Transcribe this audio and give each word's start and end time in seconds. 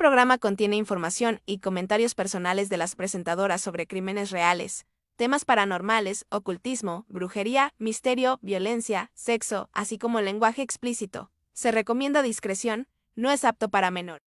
programa 0.00 0.38
contiene 0.38 0.76
información 0.76 1.42
y 1.44 1.58
comentarios 1.58 2.14
personales 2.14 2.70
de 2.70 2.78
las 2.78 2.96
presentadoras 2.96 3.60
sobre 3.60 3.86
crímenes 3.86 4.30
reales, 4.30 4.86
temas 5.16 5.44
paranormales, 5.44 6.24
ocultismo, 6.30 7.04
brujería, 7.08 7.74
misterio, 7.76 8.38
violencia, 8.40 9.10
sexo, 9.12 9.68
así 9.74 9.98
como 9.98 10.22
lenguaje 10.22 10.62
explícito. 10.62 11.30
Se 11.52 11.70
recomienda 11.70 12.22
discreción, 12.22 12.88
no 13.14 13.30
es 13.30 13.44
apto 13.44 13.68
para 13.68 13.90
menor. 13.90 14.22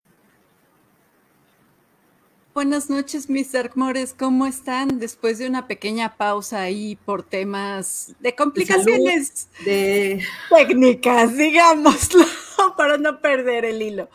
Buenas 2.54 2.90
noches, 2.90 3.30
mis 3.30 3.54
Darkmores. 3.54 4.14
¿Cómo 4.14 4.46
están? 4.46 5.00
Después 5.00 5.38
de 5.38 5.48
una 5.48 5.68
pequeña 5.68 6.18
pausa 6.18 6.60
ahí 6.60 6.98
por 7.06 7.24
temas 7.24 8.14
de 8.20 8.36
complicaciones 8.36 9.48
de 9.64 10.22
técnicas, 10.50 11.38
digámoslo, 11.38 12.26
para 12.78 12.98
no 12.98 13.22
perder 13.22 13.64
el 13.64 13.82
hilo. 13.82 14.10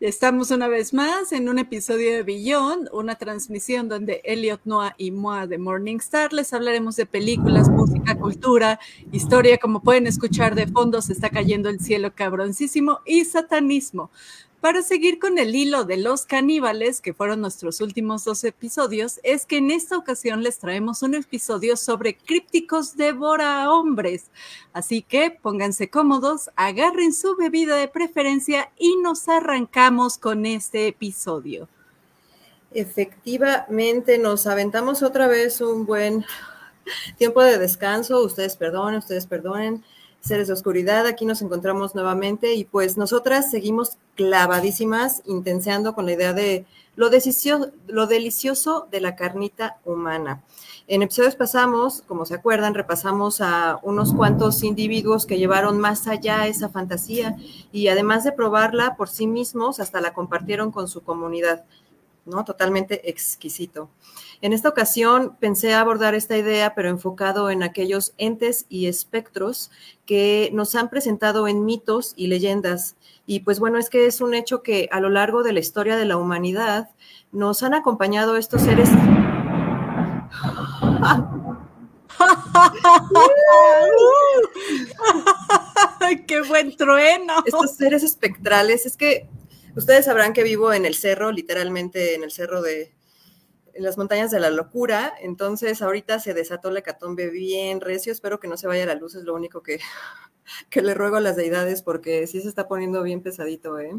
Estamos 0.00 0.50
una 0.50 0.68
vez 0.68 0.92
más 0.92 1.32
en 1.32 1.48
un 1.48 1.58
episodio 1.58 2.12
de 2.12 2.22
Beyond, 2.24 2.90
una 2.92 3.14
transmisión 3.14 3.88
donde 3.88 4.20
Elliot 4.22 4.60
Noah 4.66 4.94
y 4.98 5.10
Moa 5.10 5.46
de 5.46 5.56
Morningstar 5.56 6.34
les 6.34 6.52
hablaremos 6.52 6.94
de 6.96 7.06
películas, 7.06 7.70
música, 7.70 8.18
cultura, 8.18 8.78
historia. 9.12 9.56
Como 9.56 9.82
pueden 9.82 10.06
escuchar 10.06 10.54
de 10.54 10.66
fondo, 10.66 11.00
se 11.00 11.14
está 11.14 11.30
cayendo 11.30 11.70
el 11.70 11.80
cielo 11.80 12.12
cabroncísimo 12.14 13.00
y 13.06 13.24
satanismo. 13.24 14.10
Para 14.60 14.82
seguir 14.82 15.20
con 15.20 15.38
el 15.38 15.54
hilo 15.54 15.84
de 15.84 15.98
los 15.98 16.26
caníbales, 16.26 17.00
que 17.00 17.14
fueron 17.14 17.40
nuestros 17.40 17.80
últimos 17.80 18.24
dos 18.24 18.42
episodios, 18.42 19.20
es 19.22 19.46
que 19.46 19.58
en 19.58 19.70
esta 19.70 19.96
ocasión 19.96 20.42
les 20.42 20.58
traemos 20.58 21.04
un 21.04 21.14
episodio 21.14 21.76
sobre 21.76 22.16
crípticos 22.16 22.96
devora 22.96 23.72
hombres. 23.72 24.32
Así 24.72 25.02
que 25.02 25.30
pónganse 25.30 25.90
cómodos, 25.90 26.50
agarren 26.56 27.14
su 27.14 27.36
bebida 27.36 27.76
de 27.76 27.86
preferencia 27.86 28.72
y 28.76 28.96
nos 28.96 29.28
arrancamos 29.28 30.18
con 30.18 30.44
este 30.44 30.88
episodio. 30.88 31.68
Efectivamente, 32.72 34.18
nos 34.18 34.48
aventamos 34.48 35.04
otra 35.04 35.28
vez 35.28 35.60
un 35.60 35.86
buen 35.86 36.24
tiempo 37.16 37.42
de 37.42 37.58
descanso. 37.58 38.24
Ustedes 38.24 38.56
perdonen, 38.56 38.98
ustedes 38.98 39.26
perdonen 39.28 39.84
seres 40.28 40.46
de 40.46 40.52
oscuridad. 40.52 41.06
Aquí 41.06 41.24
nos 41.24 41.42
encontramos 41.42 41.94
nuevamente 41.94 42.54
y 42.54 42.64
pues 42.64 42.96
nosotras 42.96 43.50
seguimos 43.50 43.96
clavadísimas, 44.14 45.22
intenseando 45.24 45.94
con 45.94 46.06
la 46.06 46.12
idea 46.12 46.34
de 46.34 46.66
lo, 46.96 47.08
lo 47.86 48.06
delicioso 48.06 48.86
de 48.90 49.00
la 49.00 49.16
carnita 49.16 49.78
humana. 49.84 50.42
En 50.86 51.02
episodios 51.02 51.34
pasamos, 51.34 52.02
como 52.06 52.26
se 52.26 52.34
acuerdan, 52.34 52.74
repasamos 52.74 53.40
a 53.40 53.78
unos 53.82 54.14
cuantos 54.14 54.62
individuos 54.62 55.26
que 55.26 55.38
llevaron 55.38 55.78
más 55.78 56.06
allá 56.08 56.46
esa 56.46 56.68
fantasía 56.68 57.36
y 57.72 57.88
además 57.88 58.24
de 58.24 58.32
probarla 58.32 58.96
por 58.96 59.08
sí 59.08 59.26
mismos, 59.26 59.80
hasta 59.80 60.00
la 60.00 60.14
compartieron 60.14 60.72
con 60.72 60.88
su 60.88 61.02
comunidad, 61.02 61.64
¿no? 62.28 62.44
Totalmente 62.44 63.08
exquisito. 63.10 63.90
En 64.40 64.52
esta 64.52 64.68
ocasión 64.68 65.36
pensé 65.40 65.74
abordar 65.74 66.14
esta 66.14 66.36
idea, 66.36 66.74
pero 66.74 66.88
enfocado 66.90 67.50
en 67.50 67.64
aquellos 67.64 68.14
entes 68.18 68.66
y 68.68 68.86
espectros 68.86 69.72
que 70.06 70.50
nos 70.52 70.76
han 70.76 70.90
presentado 70.90 71.48
en 71.48 71.64
mitos 71.64 72.12
y 72.14 72.28
leyendas. 72.28 72.96
Y 73.26 73.40
pues 73.40 73.58
bueno, 73.58 73.78
es 73.78 73.90
que 73.90 74.06
es 74.06 74.20
un 74.20 74.34
hecho 74.34 74.62
que 74.62 74.88
a 74.92 75.00
lo 75.00 75.08
largo 75.08 75.42
de 75.42 75.52
la 75.52 75.58
historia 75.60 75.96
de 75.96 76.04
la 76.04 76.16
humanidad 76.16 76.90
nos 77.32 77.64
han 77.64 77.74
acompañado 77.74 78.36
estos 78.36 78.62
seres. 78.62 78.88
¡Qué 86.26 86.42
buen 86.42 86.76
trueno! 86.76 87.34
Estos 87.44 87.74
seres 87.76 88.02
espectrales, 88.02 88.86
es 88.86 88.96
que 88.96 89.28
ustedes 89.78 90.04
sabrán 90.04 90.32
que 90.32 90.42
vivo 90.42 90.72
en 90.72 90.84
el 90.84 90.94
cerro, 90.94 91.32
literalmente 91.32 92.14
en 92.14 92.24
el 92.24 92.30
cerro 92.30 92.62
de, 92.62 92.94
en 93.74 93.84
las 93.84 93.96
montañas 93.96 94.30
de 94.30 94.40
la 94.40 94.50
locura. 94.50 95.14
Entonces, 95.20 95.80
ahorita 95.80 96.18
se 96.18 96.34
desató 96.34 96.70
la 96.70 96.80
hecatombe 96.80 97.30
bien 97.30 97.80
recio. 97.80 98.12
Espero 98.12 98.40
que 98.40 98.48
no 98.48 98.56
se 98.56 98.66
vaya 98.66 98.86
la 98.86 98.96
luz, 98.96 99.14
es 99.14 99.22
lo 99.22 99.34
único 99.34 99.62
que, 99.62 99.80
que 100.70 100.82
le 100.82 100.94
ruego 100.94 101.16
a 101.16 101.20
las 101.20 101.36
deidades, 101.36 101.82
porque 101.82 102.26
sí 102.26 102.40
se 102.40 102.48
está 102.48 102.68
poniendo 102.68 103.02
bien 103.02 103.22
pesadito, 103.22 103.78
¿eh? 103.78 103.92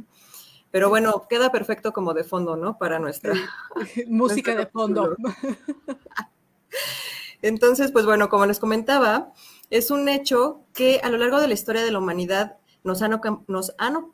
Pero 0.72 0.90
bueno, 0.90 1.26
queda 1.28 1.52
perfecto 1.52 1.94
como 1.94 2.14
de 2.14 2.24
fondo, 2.24 2.56
¿no? 2.56 2.78
Para 2.78 3.00
nuestra 3.00 3.34
música 4.08 4.54
de 4.54 4.68
fondo. 4.68 5.16
Entonces, 7.42 7.92
pues 7.92 8.06
bueno, 8.06 8.30
como 8.30 8.46
les 8.46 8.60
comentaba, 8.60 9.32
es 9.70 9.90
un 9.90 10.10
hecho 10.10 10.66
que 10.74 11.00
a 11.02 11.10
lo 11.10 11.18
largo 11.18 11.40
de 11.40 11.48
la 11.48 11.54
historia 11.54 11.84
de 11.84 11.92
la 11.92 12.00
humanidad 12.00 12.58
nos 12.84 13.02
han, 13.02 13.20
nos 13.48 13.74
han, 13.78 14.12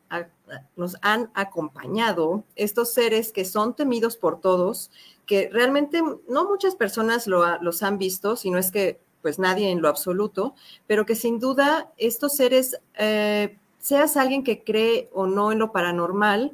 nos 0.76 0.96
han 1.02 1.32
acompañado 1.34 2.44
estos 2.56 2.94
seres 2.94 3.32
que 3.32 3.46
son 3.46 3.76
temidos 3.76 4.18
por 4.18 4.40
todos, 4.40 4.92
que 5.26 5.50
realmente 5.52 6.02
no 6.30 6.50
muchas 6.50 6.76
personas 6.76 7.28
los 7.28 7.84
han 7.84 7.98
visto, 7.98 8.36
sino 8.36 8.58
es 8.58 8.72
que 8.72 9.00
pues 9.22 9.40
nadie 9.40 9.72
en 9.72 9.82
lo 9.82 9.90
absoluto, 9.90 10.54
pero 10.86 11.06
que 11.06 11.16
sin 11.16 11.40
duda 11.40 11.92
estos 11.98 12.36
seres, 12.36 12.80
eh, 13.00 13.58
seas 13.80 14.18
alguien 14.18 14.44
que 14.44 14.64
cree 14.64 15.10
o 15.14 15.26
no 15.26 15.52
en 15.52 15.60
lo 15.60 15.72
paranormal, 15.72 16.52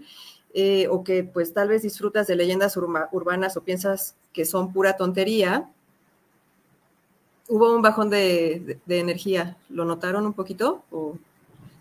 eh, 0.53 0.87
o 0.89 1.03
que 1.03 1.23
pues 1.23 1.53
tal 1.53 1.69
vez 1.69 1.81
disfrutas 1.81 2.27
de 2.27 2.35
leyendas 2.35 2.77
urbanas 2.77 3.57
o 3.57 3.61
piensas 3.61 4.15
que 4.33 4.45
son 4.45 4.71
pura 4.73 4.97
tontería, 4.97 5.69
hubo 7.51 7.75
un 7.75 7.81
bajón 7.81 8.09
de, 8.09 8.79
energía. 8.87 9.57
¿Lo 9.69 9.85
notaron 9.85 10.25
un 10.25 10.33
poquito? 10.33 10.83
¿O, 10.91 11.17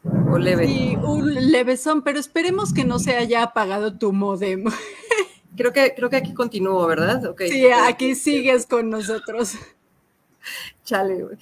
o 0.04 0.38
leve? 0.38 0.66
Sí, 0.66 0.96
un 0.96 1.34
levesón, 1.50 2.02
pero 2.02 2.18
esperemos 2.18 2.72
que 2.72 2.84
no 2.84 2.98
se 2.98 3.16
haya 3.16 3.42
apagado 3.42 3.96
tu 3.96 4.12
modem. 4.12 4.64
creo 5.56 5.72
que, 5.72 5.94
creo 5.94 6.10
que 6.10 6.16
aquí 6.16 6.34
continúo, 6.34 6.86
¿verdad? 6.86 7.34
Sí, 7.38 7.66
aquí 7.70 8.14
sigues 8.14 8.66
con 8.66 8.90
nosotros. 8.90 9.54
Chale, 10.84 11.22
güey. 11.22 11.36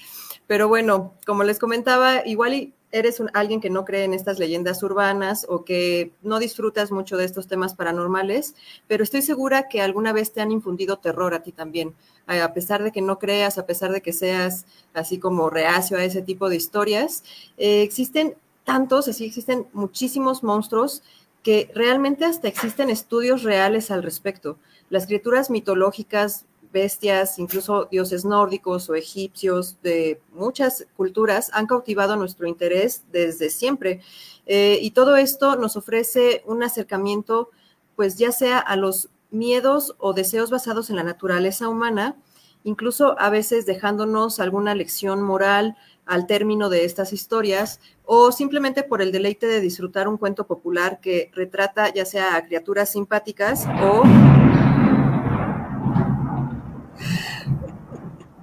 Pero 0.46 0.68
bueno, 0.68 1.14
como 1.26 1.44
les 1.44 1.58
comentaba, 1.58 2.26
igual 2.26 2.72
eres 2.90 3.20
un, 3.20 3.30
alguien 3.34 3.60
que 3.60 3.70
no 3.70 3.84
cree 3.84 4.04
en 4.04 4.14
estas 4.14 4.38
leyendas 4.38 4.82
urbanas 4.82 5.44
o 5.48 5.64
que 5.64 6.12
no 6.22 6.38
disfrutas 6.38 6.90
mucho 6.90 7.16
de 7.16 7.26
estos 7.26 7.46
temas 7.46 7.74
paranormales, 7.74 8.54
pero 8.86 9.04
estoy 9.04 9.22
segura 9.22 9.68
que 9.68 9.82
alguna 9.82 10.12
vez 10.12 10.32
te 10.32 10.40
han 10.40 10.50
infundido 10.50 10.98
terror 10.98 11.34
a 11.34 11.42
ti 11.42 11.52
también. 11.52 11.94
A 12.26 12.52
pesar 12.52 12.82
de 12.82 12.92
que 12.92 13.02
no 13.02 13.18
creas, 13.18 13.58
a 13.58 13.66
pesar 13.66 13.92
de 13.92 14.02
que 14.02 14.12
seas 14.12 14.66
así 14.94 15.18
como 15.18 15.50
reacio 15.50 15.96
a 15.96 16.04
ese 16.04 16.22
tipo 16.22 16.48
de 16.48 16.56
historias, 16.56 17.24
eh, 17.56 17.82
existen 17.82 18.34
tantos, 18.68 19.08
así 19.08 19.24
existen 19.24 19.66
muchísimos 19.72 20.42
monstruos 20.42 21.02
que 21.42 21.70
realmente 21.74 22.26
hasta 22.26 22.48
existen 22.48 22.90
estudios 22.90 23.42
reales 23.42 23.90
al 23.90 24.02
respecto. 24.02 24.58
Las 24.90 25.06
criaturas 25.06 25.48
mitológicas, 25.48 26.44
bestias, 26.70 27.38
incluso 27.38 27.86
dioses 27.86 28.26
nórdicos 28.26 28.90
o 28.90 28.94
egipcios 28.94 29.80
de 29.82 30.20
muchas 30.34 30.86
culturas 30.98 31.50
han 31.54 31.66
cautivado 31.66 32.14
nuestro 32.16 32.46
interés 32.46 33.04
desde 33.10 33.48
siempre. 33.48 34.02
Eh, 34.44 34.78
y 34.82 34.90
todo 34.90 35.16
esto 35.16 35.56
nos 35.56 35.78
ofrece 35.78 36.42
un 36.44 36.62
acercamiento, 36.62 37.48
pues 37.96 38.18
ya 38.18 38.32
sea 38.32 38.58
a 38.58 38.76
los 38.76 39.08
miedos 39.30 39.96
o 39.98 40.12
deseos 40.12 40.50
basados 40.50 40.90
en 40.90 40.96
la 40.96 41.04
naturaleza 41.04 41.70
humana, 41.70 42.16
incluso 42.64 43.18
a 43.18 43.30
veces 43.30 43.64
dejándonos 43.64 44.40
alguna 44.40 44.74
lección 44.74 45.22
moral 45.22 45.78
al 46.08 46.26
término 46.26 46.68
de 46.70 46.84
estas 46.86 47.12
historias 47.12 47.80
o 48.04 48.32
simplemente 48.32 48.82
por 48.82 49.02
el 49.02 49.12
deleite 49.12 49.46
de 49.46 49.60
disfrutar 49.60 50.08
un 50.08 50.16
cuento 50.16 50.46
popular 50.46 51.00
que 51.00 51.30
retrata 51.34 51.92
ya 51.92 52.06
sea 52.06 52.34
a 52.34 52.44
criaturas 52.46 52.90
simpáticas 52.90 53.66
o, 53.82 54.02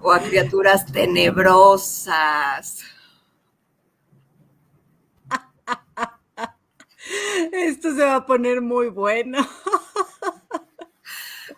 o 0.02 0.12
a 0.12 0.20
criaturas 0.20 0.86
tenebrosas. 0.86 2.84
Esto 7.52 7.96
se 7.96 8.04
va 8.04 8.18
a 8.18 8.26
poner 8.26 8.62
muy 8.62 8.90
bueno. 8.90 9.40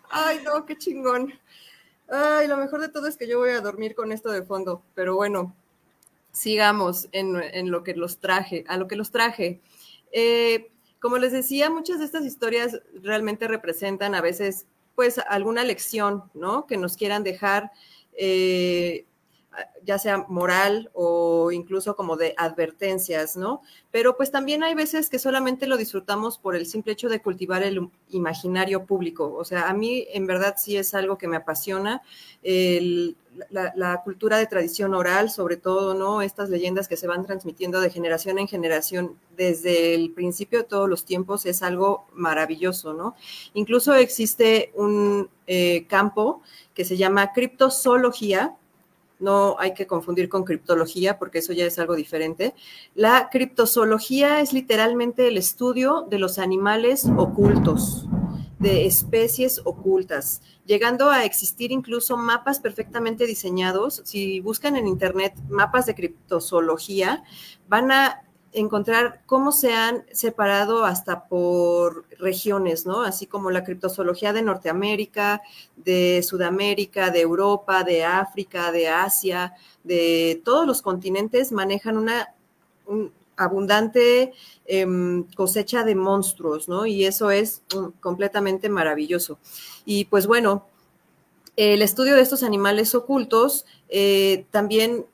Ay, 0.10 0.39
no, 0.45 0.65
qué 0.65 0.77
chingón. 0.77 1.33
Ay, 2.10 2.48
lo 2.48 2.56
mejor 2.56 2.80
de 2.80 2.88
todo 2.88 3.07
es 3.07 3.18
que 3.18 3.27
yo 3.27 3.39
voy 3.39 3.50
a 3.50 3.60
dormir 3.60 3.94
con 3.94 4.13
esto 4.13 4.31
de 4.31 4.44
fondo, 4.44 4.81
pero 4.95 5.15
bueno, 5.18 5.53
sigamos 6.38 7.10
en, 7.12 7.72
lo 7.72 7.84
que 7.84 7.95
los 7.95 8.19
traje, 8.19 8.63
a 8.68 8.78
lo 8.78 8.88
que 8.88 8.95
los 8.95 9.12
traje. 9.12 9.60
Eh, 10.12 10.72
como 11.00 11.18
les 11.18 11.31
decía, 11.31 11.69
muchas 11.69 12.00
de 12.00 12.06
estas 12.06 12.25
historias 12.25 12.80
realmente 13.01 13.48
representan 13.48 14.13
a 14.13 14.22
veces, 14.22 14.68
pues, 14.95 15.19
alguna 15.30 15.63
lección, 15.63 16.24
¿no? 16.34 16.68
Que 16.68 16.78
nos 16.78 16.95
quieran 16.95 17.24
dejar. 17.24 17.72
Eh, 18.13 19.06
ya 19.83 19.98
sea 19.98 20.25
moral 20.27 20.89
o 20.94 21.51
incluso 21.51 21.95
como 21.95 22.18
de 22.18 22.33
advertencias, 22.38 23.38
¿no? 23.38 23.62
Pero 23.92 24.18
pues 24.18 24.31
también 24.31 24.63
hay 24.63 24.75
veces 24.75 25.09
que 25.09 25.19
solamente 25.19 25.68
lo 25.68 25.77
disfrutamos 25.77 26.38
por 26.38 26.56
el 26.56 26.65
simple 26.65 26.94
hecho 26.94 27.09
de 27.09 27.21
cultivar 27.21 27.63
el 27.63 27.89
imaginario 28.09 28.86
público. 28.86 29.33
O 29.33 29.45
sea, 29.45 29.69
a 29.69 29.74
mí 29.74 30.06
en 30.12 30.27
verdad 30.27 30.56
sí 30.57 30.77
es 30.77 30.94
algo 30.94 31.18
que 31.18 31.27
me 31.27 31.38
apasiona. 31.38 32.01
la, 33.50 34.01
cultura 34.04 34.38
de 34.38 34.48
tradición 34.48 34.94
oral, 34.94 35.30
sobre 35.30 35.57
todo, 35.57 35.94
¿no? 35.94 36.21
Estas 36.21 36.50
leyendas 36.50 36.88
que 36.88 36.98
se 36.98 37.07
van 37.07 37.25
transmitiendo 37.25 37.80
de 37.80 37.89
generación 37.89 38.39
en 38.39 38.48
generación 38.48 39.15
desde 39.36 39.95
el 39.95 40.12
principio 40.12 40.60
de 40.60 40.65
todos 40.65 40.89
los 40.89 41.06
tiempos 41.06 41.45
es 41.45 41.62
algo 41.62 42.07
maravilloso, 42.13 42.94
¿no? 42.94 43.15
Incluso 43.53 43.94
existe 43.95 44.71
un 44.75 45.30
eh, 45.45 45.86
campo 45.88 46.42
que 46.74 46.86
se 46.86 46.98
llama 46.98 47.33
criptozoología, 47.33 48.56
no 49.19 49.56
hay 49.60 49.74
que 49.74 49.88
confundir 49.88 50.30
con 50.30 50.44
criptología 50.44 51.18
porque 51.18 51.40
eso 51.40 51.54
ya 51.54 51.66
es 51.66 51.80
algo 51.80 51.96
diferente. 51.96 52.54
La 52.96 53.30
criptozoología 53.31 54.42
es 54.42 54.54
literalmente 54.54 55.28
el 55.28 55.38
estudio 55.38 56.06
de 56.10 56.19
los 56.19 56.40
animales 56.40 57.08
ocultos, 57.18 58.08
de 58.60 58.86
especies 58.86 59.62
ocultas, 59.64 60.42
llegando 60.66 61.10
a 61.10 61.25
existir 61.25 61.72
incluso 61.72 62.18
mapas 62.18 62.60
perfectamente 62.60 63.25
diseñados. 63.25 64.02
Si 64.06 64.40
buscan 64.40 64.75
en 64.75 64.88
internet 64.88 65.34
mapas 65.50 65.86
de 65.86 65.96
criptozoología, 65.96 67.24
van 67.68 67.92
a 67.92 68.24
encontrar 68.54 69.22
cómo 69.26 69.52
se 69.52 69.74
han 69.74 70.06
separado 70.12 70.86
hasta 70.86 71.28
por 71.28 72.06
regiones, 72.20 72.86
¿no? 72.86 73.02
Así 73.02 73.28
como 73.28 73.52
la 73.52 73.64
criptozoología 73.64 74.34
de 74.34 74.42
Norteamérica, 74.42 75.42
de 75.76 76.24
Sudamérica, 76.24 77.10
de 77.10 77.22
Europa, 77.22 77.84
de 77.84 78.04
África, 78.04 78.72
de 78.72 78.88
Asia, 78.88 79.54
de 79.84 80.42
todos 80.44 80.66
los 80.66 80.82
continentes 80.82 81.52
manejan 81.52 81.98
una 81.98 82.34
abundante 83.38 84.34
em, 84.66 85.24
cosecha 85.36 85.84
de 85.84 85.96
monstruos, 85.96 86.68
¿no? 86.68 86.86
Y 86.86 87.06
eso 87.06 87.32
es 87.32 87.62
mm, 87.76 88.00
completamente 88.00 88.70
maravilloso. 88.70 89.38
Y 89.86 90.06
pues 90.06 90.28
bueno, 90.28 90.66
el 91.56 91.82
estudio 91.82 92.16
de 92.16 92.22
estos 92.22 92.44
animales 92.44 92.94
ocultos 92.96 93.66
eh, 93.90 94.46
también 94.52 95.06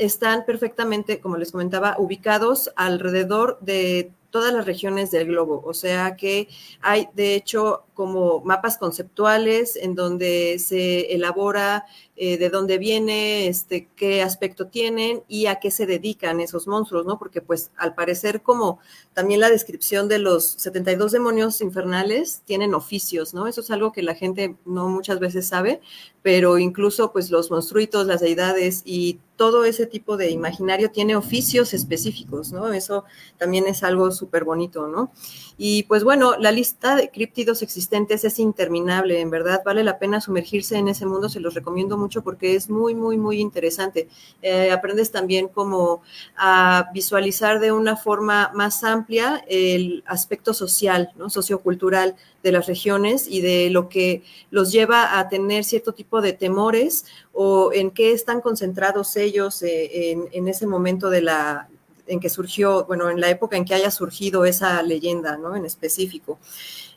están 0.00 0.44
perfectamente, 0.46 1.20
como 1.20 1.36
les 1.36 1.52
comentaba, 1.52 1.94
ubicados 1.98 2.72
alrededor 2.74 3.58
de 3.60 4.12
todas 4.30 4.52
las 4.52 4.66
regiones 4.66 5.10
del 5.10 5.26
globo. 5.26 5.62
O 5.64 5.74
sea 5.74 6.16
que 6.16 6.48
hay, 6.80 7.08
de 7.14 7.34
hecho, 7.34 7.84
como 7.94 8.40
mapas 8.40 8.78
conceptuales 8.78 9.76
en 9.76 9.94
donde 9.94 10.58
se 10.58 11.12
elabora 11.14 11.84
eh, 12.16 12.38
de 12.38 12.50
dónde 12.50 12.78
viene, 12.78 13.46
este, 13.46 13.88
qué 13.96 14.22
aspecto 14.22 14.68
tienen 14.68 15.22
y 15.28 15.46
a 15.46 15.56
qué 15.56 15.70
se 15.70 15.86
dedican 15.86 16.40
esos 16.40 16.66
monstruos, 16.66 17.04
¿no? 17.06 17.18
Porque 17.18 17.40
pues 17.42 17.70
al 17.76 17.94
parecer 17.94 18.42
como 18.42 18.78
también 19.14 19.40
la 19.40 19.50
descripción 19.50 20.08
de 20.08 20.18
los 20.18 20.44
72 20.52 21.12
demonios 21.12 21.60
infernales 21.60 22.42
tienen 22.44 22.74
oficios, 22.74 23.34
¿no? 23.34 23.46
Eso 23.46 23.60
es 23.60 23.70
algo 23.70 23.92
que 23.92 24.02
la 24.02 24.14
gente 24.14 24.56
no 24.64 24.88
muchas 24.88 25.18
veces 25.18 25.48
sabe, 25.48 25.80
pero 26.22 26.58
incluso 26.58 27.12
pues 27.12 27.30
los 27.30 27.50
monstruitos, 27.50 28.06
las 28.06 28.20
deidades 28.20 28.82
y 28.84 29.18
todo 29.36 29.64
ese 29.64 29.86
tipo 29.86 30.18
de 30.18 30.28
imaginario 30.28 30.90
tiene 30.90 31.16
oficios 31.16 31.72
específicos, 31.72 32.52
¿no? 32.52 32.70
Eso 32.74 33.04
también 33.38 33.66
es 33.66 33.82
algo 33.82 34.10
súper 34.20 34.44
bonito, 34.44 34.86
¿no? 34.86 35.10
Y 35.58 35.82
pues 35.84 36.04
bueno, 36.04 36.36
la 36.38 36.52
lista 36.52 36.94
de 36.94 37.10
críptidos 37.10 37.62
existentes 37.62 38.24
es 38.24 38.38
interminable, 38.38 39.20
en 39.20 39.30
verdad, 39.30 39.62
vale 39.64 39.82
la 39.82 39.98
pena 39.98 40.20
sumergirse 40.20 40.76
en 40.76 40.88
ese 40.88 41.06
mundo, 41.06 41.28
se 41.28 41.40
los 41.40 41.54
recomiendo 41.54 41.98
mucho 41.98 42.22
porque 42.22 42.54
es 42.54 42.70
muy, 42.70 42.94
muy, 42.94 43.16
muy 43.16 43.40
interesante. 43.40 44.08
Eh, 44.42 44.70
aprendes 44.70 45.10
también 45.10 45.48
como 45.48 46.02
a 46.36 46.90
visualizar 46.94 47.58
de 47.58 47.72
una 47.72 47.96
forma 47.96 48.52
más 48.54 48.84
amplia 48.84 49.44
el 49.48 50.04
aspecto 50.06 50.54
social, 50.54 51.10
¿no? 51.16 51.28
sociocultural 51.28 52.14
de 52.42 52.52
las 52.52 52.66
regiones 52.66 53.26
y 53.28 53.40
de 53.40 53.70
lo 53.70 53.88
que 53.88 54.22
los 54.50 54.72
lleva 54.72 55.18
a 55.18 55.28
tener 55.28 55.64
cierto 55.64 55.92
tipo 55.92 56.20
de 56.20 56.32
temores 56.32 57.04
o 57.32 57.72
en 57.72 57.90
qué 57.90 58.12
están 58.12 58.40
concentrados 58.40 59.16
ellos 59.16 59.62
eh, 59.62 60.16
en, 60.32 60.48
ese 60.48 60.66
momento 60.66 61.10
de 61.10 61.22
la 61.22 61.68
en 62.10 62.20
que 62.20 62.28
surgió, 62.28 62.84
bueno, 62.84 63.08
en 63.10 63.20
la 63.20 63.30
época 63.30 63.56
en 63.56 63.64
que 63.64 63.74
haya 63.74 63.90
surgido 63.90 64.44
esa 64.44 64.82
leyenda, 64.82 65.36
¿no? 65.36 65.56
En 65.56 65.64
específico. 65.64 66.38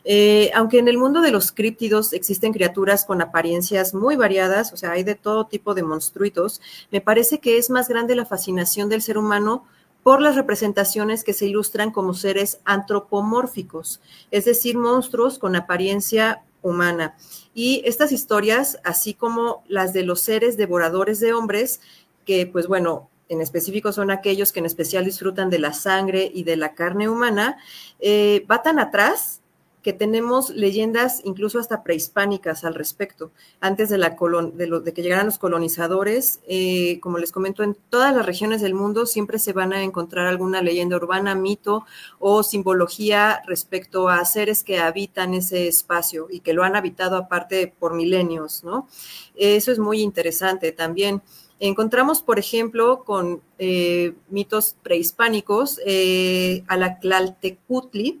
Eh, 0.04 0.50
aunque 0.54 0.78
en 0.78 0.88
el 0.88 0.98
mundo 0.98 1.22
de 1.22 1.30
los 1.30 1.50
críptidos 1.50 2.12
existen 2.12 2.52
criaturas 2.52 3.06
con 3.06 3.22
apariencias 3.22 3.94
muy 3.94 4.16
variadas, 4.16 4.72
o 4.72 4.76
sea, 4.76 4.90
hay 4.92 5.02
de 5.02 5.14
todo 5.14 5.46
tipo 5.46 5.74
de 5.74 5.82
monstruitos, 5.82 6.60
me 6.90 7.00
parece 7.00 7.38
que 7.38 7.56
es 7.56 7.70
más 7.70 7.88
grande 7.88 8.14
la 8.14 8.26
fascinación 8.26 8.90
del 8.90 9.00
ser 9.00 9.16
humano 9.16 9.64
por 10.02 10.20
las 10.20 10.36
representaciones 10.36 11.24
que 11.24 11.32
se 11.32 11.46
ilustran 11.46 11.90
como 11.90 12.12
seres 12.12 12.60
antropomórficos, 12.66 14.02
es 14.30 14.44
decir, 14.44 14.76
monstruos 14.76 15.38
con 15.38 15.56
apariencia 15.56 16.42
humana. 16.60 17.16
Y 17.54 17.82
estas 17.86 18.12
historias, 18.12 18.78
así 18.84 19.14
como 19.14 19.64
las 19.66 19.94
de 19.94 20.02
los 20.02 20.20
seres 20.20 20.58
devoradores 20.58 21.20
de 21.20 21.32
hombres, 21.32 21.80
que 22.26 22.46
pues 22.46 22.66
bueno, 22.66 23.08
en 23.28 23.40
específico 23.40 23.92
son 23.92 24.10
aquellos 24.10 24.52
que 24.52 24.60
en 24.60 24.66
especial 24.66 25.04
disfrutan 25.04 25.50
de 25.50 25.58
la 25.58 25.72
sangre 25.72 26.30
y 26.32 26.44
de 26.44 26.56
la 26.56 26.74
carne 26.74 27.08
humana, 27.08 27.58
eh, 28.00 28.44
va 28.50 28.62
tan 28.62 28.78
atrás 28.78 29.40
que 29.84 29.92
tenemos 29.92 30.48
leyendas 30.48 31.20
incluso 31.24 31.58
hasta 31.58 31.84
prehispánicas 31.84 32.64
al 32.64 32.74
respecto. 32.74 33.32
Antes 33.60 33.90
de, 33.90 33.98
la 33.98 34.16
de, 34.16 34.92
que 34.94 35.02
llegaran 35.02 35.26
los 35.26 35.36
colonizadores, 35.36 36.40
eh, 36.48 36.98
como 37.00 37.18
les 37.18 37.30
comento, 37.30 37.62
en 37.62 37.76
todas 37.90 38.16
las 38.16 38.24
regiones 38.24 38.62
del 38.62 38.72
mundo 38.72 39.04
siempre 39.04 39.38
se 39.38 39.52
van 39.52 39.74
a 39.74 39.82
encontrar 39.82 40.26
alguna 40.26 40.62
leyenda 40.62 40.96
urbana, 40.96 41.34
mito 41.34 41.84
o 42.18 42.42
simbología 42.42 43.42
respecto 43.46 44.08
a 44.08 44.24
seres 44.24 44.64
que 44.64 44.78
habitan 44.78 45.34
ese 45.34 45.68
espacio 45.68 46.28
y 46.30 46.40
que 46.40 46.54
lo 46.54 46.64
han 46.64 46.76
habitado 46.76 47.18
aparte 47.18 47.72
por 47.78 47.92
milenios, 47.92 48.64
¿no? 48.64 48.88
Eso 49.36 49.70
es 49.70 49.78
muy 49.78 50.00
interesante 50.00 50.72
también. 50.72 51.20
Encontramos, 51.60 52.22
por 52.22 52.38
ejemplo, 52.38 53.04
con 53.04 53.40
eh, 53.58 54.14
mitos 54.28 54.76
prehispánicos 54.82 55.80
eh, 55.86 56.64
a 56.66 56.76
la 56.76 56.98
Tlaltecutli, 56.98 58.20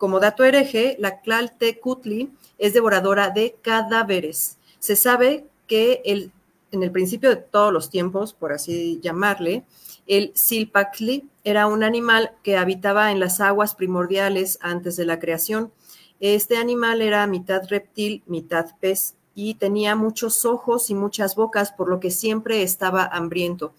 como 0.00 0.18
dato 0.18 0.44
hereje, 0.44 0.96
la 0.98 1.20
Tlaltecutli 1.20 2.30
es 2.58 2.72
devoradora 2.72 3.28
de 3.28 3.56
cadáveres. 3.60 4.56
Se 4.78 4.96
sabe 4.96 5.44
que 5.66 6.00
el, 6.06 6.32
en 6.72 6.82
el 6.82 6.90
principio 6.90 7.28
de 7.28 7.36
todos 7.36 7.70
los 7.70 7.90
tiempos, 7.90 8.32
por 8.32 8.52
así 8.52 8.98
llamarle, 9.02 9.62
el 10.06 10.32
Silpactli 10.34 11.28
era 11.44 11.66
un 11.66 11.84
animal 11.84 12.32
que 12.42 12.56
habitaba 12.56 13.12
en 13.12 13.20
las 13.20 13.40
aguas 13.40 13.74
primordiales 13.74 14.58
antes 14.62 14.96
de 14.96 15.04
la 15.04 15.20
creación. 15.20 15.70
Este 16.18 16.56
animal 16.56 17.02
era 17.02 17.26
mitad 17.26 17.62
reptil, 17.68 18.22
mitad 18.26 18.66
pez 18.80 19.14
y 19.42 19.54
tenía 19.54 19.96
muchos 19.96 20.44
ojos 20.44 20.90
y 20.90 20.94
muchas 20.94 21.34
bocas, 21.34 21.72
por 21.72 21.88
lo 21.88 21.98
que 21.98 22.10
siempre 22.10 22.62
estaba 22.62 23.04
hambriento. 23.04 23.72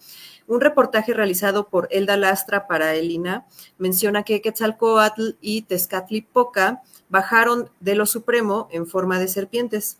Un 0.48 0.60
reportaje 0.60 1.14
realizado 1.14 1.68
por 1.68 1.86
Elda 1.92 2.16
Lastra 2.16 2.66
para 2.66 2.96
Elina 2.96 3.46
menciona 3.78 4.24
que 4.24 4.42
Quetzalcoatl 4.42 5.36
y 5.40 5.62
Tezcatlipoca 5.62 6.82
bajaron 7.08 7.70
de 7.78 7.94
lo 7.94 8.06
supremo 8.06 8.66
en 8.72 8.88
forma 8.88 9.20
de 9.20 9.28
serpientes, 9.28 9.98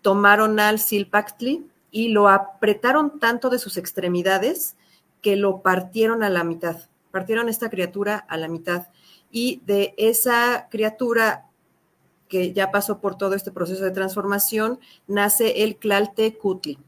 tomaron 0.00 0.58
al 0.58 0.78
Silpactli 0.78 1.66
y 1.90 2.08
lo 2.08 2.30
apretaron 2.30 3.20
tanto 3.20 3.50
de 3.50 3.58
sus 3.58 3.76
extremidades 3.76 4.76
que 5.20 5.36
lo 5.36 5.60
partieron 5.60 6.22
a 6.22 6.30
la 6.30 6.42
mitad, 6.42 6.88
partieron 7.10 7.50
esta 7.50 7.68
criatura 7.68 8.16
a 8.16 8.38
la 8.38 8.48
mitad. 8.48 8.86
Y 9.30 9.60
de 9.66 9.92
esa 9.98 10.68
criatura 10.70 11.50
que 12.32 12.54
ya 12.54 12.70
pasó 12.70 12.98
por 12.98 13.18
todo 13.18 13.34
este 13.34 13.52
proceso 13.52 13.84
de 13.84 13.90
transformación, 13.90 14.80
nace 15.06 15.64
el 15.64 15.76
Tlaltecutli. 15.76 16.78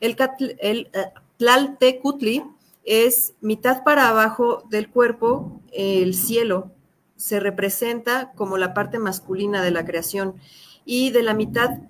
El, 0.00 0.16
el 0.60 0.90
eh, 0.94 1.12
Tlaltecutli 1.36 2.42
es 2.84 3.34
mitad 3.42 3.84
para 3.84 4.08
abajo 4.08 4.62
del 4.70 4.88
cuerpo, 4.88 5.60
el 5.72 6.14
cielo 6.14 6.70
se 7.16 7.38
representa 7.38 8.32
como 8.34 8.56
la 8.56 8.72
parte 8.72 8.98
masculina 8.98 9.62
de 9.62 9.72
la 9.72 9.84
creación 9.84 10.36
y 10.86 11.10
de 11.10 11.22
la 11.22 11.34
mitad, 11.34 11.80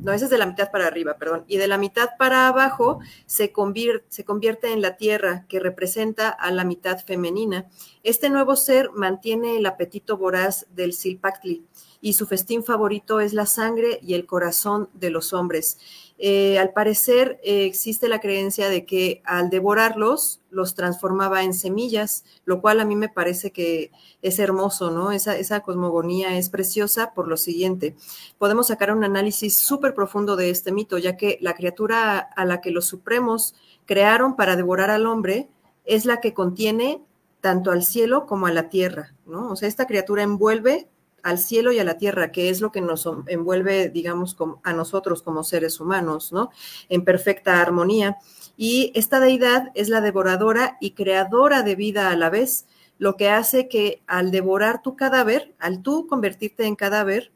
no, 0.00 0.14
esa 0.14 0.24
es 0.24 0.30
de 0.30 0.38
la 0.38 0.46
mitad 0.46 0.70
para 0.70 0.86
arriba, 0.86 1.18
perdón, 1.18 1.44
y 1.46 1.58
de 1.58 1.68
la 1.68 1.76
mitad 1.76 2.08
para 2.18 2.48
abajo 2.48 3.00
se 3.26 3.52
convierte, 3.52 4.06
se 4.08 4.24
convierte 4.24 4.72
en 4.72 4.80
la 4.80 4.96
tierra 4.96 5.44
que 5.46 5.60
representa 5.60 6.30
a 6.30 6.50
la 6.52 6.64
mitad 6.64 7.04
femenina. 7.04 7.66
Este 8.02 8.30
nuevo 8.30 8.56
ser 8.56 8.92
mantiene 8.92 9.58
el 9.58 9.66
apetito 9.66 10.16
voraz 10.16 10.66
del 10.70 10.94
Silpactli 10.94 11.66
y 12.00 12.14
su 12.14 12.26
festín 12.26 12.64
favorito 12.64 13.20
es 13.20 13.32
la 13.34 13.46
sangre 13.46 14.00
y 14.02 14.14
el 14.14 14.26
corazón 14.26 14.88
de 14.94 15.10
los 15.10 15.32
hombres. 15.32 15.78
eh, 16.22 16.58
al 16.58 16.74
parecer 16.74 17.40
eh, 17.42 17.64
existe 17.64 18.06
la 18.08 18.20
creencia 18.20 18.68
de 18.68 18.84
que 18.84 19.22
al 19.24 19.48
devorarlos 19.48 20.40
los 20.50 20.74
transformaba 20.74 21.42
en 21.44 21.54
semillas, 21.54 22.24
lo 22.44 22.60
cual 22.60 22.80
a 22.80 22.84
mí 22.84 22.94
me 22.94 23.08
parece 23.08 23.52
que 23.52 23.90
es 24.20 24.38
hermoso, 24.38 24.90
¿no? 24.90 25.12
Esa, 25.12 25.38
esa 25.38 25.60
cosmogonía 25.60 26.36
es 26.36 26.50
preciosa 26.50 27.14
por 27.14 27.26
lo 27.26 27.38
siguiente. 27.38 27.96
Podemos 28.36 28.66
sacar 28.66 28.92
un 28.92 29.02
análisis 29.02 29.56
súper 29.56 29.94
profundo 29.94 30.36
de 30.36 30.50
este 30.50 30.72
mito, 30.72 30.98
ya 30.98 31.16
que 31.16 31.38
la 31.40 31.54
criatura 31.54 32.18
a 32.18 32.44
la 32.44 32.60
que 32.60 32.70
los 32.70 32.84
supremos 32.84 33.54
crearon 33.86 34.36
para 34.36 34.56
devorar 34.56 34.90
al 34.90 35.06
hombre 35.06 35.48
es 35.86 36.04
la 36.04 36.20
que 36.20 36.34
contiene 36.34 37.02
tanto 37.40 37.70
al 37.70 37.82
cielo 37.82 38.26
como 38.26 38.46
a 38.46 38.52
la 38.52 38.68
tierra, 38.68 39.14
¿no? 39.24 39.50
O 39.50 39.56
sea, 39.56 39.68
esta 39.68 39.86
criatura 39.86 40.22
envuelve 40.22 40.88
al 41.22 41.38
cielo 41.38 41.72
y 41.72 41.78
a 41.78 41.84
la 41.84 41.98
tierra, 41.98 42.32
que 42.32 42.48
es 42.48 42.60
lo 42.60 42.72
que 42.72 42.80
nos 42.80 43.08
envuelve, 43.26 43.88
digamos, 43.88 44.36
a 44.62 44.72
nosotros 44.72 45.22
como 45.22 45.44
seres 45.44 45.80
humanos, 45.80 46.32
¿no? 46.32 46.50
En 46.88 47.04
perfecta 47.04 47.60
armonía. 47.60 48.18
Y 48.56 48.92
esta 48.94 49.20
deidad 49.20 49.70
es 49.74 49.88
la 49.88 50.00
devoradora 50.00 50.76
y 50.80 50.92
creadora 50.92 51.62
de 51.62 51.76
vida 51.76 52.10
a 52.10 52.16
la 52.16 52.30
vez, 52.30 52.66
lo 52.98 53.16
que 53.16 53.30
hace 53.30 53.68
que 53.68 54.02
al 54.06 54.30
devorar 54.30 54.82
tu 54.82 54.94
cadáver, 54.94 55.54
al 55.58 55.82
tú 55.82 56.06
convertirte 56.06 56.66
en 56.66 56.76
cadáver 56.76 57.32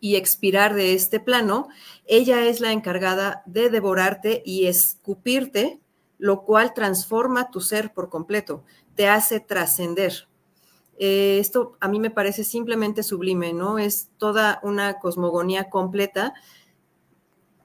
y 0.00 0.16
expirar 0.16 0.74
de 0.74 0.94
este 0.94 1.20
plano, 1.20 1.68
ella 2.06 2.44
es 2.46 2.60
la 2.60 2.72
encargada 2.72 3.42
de 3.46 3.70
devorarte 3.70 4.42
y 4.44 4.66
escupirte, 4.66 5.80
lo 6.18 6.42
cual 6.42 6.74
transforma 6.74 7.50
tu 7.50 7.60
ser 7.60 7.94
por 7.94 8.10
completo, 8.10 8.64
te 8.94 9.08
hace 9.08 9.40
trascender, 9.40 10.28
eh, 10.98 11.38
esto 11.40 11.76
a 11.80 11.88
mí 11.88 11.98
me 12.00 12.10
parece 12.10 12.44
simplemente 12.44 13.02
sublime, 13.02 13.52
¿no? 13.52 13.78
Es 13.78 14.08
toda 14.18 14.60
una 14.62 14.98
cosmogonía 14.98 15.70
completa. 15.70 16.34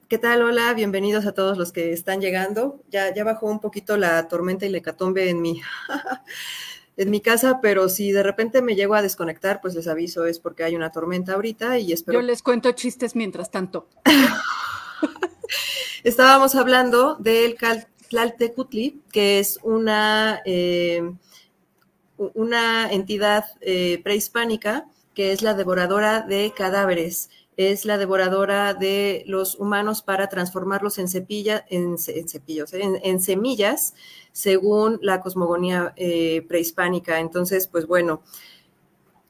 ¿Qué 0.07 0.17
tal? 0.17 0.41
Hola, 0.41 0.73
bienvenidos 0.73 1.25
a 1.25 1.33
todos 1.33 1.57
los 1.57 1.71
que 1.71 1.91
están 1.91 2.21
llegando. 2.21 2.81
Ya, 2.89 3.13
ya 3.13 3.23
bajó 3.23 3.47
un 3.47 3.59
poquito 3.59 3.97
la 3.97 4.27
tormenta 4.27 4.65
y 4.65 4.69
la 4.69 4.77
hecatombe 4.77 5.29
en 5.29 5.41
mi, 5.41 5.61
en 6.97 7.11
mi 7.11 7.19
casa, 7.19 7.59
pero 7.61 7.89
si 7.89 8.11
de 8.11 8.23
repente 8.23 8.61
me 8.61 8.75
llego 8.75 8.95
a 8.95 9.01
desconectar, 9.01 9.59
pues 9.61 9.75
les 9.75 9.87
aviso, 9.87 10.25
es 10.25 10.39
porque 10.39 10.63
hay 10.63 10.75
una 10.75 10.91
tormenta 10.91 11.33
ahorita 11.33 11.77
y 11.77 11.91
espero. 11.91 12.21
Yo 12.21 12.25
les 12.25 12.41
cuento 12.41 12.71
chistes 12.71 13.15
mientras 13.15 13.51
tanto. 13.51 13.89
Estábamos 16.03 16.55
hablando 16.55 17.15
del 17.15 17.57
Tlaltecutli, 18.09 19.01
que 19.11 19.39
es 19.39 19.59
una. 19.61 20.41
Eh, 20.45 21.03
una 22.17 22.91
entidad 22.91 23.45
eh, 23.61 24.01
prehispánica 24.03 24.87
que 25.17 25.31
es 25.31 25.41
la 25.41 25.55
devoradora 25.55 26.21
de 26.21 26.53
cadáveres, 26.55 27.31
es 27.57 27.85
la 27.85 27.97
devoradora 27.97 28.75
de 28.75 29.23
los 29.25 29.55
humanos 29.55 30.03
para 30.03 30.29
transformarlos 30.29 30.99
en, 30.99 31.07
cepilla, 31.07 31.65
en, 31.69 31.97
cepillos, 31.97 32.71
eh, 32.75 33.01
en, 33.01 33.19
semillas, 33.19 33.95
según 34.31 34.99
la 35.01 35.19
cosmogonía 35.21 35.91
eh, 35.95 36.45
prehispánica. 36.47 37.19
Entonces, 37.19 37.65
pues 37.65 37.87
bueno, 37.87 38.21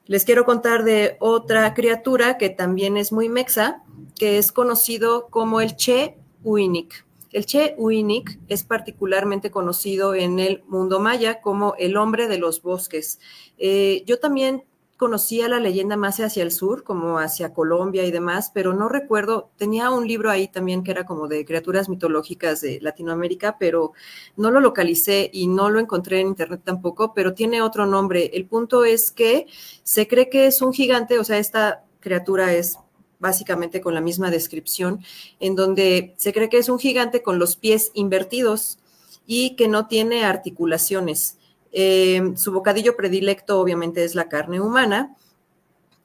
les 0.08 0.26
quiero 0.26 0.44
contar 0.44 0.84
de 0.84 1.16
otra 1.22 1.74
criatura 1.74 2.38
que 2.38 2.50
también 2.50 2.98
es 2.98 3.14
muy 3.14 3.30
mexa, 3.30 3.82
que 4.20 4.38
es 4.38 4.52
conocido 4.52 5.28
como 5.30 5.62
el 5.62 5.78
Che 5.78 6.18
Uinik. 6.44 7.07
El 7.38 7.46
Che 7.46 7.76
Uinik 7.78 8.40
es 8.48 8.64
particularmente 8.64 9.52
conocido 9.52 10.16
en 10.16 10.40
el 10.40 10.64
mundo 10.68 11.00
maya 11.00 11.40
como 11.40 11.76
el 11.78 11.96
hombre 11.96 12.28
de 12.28 12.40
los 12.40 12.64
bosques. 12.64 13.20
Eh, 13.60 14.02
yo 14.08 14.20
también 14.20 14.64
conocía 14.98 15.48
la 15.48 15.60
leyenda 15.60 15.98
más 15.98 16.20
hacia 16.20 16.42
el 16.42 16.52
sur, 16.52 16.84
como 16.84 17.20
hacia 17.20 17.54
Colombia 17.54 18.06
y 18.06 18.12
demás, 18.12 18.50
pero 18.52 18.74
no 18.74 18.90
recuerdo, 18.90 19.52
tenía 19.56 19.92
un 19.92 20.08
libro 20.08 20.32
ahí 20.32 20.48
también 20.48 20.84
que 20.84 20.90
era 20.90 21.06
como 21.06 21.28
de 21.28 21.46
criaturas 21.46 21.90
mitológicas 21.90 22.62
de 22.62 22.80
Latinoamérica, 22.82 23.60
pero 23.60 23.92
no 24.36 24.50
lo 24.50 24.60
localicé 24.60 25.30
y 25.32 25.46
no 25.46 25.70
lo 25.70 25.80
encontré 25.80 26.22
en 26.22 26.30
internet 26.30 26.62
tampoco, 26.64 27.14
pero 27.14 27.36
tiene 27.36 27.62
otro 27.62 27.86
nombre. 27.86 28.32
El 28.34 28.48
punto 28.48 28.84
es 28.84 29.12
que 29.12 29.46
se 29.84 30.08
cree 30.08 30.32
que 30.32 30.48
es 30.48 30.64
un 30.64 30.74
gigante, 30.74 31.20
o 31.20 31.24
sea, 31.24 31.38
esta 31.38 31.84
criatura 32.00 32.54
es 32.54 32.80
básicamente 33.20 33.82
con 33.82 33.94
la 33.94 34.02
misma 34.02 34.32
descripción, 34.32 35.04
en 35.40 35.56
donde 35.56 36.14
se 36.18 36.34
cree 36.34 36.50
que 36.50 36.58
es 36.58 36.70
un 36.70 36.80
gigante 36.80 37.22
con 37.24 37.40
los 37.40 37.56
pies 37.56 37.92
invertidos 37.94 38.80
y 39.26 39.56
que 39.56 39.68
no 39.68 39.88
tiene 39.88 40.26
articulaciones. 40.26 41.38
Eh, 41.72 42.34
su 42.36 42.52
bocadillo 42.52 42.96
predilecto 42.96 43.60
obviamente 43.60 44.04
es 44.04 44.16
la 44.16 44.30
carne 44.30 44.62
humana. 44.62 45.16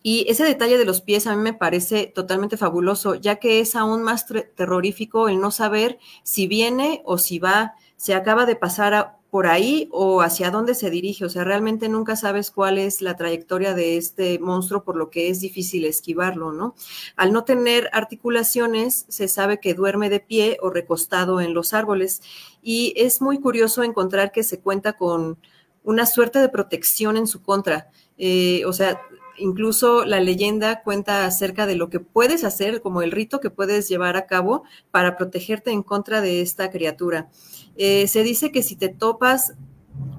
Y 0.04 0.26
ese 0.28 0.44
detalle 0.44 0.78
de 0.78 0.84
los 0.84 1.00
pies 1.00 1.28
a 1.28 1.36
mí 1.36 1.42
me 1.42 1.54
parece 1.54 2.08
totalmente 2.08 2.56
fabuloso, 2.56 3.14
ya 3.14 3.36
que 3.36 3.60
es 3.60 3.76
aún 3.76 4.02
más 4.02 4.26
terrorífico 4.56 5.28
el 5.28 5.40
no 5.40 5.52
saber 5.52 6.00
si 6.24 6.48
viene 6.48 7.02
o 7.04 7.18
si 7.18 7.38
va, 7.38 7.74
se 7.96 8.14
acaba 8.14 8.44
de 8.44 8.56
pasar 8.56 8.94
a 8.94 9.18
por 9.32 9.46
ahí 9.46 9.88
o 9.92 10.20
hacia 10.20 10.50
dónde 10.50 10.74
se 10.74 10.90
dirige. 10.90 11.24
O 11.24 11.30
sea, 11.30 11.42
realmente 11.42 11.88
nunca 11.88 12.16
sabes 12.16 12.50
cuál 12.50 12.76
es 12.76 13.00
la 13.00 13.16
trayectoria 13.16 13.72
de 13.72 13.96
este 13.96 14.38
monstruo, 14.38 14.84
por 14.84 14.94
lo 14.94 15.08
que 15.08 15.30
es 15.30 15.40
difícil 15.40 15.86
esquivarlo, 15.86 16.52
¿no? 16.52 16.74
Al 17.16 17.32
no 17.32 17.42
tener 17.42 17.88
articulaciones, 17.94 19.06
se 19.08 19.28
sabe 19.28 19.58
que 19.58 19.72
duerme 19.72 20.10
de 20.10 20.20
pie 20.20 20.58
o 20.60 20.68
recostado 20.68 21.40
en 21.40 21.54
los 21.54 21.72
árboles. 21.72 22.20
Y 22.60 22.92
es 22.94 23.22
muy 23.22 23.40
curioso 23.40 23.82
encontrar 23.82 24.32
que 24.32 24.42
se 24.42 24.60
cuenta 24.60 24.98
con 24.98 25.38
una 25.82 26.04
suerte 26.04 26.38
de 26.38 26.50
protección 26.50 27.16
en 27.16 27.26
su 27.26 27.42
contra. 27.42 27.88
Eh, 28.18 28.66
o 28.66 28.74
sea, 28.74 29.00
incluso 29.38 30.04
la 30.04 30.20
leyenda 30.20 30.82
cuenta 30.82 31.24
acerca 31.24 31.66
de 31.66 31.76
lo 31.76 31.88
que 31.88 32.00
puedes 32.00 32.44
hacer, 32.44 32.82
como 32.82 33.00
el 33.00 33.10
rito 33.10 33.40
que 33.40 33.48
puedes 33.48 33.88
llevar 33.88 34.18
a 34.18 34.26
cabo 34.26 34.64
para 34.90 35.16
protegerte 35.16 35.70
en 35.70 35.82
contra 35.82 36.20
de 36.20 36.42
esta 36.42 36.70
criatura. 36.70 37.30
Eh, 37.76 38.06
se 38.08 38.22
dice 38.22 38.52
que 38.52 38.62
si 38.62 38.76
te 38.76 38.88
topas 38.88 39.54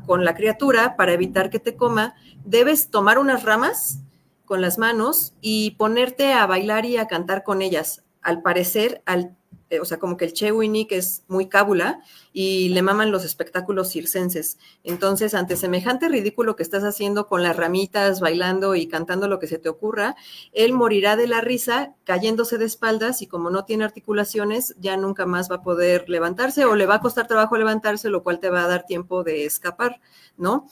con 0.05 0.25
la 0.25 0.35
criatura 0.35 0.95
para 0.95 1.13
evitar 1.13 1.49
que 1.49 1.59
te 1.59 1.75
coma, 1.75 2.15
debes 2.43 2.89
tomar 2.89 3.19
unas 3.19 3.43
ramas 3.43 3.99
con 4.45 4.61
las 4.61 4.77
manos 4.77 5.33
y 5.41 5.71
ponerte 5.71 6.33
a 6.33 6.45
bailar 6.45 6.85
y 6.85 6.97
a 6.97 7.07
cantar 7.07 7.43
con 7.43 7.61
ellas. 7.61 8.03
Al 8.21 8.41
parecer, 8.41 9.01
al 9.05 9.35
eh, 9.73 9.79
o 9.79 9.85
sea, 9.85 9.97
como 9.97 10.17
que 10.17 10.25
el 10.25 10.33
Che 10.33 10.51
que 10.87 10.97
es 10.97 11.23
muy 11.27 11.47
cábula 11.47 12.01
y 12.31 12.69
le 12.69 12.81
maman 12.81 13.11
los 13.11 13.25
espectáculos 13.25 13.89
circenses. 13.89 14.57
Entonces, 14.83 15.33
ante 15.33 15.55
semejante 15.55 16.09
ridículo 16.09 16.55
que 16.55 16.63
estás 16.63 16.83
haciendo 16.83 17.27
con 17.27 17.41
las 17.41 17.55
ramitas, 17.55 18.19
bailando 18.19 18.75
y 18.75 18.87
cantando 18.87 19.27
lo 19.27 19.39
que 19.39 19.47
se 19.47 19.57
te 19.57 19.69
ocurra, 19.69 20.15
él 20.51 20.73
morirá 20.73 21.15
de 21.15 21.27
la 21.27 21.41
risa 21.41 21.95
cayéndose 22.03 22.57
de 22.57 22.65
espaldas 22.65 23.21
y 23.21 23.27
como 23.27 23.49
no 23.49 23.65
tiene 23.65 23.83
articulaciones, 23.83 24.75
ya 24.79 24.95
nunca 24.97 25.25
más 25.25 25.49
va 25.49 25.57
a 25.57 25.63
poder 25.63 26.07
levantarse 26.09 26.65
o 26.65 26.75
le 26.75 26.85
va 26.85 26.95
a 26.95 27.01
costar 27.01 27.27
trabajo 27.27 27.57
levantarse, 27.57 28.09
lo 28.09 28.23
cual 28.23 28.39
te 28.39 28.49
va 28.49 28.63
a 28.63 28.67
dar 28.67 28.85
tiempo 28.85 29.23
de 29.23 29.45
escapar, 29.45 29.99
¿no? 30.37 30.67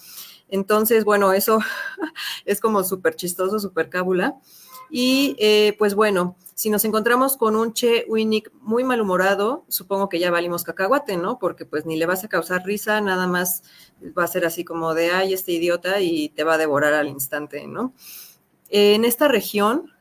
Entonces, 0.48 1.05
bueno, 1.05 1.34
eso 1.34 1.60
es 2.46 2.60
como 2.60 2.84
súper 2.84 3.15
chistoso, 3.15 3.60
súper 3.60 3.89
cábula. 3.89 4.38
Y 4.93 5.38
eh, 5.39 5.74
pues 5.79 5.95
bueno, 5.95 6.36
si 6.53 6.69
nos 6.69 6.83
encontramos 6.83 7.38
con 7.38 7.55
un 7.55 7.74
Che 7.74 8.05
Winnick 8.10 8.51
muy 8.60 8.83
malhumorado, 8.83 9.63
supongo 9.69 10.10
que 10.10 10.19
ya 10.19 10.29
valimos 10.29 10.63
cacahuate, 10.63 11.15
¿no? 11.15 11.39
Porque 11.39 11.65
pues 11.65 11.86
ni 11.86 11.95
le 11.95 12.05
vas 12.05 12.25
a 12.25 12.27
causar 12.27 12.65
risa, 12.65 13.00
nada 13.00 13.25
más 13.25 13.63
va 14.17 14.25
a 14.25 14.27
ser 14.27 14.45
así 14.45 14.65
como 14.65 14.93
de, 14.93 15.12
ay, 15.12 15.33
este 15.33 15.53
idiota 15.53 16.01
y 16.01 16.29
te 16.29 16.43
va 16.43 16.55
a 16.55 16.57
devorar 16.57 16.93
al 16.93 17.07
instante, 17.07 17.65
¿no? 17.67 17.93
En 18.69 19.05
esta 19.05 19.29
región, 19.29 19.91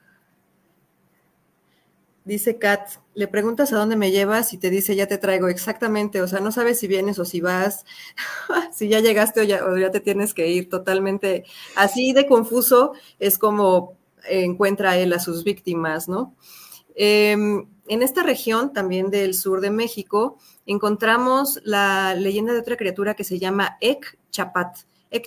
dice 2.25 2.59
Kat, 2.59 2.91
le 3.15 3.29
preguntas 3.29 3.73
a 3.73 3.77
dónde 3.77 3.97
me 3.97 4.11
llevas 4.11 4.53
y 4.53 4.59
te 4.59 4.71
dice, 4.71 4.97
ya 4.97 5.07
te 5.07 5.19
traigo 5.19 5.47
exactamente, 5.47 6.21
o 6.21 6.27
sea, 6.27 6.41
no 6.41 6.51
sabes 6.51 6.81
si 6.81 6.89
vienes 6.89 7.21
o 7.21 7.25
si 7.25 7.41
vas, 7.41 7.85
si 8.73 8.89
ya 8.89 8.99
llegaste 8.99 9.41
o 9.41 9.45
ya, 9.45 9.65
o 9.65 9.77
ya 9.77 9.93
te 9.93 10.01
tienes 10.01 10.35
que 10.35 10.49
ir 10.49 10.69
totalmente 10.69 11.45
así 11.77 12.13
de 12.13 12.27
confuso, 12.27 12.93
es 13.21 13.39
como 13.39 14.00
encuentra 14.29 14.97
él 14.97 15.13
a 15.13 15.19
sus 15.19 15.45
víctimas, 15.45 16.09
¿no? 16.09 16.35
Em, 16.95 17.67
en 17.89 18.03
esta 18.03 18.23
región, 18.23 18.73
también 18.73 19.11
del 19.11 19.35
sur 19.35 19.61
de 19.61 19.71
México, 19.71 20.39
encontramos 20.67 21.61
la 21.65 22.15
leyenda 22.15 22.53
de 22.53 22.61
otra 22.61 22.77
criatura 22.77 23.15
que 23.15 23.25
se 23.25 23.39
llama 23.39 23.79
Ek 23.81 24.19
Chapat. 24.31 24.79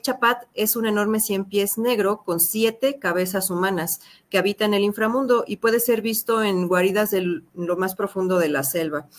Chapat 0.02 0.46
es 0.54 0.78
un 0.78 0.86
enorme 0.86 1.20
cien 1.20 1.46
pies 1.46 1.78
negro 1.78 2.24
con 2.24 2.40
siete 2.40 3.00
cabezas 3.00 3.50
humanas 3.50 4.00
que 4.30 4.38
habita 4.38 4.64
en 4.64 4.74
el 4.74 4.84
inframundo 4.84 5.44
y 5.46 5.58
puede 5.58 5.82
ser 5.82 6.02
visto 6.02 6.42
en 6.42 6.68
guaridas 6.70 7.12
de 7.12 7.42
lo 7.54 7.76
más 7.76 7.96
profundo 7.96 8.40
de 8.40 8.48
la 8.48 8.64
selva. 8.64 9.10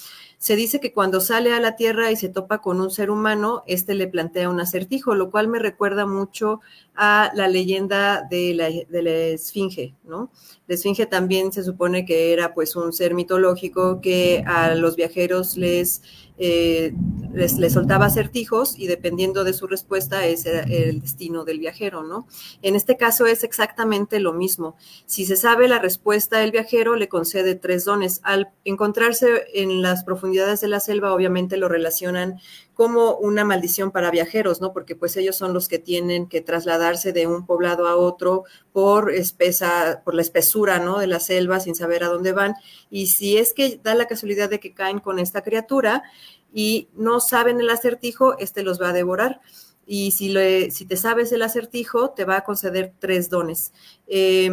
Se 0.45 0.57
dice 0.57 0.79
que 0.79 0.93
cuando 0.93 1.23
sale 1.23 1.55
a 1.55 1.59
la 1.59 1.75
Tierra 1.75 2.11
y 2.11 2.17
se 2.17 2.29
topa 2.29 2.59
con 2.59 2.79
un 2.79 2.91
ser 2.91 3.11
humano, 3.11 3.63
este 3.67 3.95
le 3.95 4.09
plantea 4.09 4.51
un 4.51 4.61
acertijo, 4.61 5.15
lo 5.15 5.31
cual 5.31 5.49
me 5.49 5.59
recuerda 5.59 6.05
mucho 6.05 6.61
a 6.95 7.31
la 7.35 7.49
leyenda 7.49 8.21
de 8.29 8.53
la, 8.53 9.11
Esfinge, 9.11 9.95
¿no? 10.05 10.31
La 10.67 11.07
también 11.11 11.53
se 11.53 11.63
supone 11.63 12.07
que 12.07 12.33
era 12.33 12.55
pues 12.55 12.75
un 12.75 12.95
ser 12.95 13.13
mitológico 13.13 14.01
que 14.01 14.43
a 14.47 14.75
los 14.75 14.97
viajeros 14.97 15.59
les, 15.59 16.01
eh, 16.39 16.95
les, 17.35 17.59
les, 17.59 17.75
soltaba 17.75 18.07
acertijos 18.07 18.79
y 18.79 18.87
dependiendo 18.87 19.45
de 19.45 19.53
su 19.53 19.67
respuesta 19.67 20.27
ese 20.27 20.51
era 20.51 20.61
el 20.63 21.03
destino 21.03 21.45
del 21.45 21.59
viajero, 21.59 22.03
¿no? 22.03 22.27
En 22.63 22.77
este 22.77 22.97
caso 22.97 23.27
es 23.27 23.45
exactamente 23.45 24.21
lo 24.21 24.33
mismo. 24.33 24.75
Si 25.05 25.27
se 25.27 25.37
sabe 25.37 25.69
la 25.69 25.81
respuesta, 25.81 26.43
el 26.43 26.51
viajero 26.51 26.97
le 26.97 27.09
concede 27.09 27.57
tres 27.57 27.85
dones. 27.85 28.21
Al 28.23 28.49
encontrarse 28.65 29.45
en 29.53 29.83
las 29.83 30.03
profundidades 30.03 30.63
de 30.63 30.69
la 30.69 30.81
selva, 30.81 31.13
obviamente 31.13 31.59
lo 31.59 31.69
relacionan 31.69 32.41
como 32.75 33.17
una 33.17 33.45
maldición 33.45 33.91
para 33.93 34.11
viajeros, 34.11 34.61
¿no? 34.61 34.73
Porque 34.73 34.97
pues 34.97 35.17
ellos 35.17 35.37
son 35.37 35.55
los 35.55 35.69
que 35.69 35.79
tienen 35.79 36.29
que 36.29 36.41
trasladarse 36.41 37.13
de 37.13 37.27
un 37.27 37.47
poblado 37.47 37.87
a 37.87 37.97
otro 37.97 38.45
por 38.73 39.13
espesa, 39.13 40.03
por 40.05 40.15
la 40.15 40.23
espesura, 40.23 40.81
¿no? 40.81 40.99
De 40.99 41.07
la 41.07 41.21
selva 41.21 41.61
sin 41.61 41.75
saber 41.75 42.05
a 42.05 42.09
dónde 42.09 42.33
van. 42.33 42.55
Y 42.91 43.07
si 43.07 43.39
es 43.39 43.55
que 43.55 43.81
da 43.83 43.95
la 43.95 44.07
casualidad 44.07 44.51
de 44.51 44.61
que 44.61 44.75
caen 44.75 44.99
con 44.99 45.19
esta 45.19 45.43
criatura 45.43 46.03
y 46.53 46.89
no 46.95 47.21
saben 47.21 47.61
el 47.61 47.71
acertijo, 47.71 48.37
este 48.39 48.63
los 48.63 48.81
va 48.81 48.91
a 48.91 48.93
devorar. 48.93 49.41
Y 49.87 50.11
si, 50.13 50.31
le, 50.31 50.71
si 50.71 50.87
te 50.87 50.97
sabes 50.97 51.31
el 51.33 51.43
acertijo, 51.43 52.11
te 52.11 52.25
va 52.25 52.39
a 52.39 52.45
conceder 52.45 52.93
tres 52.99 53.31
dones. 53.31 53.73
Eh, 54.07 54.51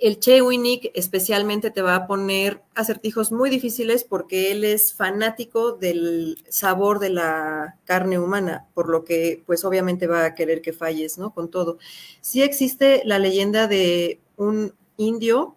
el 0.00 0.18
Che 0.18 0.42
Winnick 0.42 0.90
especialmente 0.94 1.70
te 1.70 1.82
va 1.82 1.94
a 1.94 2.06
poner 2.06 2.62
acertijos 2.74 3.30
muy 3.30 3.50
difíciles 3.50 4.04
porque 4.04 4.50
él 4.50 4.64
es 4.64 4.94
fanático 4.94 5.72
del 5.72 6.42
sabor 6.48 6.98
de 6.98 7.10
la 7.10 7.76
carne 7.84 8.18
humana, 8.18 8.66
por 8.74 8.88
lo 8.88 9.04
que 9.04 9.42
pues 9.46 9.64
obviamente 9.64 10.06
va 10.06 10.24
a 10.24 10.34
querer 10.34 10.62
que 10.62 10.72
falles, 10.72 11.18
¿no? 11.18 11.32
Con 11.34 11.50
todo. 11.50 11.78
Sí 12.20 12.42
existe 12.42 13.02
la 13.04 13.18
leyenda 13.18 13.66
de 13.68 14.20
un 14.36 14.74
indio, 14.96 15.56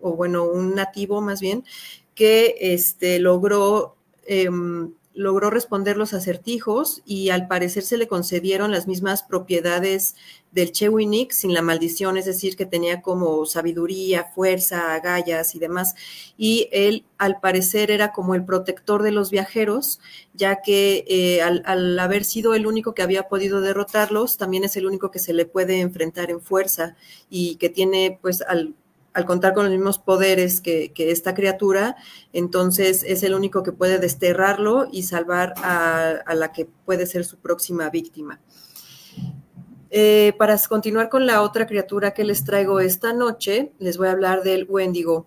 o 0.00 0.12
bueno, 0.16 0.44
un 0.44 0.74
nativo 0.74 1.20
más 1.20 1.40
bien, 1.40 1.64
que 2.14 2.56
este, 2.60 3.18
logró 3.18 3.96
eh, 4.26 4.48
logró 5.14 5.48
responder 5.48 5.96
los 5.96 6.12
acertijos 6.12 7.02
y 7.06 7.30
al 7.30 7.46
parecer 7.46 7.84
se 7.84 7.96
le 7.96 8.08
concedieron 8.08 8.72
las 8.72 8.88
mismas 8.88 9.22
propiedades 9.22 10.16
del 10.50 10.72
Chewinik 10.72 11.32
sin 11.32 11.54
la 11.54 11.62
maldición, 11.62 12.16
es 12.16 12.26
decir, 12.26 12.56
que 12.56 12.66
tenía 12.66 13.00
como 13.00 13.46
sabiduría, 13.46 14.24
fuerza, 14.24 14.94
agallas 14.94 15.54
y 15.54 15.58
demás. 15.60 15.94
Y 16.36 16.68
él 16.72 17.04
al 17.18 17.40
parecer 17.40 17.90
era 17.90 18.12
como 18.12 18.34
el 18.34 18.44
protector 18.44 19.02
de 19.02 19.12
los 19.12 19.30
viajeros, 19.30 20.00
ya 20.32 20.62
que 20.62 21.04
eh, 21.08 21.42
al, 21.42 21.62
al, 21.64 21.98
haber 21.98 22.24
sido 22.24 22.54
el 22.54 22.66
único 22.66 22.94
que 22.94 23.02
había 23.02 23.28
podido 23.28 23.60
derrotarlos, 23.60 24.36
también 24.36 24.64
es 24.64 24.76
el 24.76 24.86
único 24.86 25.10
que 25.10 25.18
se 25.18 25.32
le 25.32 25.46
puede 25.46 25.80
enfrentar 25.80 26.30
en 26.30 26.40
fuerza 26.40 26.96
y 27.30 27.56
que 27.56 27.68
tiene 27.68 28.18
pues 28.20 28.42
al 28.42 28.74
al 29.14 29.24
contar 29.24 29.54
con 29.54 29.64
los 29.64 29.72
mismos 29.72 29.98
poderes 29.98 30.60
que, 30.60 30.92
esta 30.96 31.34
criatura, 31.34 31.96
entonces 32.32 33.04
es 33.06 33.22
el 33.22 33.34
único 33.34 33.62
que 33.62 33.72
puede 33.72 33.98
desterrarlo 33.98 34.88
y 34.90 35.04
salvar 35.04 35.54
a, 35.58 36.10
a 36.26 36.34
la 36.34 36.52
que 36.52 36.66
puede 36.84 37.06
ser 37.06 37.24
su 37.24 37.38
próxima 37.38 37.88
víctima. 37.90 38.40
Eh, 39.96 40.32
para 40.38 40.58
continuar 40.68 41.08
con 41.08 41.24
la 41.24 41.40
otra 41.40 41.68
criatura 41.68 42.14
que 42.14 42.24
les 42.24 42.42
traigo 42.42 42.80
esta 42.80 43.12
noche, 43.12 43.70
les 43.78 43.96
voy 43.96 44.08
a 44.08 44.10
hablar 44.10 44.42
del 44.42 44.66
Wendigo. 44.68 45.26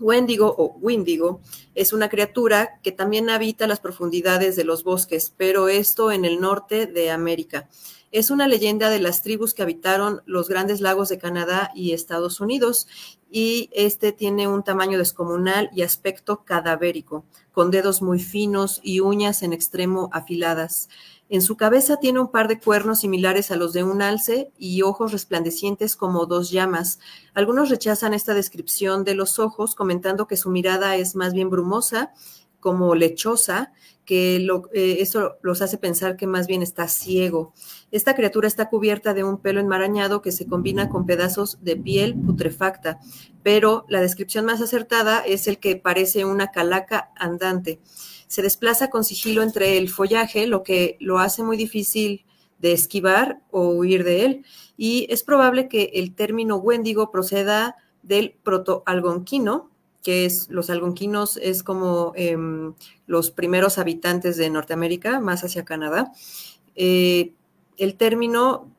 Wendigo 0.00 0.52
o 0.58 0.76
Windigo 0.80 1.40
es 1.76 1.92
una 1.92 2.08
criatura 2.08 2.80
que 2.82 2.90
también 2.90 3.30
habita 3.30 3.68
las 3.68 3.78
profundidades 3.78 4.56
de 4.56 4.64
los 4.64 4.82
bosques, 4.82 5.32
pero 5.36 5.68
esto 5.68 6.10
en 6.10 6.24
el 6.24 6.40
norte 6.40 6.86
de 6.86 7.12
América 7.12 7.68
es 8.14 8.30
una 8.30 8.46
leyenda 8.46 8.90
de 8.90 9.00
las 9.00 9.22
tribus 9.22 9.54
que 9.54 9.64
habitaron 9.64 10.22
los 10.24 10.48
grandes 10.48 10.80
lagos 10.80 11.08
de 11.08 11.18
Canadá 11.18 11.72
y 11.74 11.94
Estados 11.94 12.38
Unidos 12.40 12.86
y 13.28 13.70
este 13.72 14.12
tiene 14.12 14.46
un 14.46 14.62
tamaño 14.62 14.98
descomunal 14.98 15.68
y 15.74 15.82
aspecto 15.82 16.44
cadavérico, 16.44 17.24
con 17.50 17.72
dedos 17.72 18.02
muy 18.02 18.20
finos 18.20 18.78
y 18.84 19.00
uñas 19.00 19.42
en 19.42 19.52
extremo 19.52 20.10
afiladas. 20.12 20.88
En 21.28 21.42
su 21.42 21.56
cabeza 21.56 21.96
tiene 21.96 22.20
un 22.20 22.30
par 22.30 22.46
de 22.46 22.60
cuernos 22.60 23.00
similares 23.00 23.50
a 23.50 23.56
los 23.56 23.72
de 23.72 23.82
un 23.82 24.00
alce 24.00 24.52
y 24.56 24.82
ojos 24.82 25.10
resplandecientes 25.10 25.96
como 25.96 26.26
dos 26.26 26.52
llamas. 26.52 27.00
Algunos 27.34 27.68
rechazan 27.68 28.14
esta 28.14 28.32
descripción 28.32 29.02
de 29.02 29.16
los 29.16 29.40
ojos, 29.40 29.74
comentando 29.74 30.28
que 30.28 30.36
su 30.36 30.50
mirada 30.50 30.94
es 30.94 31.16
más 31.16 31.32
bien 31.32 31.50
brumosa, 31.50 32.12
como 32.64 32.94
lechosa, 32.94 33.74
que 34.06 34.36
eh, 34.72 34.96
eso 35.00 35.36
los 35.42 35.60
hace 35.60 35.76
pensar 35.76 36.16
que 36.16 36.26
más 36.26 36.46
bien 36.46 36.62
está 36.62 36.88
ciego. 36.88 37.52
Esta 37.90 38.14
criatura 38.14 38.48
está 38.48 38.70
cubierta 38.70 39.12
de 39.12 39.22
un 39.22 39.36
pelo 39.36 39.60
enmarañado 39.60 40.22
que 40.22 40.32
se 40.32 40.46
combina 40.46 40.88
con 40.88 41.04
pedazos 41.04 41.58
de 41.60 41.76
piel 41.76 42.14
putrefacta, 42.14 43.00
pero 43.42 43.84
la 43.90 44.00
descripción 44.00 44.46
más 44.46 44.62
acertada 44.62 45.18
es 45.26 45.46
el 45.46 45.58
que 45.58 45.76
parece 45.76 46.24
una 46.24 46.52
calaca 46.52 47.10
andante. 47.16 47.80
Se 48.28 48.40
desplaza 48.40 48.88
con 48.88 49.04
sigilo 49.04 49.42
entre 49.42 49.76
el 49.76 49.90
follaje, 49.90 50.46
lo 50.46 50.62
que 50.62 50.96
lo 51.00 51.18
hace 51.18 51.42
muy 51.42 51.58
difícil 51.58 52.24
de 52.60 52.72
esquivar 52.72 53.42
o 53.50 53.68
huir 53.72 54.04
de 54.04 54.24
él, 54.24 54.46
y 54.78 55.06
es 55.10 55.22
probable 55.22 55.68
que 55.68 55.90
el 55.96 56.14
término 56.14 56.56
Wendigo 56.56 57.10
proceda 57.10 57.76
del 58.02 58.38
protoalgonquino, 58.42 59.70
que 60.04 60.26
es 60.26 60.48
los 60.50 60.68
algonquinos 60.68 61.38
es 61.38 61.62
como 61.62 62.12
eh, 62.14 62.36
los 63.06 63.30
primeros 63.30 63.78
habitantes 63.78 64.36
de 64.36 64.50
Norteamérica, 64.50 65.18
más 65.18 65.42
hacia 65.42 65.64
Canadá. 65.64 66.12
Eh, 66.76 67.32
el 67.78 67.96
término 67.96 68.70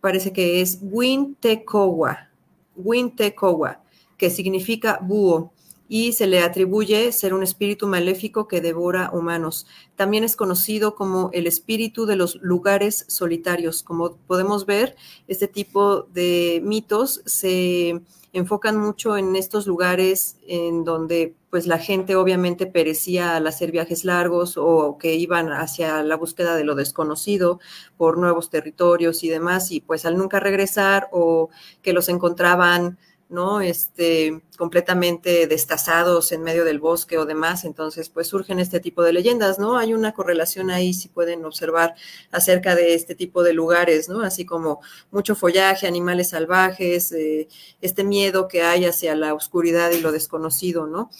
parece 0.00 0.32
que 0.32 0.60
es 0.60 0.80
Wintecowa, 0.82 2.28
Wintecowa, 2.76 3.82
que 4.18 4.30
significa 4.30 4.98
búho 5.00 5.53
y 5.94 6.12
se 6.12 6.26
le 6.26 6.40
atribuye 6.40 7.12
ser 7.12 7.34
un 7.34 7.44
espíritu 7.44 7.86
maléfico 7.86 8.48
que 8.48 8.60
devora 8.60 9.10
humanos. 9.12 9.64
También 9.94 10.24
es 10.24 10.34
conocido 10.34 10.96
como 10.96 11.30
el 11.32 11.46
espíritu 11.46 12.04
de 12.04 12.16
los 12.16 12.34
lugares 12.42 13.04
solitarios. 13.06 13.84
Como 13.84 14.16
podemos 14.16 14.66
ver, 14.66 14.96
este 15.28 15.46
tipo 15.46 16.02
de 16.12 16.60
mitos 16.64 17.22
se 17.26 18.02
enfocan 18.32 18.76
mucho 18.76 19.16
en 19.16 19.36
estos 19.36 19.68
lugares 19.68 20.36
en 20.48 20.82
donde 20.82 21.36
pues 21.48 21.68
la 21.68 21.78
gente 21.78 22.16
obviamente 22.16 22.66
perecía 22.66 23.36
al 23.36 23.46
hacer 23.46 23.70
viajes 23.70 24.04
largos 24.04 24.56
o 24.56 24.98
que 24.98 25.14
iban 25.14 25.52
hacia 25.52 26.02
la 26.02 26.16
búsqueda 26.16 26.56
de 26.56 26.64
lo 26.64 26.74
desconocido 26.74 27.60
por 27.96 28.18
nuevos 28.18 28.50
territorios 28.50 29.22
y 29.22 29.28
demás 29.28 29.70
y 29.70 29.80
pues 29.80 30.04
al 30.04 30.18
nunca 30.18 30.40
regresar 30.40 31.08
o 31.12 31.50
que 31.82 31.92
los 31.92 32.08
encontraban 32.08 32.98
¿no? 33.28 33.60
Este, 33.60 34.42
completamente 34.58 35.46
destazados 35.46 36.32
en 36.32 36.42
medio 36.42 36.64
del 36.64 36.78
bosque 36.78 37.18
o 37.18 37.26
demás, 37.26 37.64
entonces 37.64 38.08
pues 38.08 38.28
surgen 38.28 38.60
este 38.60 38.80
tipo 38.80 39.02
de 39.02 39.12
leyendas, 39.12 39.58
¿no? 39.58 39.76
Hay 39.76 39.94
una 39.94 40.12
correlación 40.12 40.70
ahí, 40.70 40.94
si 40.94 41.08
pueden 41.08 41.44
observar 41.44 41.94
acerca 42.30 42.74
de 42.74 42.94
este 42.94 43.14
tipo 43.14 43.42
de 43.42 43.52
lugares, 43.52 44.08
¿no? 44.08 44.22
Así 44.22 44.44
como 44.44 44.80
mucho 45.10 45.34
follaje, 45.34 45.86
animales 45.86 46.30
salvajes, 46.30 47.12
eh, 47.12 47.48
este 47.80 48.04
miedo 48.04 48.48
que 48.48 48.62
hay 48.62 48.84
hacia 48.84 49.16
la 49.16 49.34
oscuridad 49.34 49.90
y 49.90 50.00
lo 50.00 50.12
desconocido, 50.12 50.86
¿no? 50.86 51.10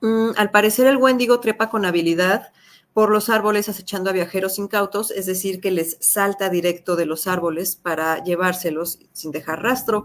Mm, 0.00 0.30
al 0.36 0.50
parecer 0.50 0.86
el 0.86 0.96
Wendigo 0.96 1.40
trepa 1.40 1.70
con 1.70 1.84
habilidad, 1.84 2.52
por 2.94 3.10
los 3.10 3.28
árboles 3.28 3.68
acechando 3.68 4.08
a 4.08 4.12
viajeros 4.12 4.56
incautos, 4.58 5.10
es 5.10 5.26
decir, 5.26 5.60
que 5.60 5.72
les 5.72 5.98
salta 6.00 6.48
directo 6.48 6.94
de 6.94 7.06
los 7.06 7.26
árboles 7.26 7.74
para 7.74 8.22
llevárselos 8.22 9.00
sin 9.12 9.32
dejar 9.32 9.62
rastro. 9.62 10.04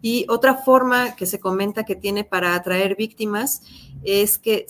Y 0.00 0.26
otra 0.28 0.54
forma 0.54 1.16
que 1.16 1.26
se 1.26 1.40
comenta 1.40 1.84
que 1.84 1.96
tiene 1.96 2.24
para 2.24 2.54
atraer 2.54 2.96
víctimas 2.96 3.62
es 4.04 4.38
que 4.38 4.66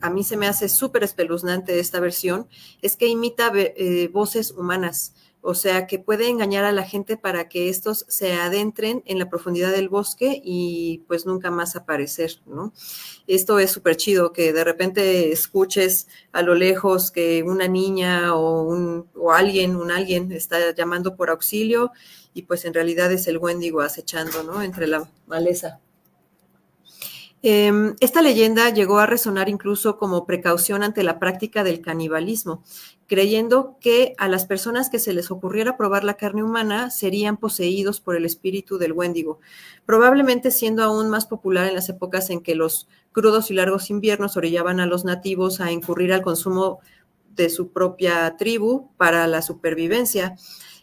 a 0.00 0.10
mí 0.10 0.24
se 0.24 0.36
me 0.36 0.46
hace 0.46 0.68
súper 0.68 1.04
espeluznante 1.04 1.78
esta 1.78 2.00
versión, 2.00 2.48
es 2.82 2.96
que 2.96 3.06
imita 3.06 3.52
eh, 3.54 4.08
voces 4.12 4.50
humanas. 4.50 5.14
O 5.42 5.54
sea, 5.54 5.86
que 5.86 5.98
puede 5.98 6.28
engañar 6.28 6.64
a 6.64 6.72
la 6.72 6.82
gente 6.82 7.16
para 7.16 7.48
que 7.48 7.70
estos 7.70 8.04
se 8.08 8.34
adentren 8.34 9.02
en 9.06 9.18
la 9.18 9.30
profundidad 9.30 9.72
del 9.72 9.88
bosque 9.88 10.38
y 10.44 11.02
pues 11.08 11.24
nunca 11.24 11.50
más 11.50 11.76
aparecer, 11.76 12.42
¿no? 12.44 12.74
Esto 13.26 13.58
es 13.58 13.70
súper 13.70 13.96
chido, 13.96 14.34
que 14.34 14.52
de 14.52 14.64
repente 14.64 15.32
escuches 15.32 16.08
a 16.32 16.42
lo 16.42 16.54
lejos 16.54 17.10
que 17.10 17.42
una 17.42 17.68
niña 17.68 18.34
o, 18.34 18.64
un, 18.64 19.08
o 19.14 19.32
alguien, 19.32 19.76
un 19.76 19.90
alguien 19.90 20.30
está 20.30 20.74
llamando 20.74 21.16
por 21.16 21.30
auxilio 21.30 21.90
y 22.34 22.42
pues 22.42 22.64
en 22.64 22.74
realidad 22.74 23.10
es 23.12 23.26
el 23.26 23.38
Wendigo 23.38 23.80
acechando, 23.80 24.42
¿no? 24.42 24.62
Entre 24.62 24.86
la 24.86 25.08
maleza. 25.26 25.80
Eh, 27.42 27.94
esta 28.00 28.20
leyenda 28.20 28.68
llegó 28.68 28.98
a 28.98 29.06
resonar 29.06 29.48
incluso 29.48 29.96
como 29.96 30.26
precaución 30.26 30.82
ante 30.82 31.02
la 31.02 31.18
práctica 31.18 31.64
del 31.64 31.80
canibalismo, 31.80 32.62
creyendo 33.06 33.78
que 33.80 34.14
a 34.18 34.28
las 34.28 34.44
personas 34.44 34.90
que 34.90 34.98
se 34.98 35.14
les 35.14 35.30
ocurriera 35.30 35.78
probar 35.78 36.04
la 36.04 36.14
carne 36.14 36.42
humana 36.42 36.90
serían 36.90 37.38
poseídos 37.38 38.00
por 38.00 38.14
el 38.14 38.26
espíritu 38.26 38.76
del 38.76 38.92
Wendigo, 38.92 39.40
probablemente 39.86 40.50
siendo 40.50 40.84
aún 40.84 41.08
más 41.08 41.26
popular 41.26 41.66
en 41.66 41.74
las 41.74 41.88
épocas 41.88 42.28
en 42.28 42.42
que 42.42 42.54
los 42.54 42.88
crudos 43.10 43.50
y 43.50 43.54
largos 43.54 43.88
inviernos 43.88 44.36
orillaban 44.36 44.78
a 44.78 44.86
los 44.86 45.06
nativos 45.06 45.62
a 45.62 45.72
incurrir 45.72 46.12
al 46.12 46.22
consumo 46.22 46.80
de 47.34 47.48
su 47.48 47.72
propia 47.72 48.36
tribu 48.36 48.90
para 48.98 49.26
la 49.26 49.40
supervivencia. 49.40 50.36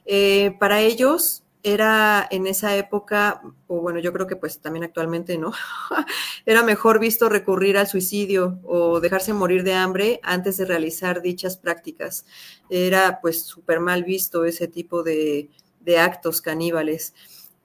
Eh, 0.08 0.56
para 0.58 0.80
ellos, 0.80 1.44
era 1.64 2.26
en 2.32 2.48
esa 2.48 2.78
época, 2.78 3.42
o 3.68 3.82
bueno, 3.82 4.00
yo 4.00 4.14
creo 4.14 4.26
que 4.26 4.38
pues 4.38 4.60
también 4.60 4.86
actualmente, 4.86 5.38
¿no? 5.38 5.52
era 6.46 6.64
mejor 6.64 6.98
visto 7.00 7.28
recurrir 7.28 7.78
al 7.78 7.88
suicidio 7.88 8.60
o 8.64 9.02
dejarse 9.02 9.34
morir 9.34 9.64
de 9.64 9.74
hambre 9.74 10.22
antes 10.24 10.56
de 10.58 10.66
realizar 10.66 11.22
dichas 11.22 11.58
prácticas. 11.58 12.26
Era 12.70 13.20
pues 13.22 13.42
súper 13.42 13.82
mal 13.82 14.06
visto 14.06 14.46
ese 14.46 14.70
tipo 14.70 15.04
de, 15.04 15.50
de 15.82 16.00
actos 16.00 16.42
caníbales. 16.42 17.14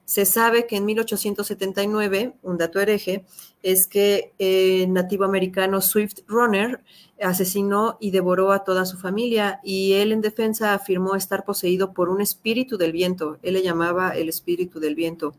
Se 0.05 0.27
sabe 0.27 0.67
que 0.67 0.77
en 0.77 0.85
1879, 0.85 2.35
un 2.43 2.59
dato 2.59 2.81
hereje, 2.81 3.25
es 3.63 3.87
que 3.87 4.33
el 4.39 4.93
nativo 4.93 5.25
americano 5.25 5.81
Swift 5.81 6.21
Runner 6.27 6.83
asesinó 7.21 7.97
y 8.01 8.11
devoró 8.11 8.53
a 8.53 8.65
toda 8.65 8.85
su 8.85 8.99
familia 8.99 9.61
y 9.63 9.95
él 9.95 10.13
en 10.13 10.21
defensa 10.21 10.75
afirmó 10.75 11.15
estar 11.15 11.45
poseído 11.45 11.93
por 11.93 12.09
un 12.09 12.21
espíritu 12.21 12.77
del 12.77 12.93
viento. 12.93 13.39
Él 13.43 13.55
le 13.55 13.63
llamaba 13.63 14.11
el 14.11 14.29
espíritu 14.29 14.81
del 14.81 14.95
viento. 14.95 15.35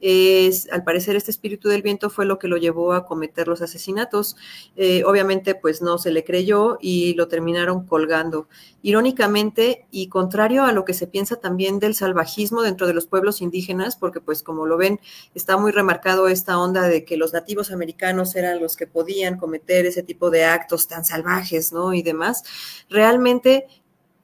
Es, 0.00 0.70
al 0.72 0.82
parecer 0.82 1.14
este 1.14 1.30
espíritu 1.30 1.68
del 1.68 1.82
viento 1.82 2.08
fue 2.08 2.24
lo 2.24 2.38
que 2.38 2.48
lo 2.48 2.56
llevó 2.56 2.94
a 2.94 3.04
cometer 3.04 3.48
los 3.48 3.60
asesinatos. 3.60 4.34
Eh, 4.76 5.04
obviamente 5.04 5.54
pues 5.54 5.82
no 5.82 5.98
se 5.98 6.10
le 6.10 6.24
creyó 6.24 6.78
y 6.80 7.14
lo 7.14 7.28
terminaron 7.28 7.86
colgando. 7.86 8.48
Irónicamente 8.82 9.86
y 9.90 10.08
contrario 10.08 10.64
a 10.64 10.72
lo 10.72 10.86
que 10.86 10.94
se 10.94 11.06
piensa 11.06 11.36
también 11.36 11.80
del 11.80 11.94
salvajismo 11.94 12.62
dentro 12.62 12.86
de 12.86 12.94
los 12.94 13.06
pueblos 13.06 13.42
indígenas, 13.42 13.96
porque 13.96 14.20
pues 14.20 14.42
como 14.42 14.64
lo 14.64 14.78
ven 14.78 15.00
está 15.34 15.58
muy 15.58 15.70
remarcado 15.70 16.28
esta 16.28 16.58
onda 16.58 16.88
de 16.88 17.04
que 17.04 17.18
los 17.18 17.34
nativos 17.34 17.70
americanos 17.70 18.34
eran 18.36 18.58
los 18.58 18.76
que 18.76 18.86
podían 18.86 19.36
cometer 19.36 19.84
ese 19.84 20.02
tipo 20.02 20.30
de 20.30 20.44
actos 20.44 20.88
tan 20.88 21.04
salvajes, 21.10 21.72
¿no? 21.72 21.94
Y 21.94 22.02
demás. 22.02 22.44
Realmente 22.88 23.66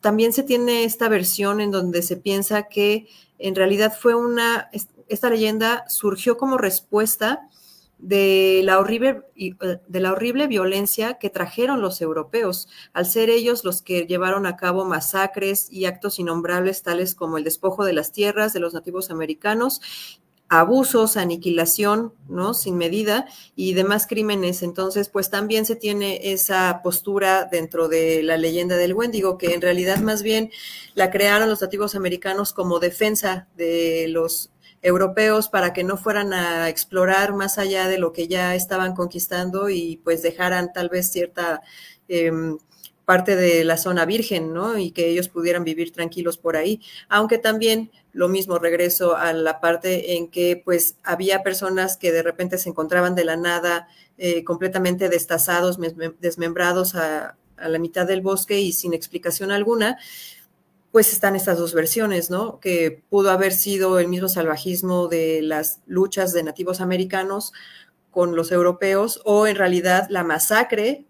también 0.01 0.33
se 0.33 0.42
tiene 0.42 0.85
esta 0.85 1.09
versión 1.09 1.61
en 1.61 1.70
donde 1.70 2.03
se 2.03 2.16
piensa 2.16 2.68
que 2.68 3.07
en 3.38 3.55
realidad 3.55 3.92
fue 3.99 4.14
una, 4.14 4.70
esta 5.09 5.31
leyenda 5.31 5.85
surgió 5.88 6.37
como 6.37 6.59
respuesta 6.59 7.49
de 7.99 8.61
la, 8.64 8.79
horrible, 8.79 9.22
eh, 9.37 9.55
de 9.87 10.01
la 10.01 10.12
horrible 10.12 10.46
violencia 10.46 11.14
que 11.14 11.31
trajeron 11.31 11.81
los 11.81 12.01
europeos, 12.01 12.68
al 12.92 13.07
ser 13.07 13.31
ellos 13.31 13.64
los 13.64 13.83
que 13.83 14.07
llevaron 14.07 14.46
a 14.46 14.57
cabo 14.57 14.85
masacres 14.85 15.68
y 15.70 15.87
actos 15.87 16.18
innombrables 16.18 16.83
tales 16.83 17.14
como 17.14 17.38
el 17.38 17.44
despojo 17.44 17.85
de 17.85 17.94
las 17.94 18.12
tierras 18.12 18.53
de 18.53 18.61
los 18.61 18.75
nativos 18.75 19.11
americanos 19.11 19.81
abusos, 20.48 21.16
aniquilación, 21.16 22.12
¿no? 22.28 22.54
Sin 22.54 22.76
medida 22.76 23.26
y 23.56 23.74
demás 23.74 24.06
crímenes. 24.06 24.62
Entonces, 24.62 25.09
pues 25.09 25.30
también 25.30 25.66
se 25.66 25.76
tiene 25.76 26.32
esa 26.32 26.80
postura 26.82 27.48
dentro 27.50 27.88
de 27.88 28.22
la 28.22 28.37
leyenda 28.37 28.76
del 28.76 28.94
Wendigo, 28.94 29.38
que 29.38 29.54
en 29.54 29.62
realidad 29.62 29.98
más 29.98 30.22
bien 30.22 30.50
la 30.94 31.11
crearon 31.11 31.48
los 31.48 31.62
nativos 31.62 31.94
americanos 31.94 32.52
como 32.52 32.78
defensa 32.78 33.48
de 33.56 34.06
los 34.09 34.50
europeos 34.82 35.48
para 35.48 35.72
que 35.72 35.82
no 35.82 35.96
fueran 35.96 36.32
a 36.32 36.68
explorar 36.68 37.35
más 37.35 37.59
allá 37.59 37.88
de 37.88 37.98
lo 37.98 38.12
que 38.12 38.28
ya 38.28 38.54
estaban 38.54 38.94
conquistando 38.94 39.68
y 39.68 40.00
pues 40.04 40.22
dejaran 40.22 40.72
tal 40.72 40.88
vez 40.88 41.11
cierta 41.11 41.62
em, 42.09 42.59
parte 43.07 43.37
de 43.37 43.64
la 43.64 43.79
zona 43.79 44.05
virgen, 44.05 44.53
¿no? 44.53 44.77
Y 44.77 44.90
que 44.90 45.09
ellos 45.09 45.29
pudieran 45.29 45.64
vivir 45.64 45.92
tranquilos 45.92 46.37
por 46.37 46.57
ahí, 46.57 46.83
aunque 47.09 47.38
también 47.38 47.90
lo 48.12 48.29
mismo 48.29 48.59
regreso 48.59 49.16
a 49.16 49.33
la 49.33 49.61
parte 49.61 50.16
en 50.16 50.29
que 50.29 50.61
pues 50.62 50.97
había 51.05 51.42
personas 51.42 51.97
que 51.97 52.12
de 52.12 52.23
repente 52.23 52.59
se 52.59 52.69
encontraban 52.69 53.14
de 53.14 53.25
la 53.25 53.37
nada 53.37 53.88
eh, 54.19 54.42
completamente 54.45 55.09
destazados, 55.09 55.79
desmembrados 56.21 56.97
a, 56.97 57.37
a 57.57 57.69
la 57.69 57.79
mitad 57.79 58.07
del 58.07 58.23
bosque 58.23 58.61
y 58.61 58.73
sin 58.73 58.92
explicación 58.92 59.53
alguna, 59.53 59.99
pues 60.90 61.12
están 61.12 61.37
estas 61.37 61.59
dos 61.59 61.75
versiones, 61.75 62.29
¿no? 62.29 62.59
Que 62.59 63.05
pudo 63.09 63.31
haber 63.31 63.53
sido 63.53 64.01
el 64.01 64.09
mismo 64.09 64.29
salvajismo 64.29 65.07
de 65.07 65.42
las 65.42 65.81
luchas 65.87 66.33
de 66.33 66.42
nativos 66.42 66.81
americanos 66.81 67.53
con 68.11 68.35
los 68.35 68.51
europeos 68.51 69.21
o 69.25 69.47
en 69.47 69.57
realidad 69.57 70.07
la 70.09 70.25
masacre 70.25 71.05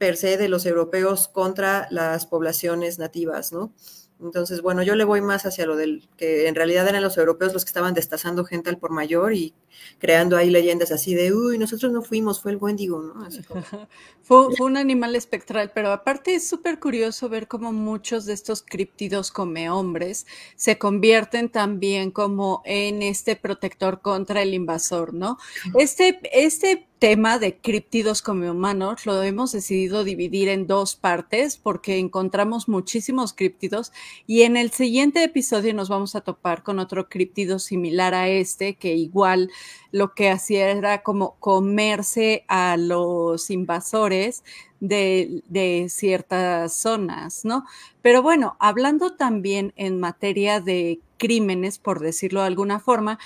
per 0.00 0.16
se 0.16 0.38
de 0.38 0.48
los 0.48 0.64
europeos 0.64 1.28
contra 1.28 1.86
las 1.90 2.24
poblaciones 2.24 2.98
nativas, 2.98 3.52
¿no? 3.52 3.74
Entonces, 4.18 4.62
bueno, 4.62 4.82
yo 4.82 4.94
le 4.94 5.04
voy 5.04 5.20
más 5.20 5.44
hacia 5.44 5.66
lo 5.66 5.76
del 5.76 6.08
que 6.16 6.48
en 6.48 6.54
realidad 6.54 6.88
eran 6.88 7.02
los 7.02 7.18
europeos 7.18 7.52
los 7.52 7.66
que 7.66 7.68
estaban 7.68 7.92
destazando 7.92 8.46
gente 8.46 8.70
al 8.70 8.78
por 8.78 8.92
mayor 8.92 9.34
y 9.34 9.52
creando 9.98 10.38
ahí 10.38 10.48
leyendas 10.48 10.90
así 10.90 11.14
de, 11.14 11.34
uy, 11.34 11.58
nosotros 11.58 11.92
no 11.92 12.00
fuimos, 12.00 12.40
fue 12.40 12.52
el 12.52 12.56
Wendigo, 12.56 13.02
¿no? 13.02 13.28
fue, 14.22 14.56
fue, 14.56 14.66
un 14.66 14.78
animal 14.78 15.16
espectral, 15.16 15.70
pero 15.74 15.92
aparte 15.92 16.34
es 16.34 16.48
súper 16.48 16.80
curioso 16.80 17.28
ver 17.28 17.46
cómo 17.46 17.70
muchos 17.70 18.24
de 18.24 18.32
estos 18.32 18.62
críptidos 18.62 19.30
come 19.30 19.68
hombres 19.68 20.26
se 20.56 20.78
convierten 20.78 21.50
también 21.50 22.10
como 22.10 22.62
en 22.64 23.02
este 23.02 23.36
protector 23.36 24.00
contra 24.00 24.40
el 24.40 24.54
invasor, 24.54 25.12
¿no? 25.12 25.36
Este, 25.74 26.20
este 26.32 26.89
tema 27.00 27.38
de 27.38 27.56
críptidos 27.56 28.20
como 28.20 28.50
humanos 28.50 29.06
lo 29.06 29.22
hemos 29.22 29.52
decidido 29.52 30.04
dividir 30.04 30.50
en 30.50 30.66
dos 30.66 30.96
partes 30.96 31.56
porque 31.56 31.98
encontramos 31.98 32.68
muchísimos 32.68 33.32
críptidos 33.32 33.90
y 34.26 34.42
en 34.42 34.58
el 34.58 34.70
siguiente 34.70 35.24
episodio 35.24 35.72
nos 35.72 35.88
vamos 35.88 36.14
a 36.14 36.20
topar 36.20 36.62
con 36.62 36.78
otro 36.78 37.08
críptido 37.08 37.58
similar 37.58 38.12
a 38.12 38.28
este 38.28 38.74
que 38.74 38.94
igual 38.96 39.50
lo 39.92 40.12
que 40.14 40.28
hacía 40.28 40.70
era 40.70 41.02
como 41.02 41.36
comerse 41.40 42.44
a 42.48 42.76
los 42.76 43.50
invasores 43.50 44.44
de, 44.80 45.42
de 45.48 45.86
ciertas 45.88 46.74
zonas, 46.74 47.46
¿no? 47.46 47.64
Pero 48.02 48.22
bueno, 48.22 48.56
hablando 48.60 49.14
también 49.14 49.72
en 49.76 50.00
materia 50.00 50.60
de 50.60 51.00
crímenes, 51.18 51.78
por 51.78 52.00
decirlo 52.00 52.40
de 52.40 52.46
alguna 52.46 52.78
forma, 52.78 53.18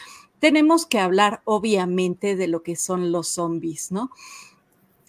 tenemos 0.45 0.85
que 0.85 0.99
hablar 0.99 1.41
obviamente 1.47 2.37
de 2.37 2.49
lo 2.49 2.63
que 2.63 2.77
son 2.77 3.13
los 3.13 3.29
zombies, 3.29 3.91
¿no? 3.91 4.11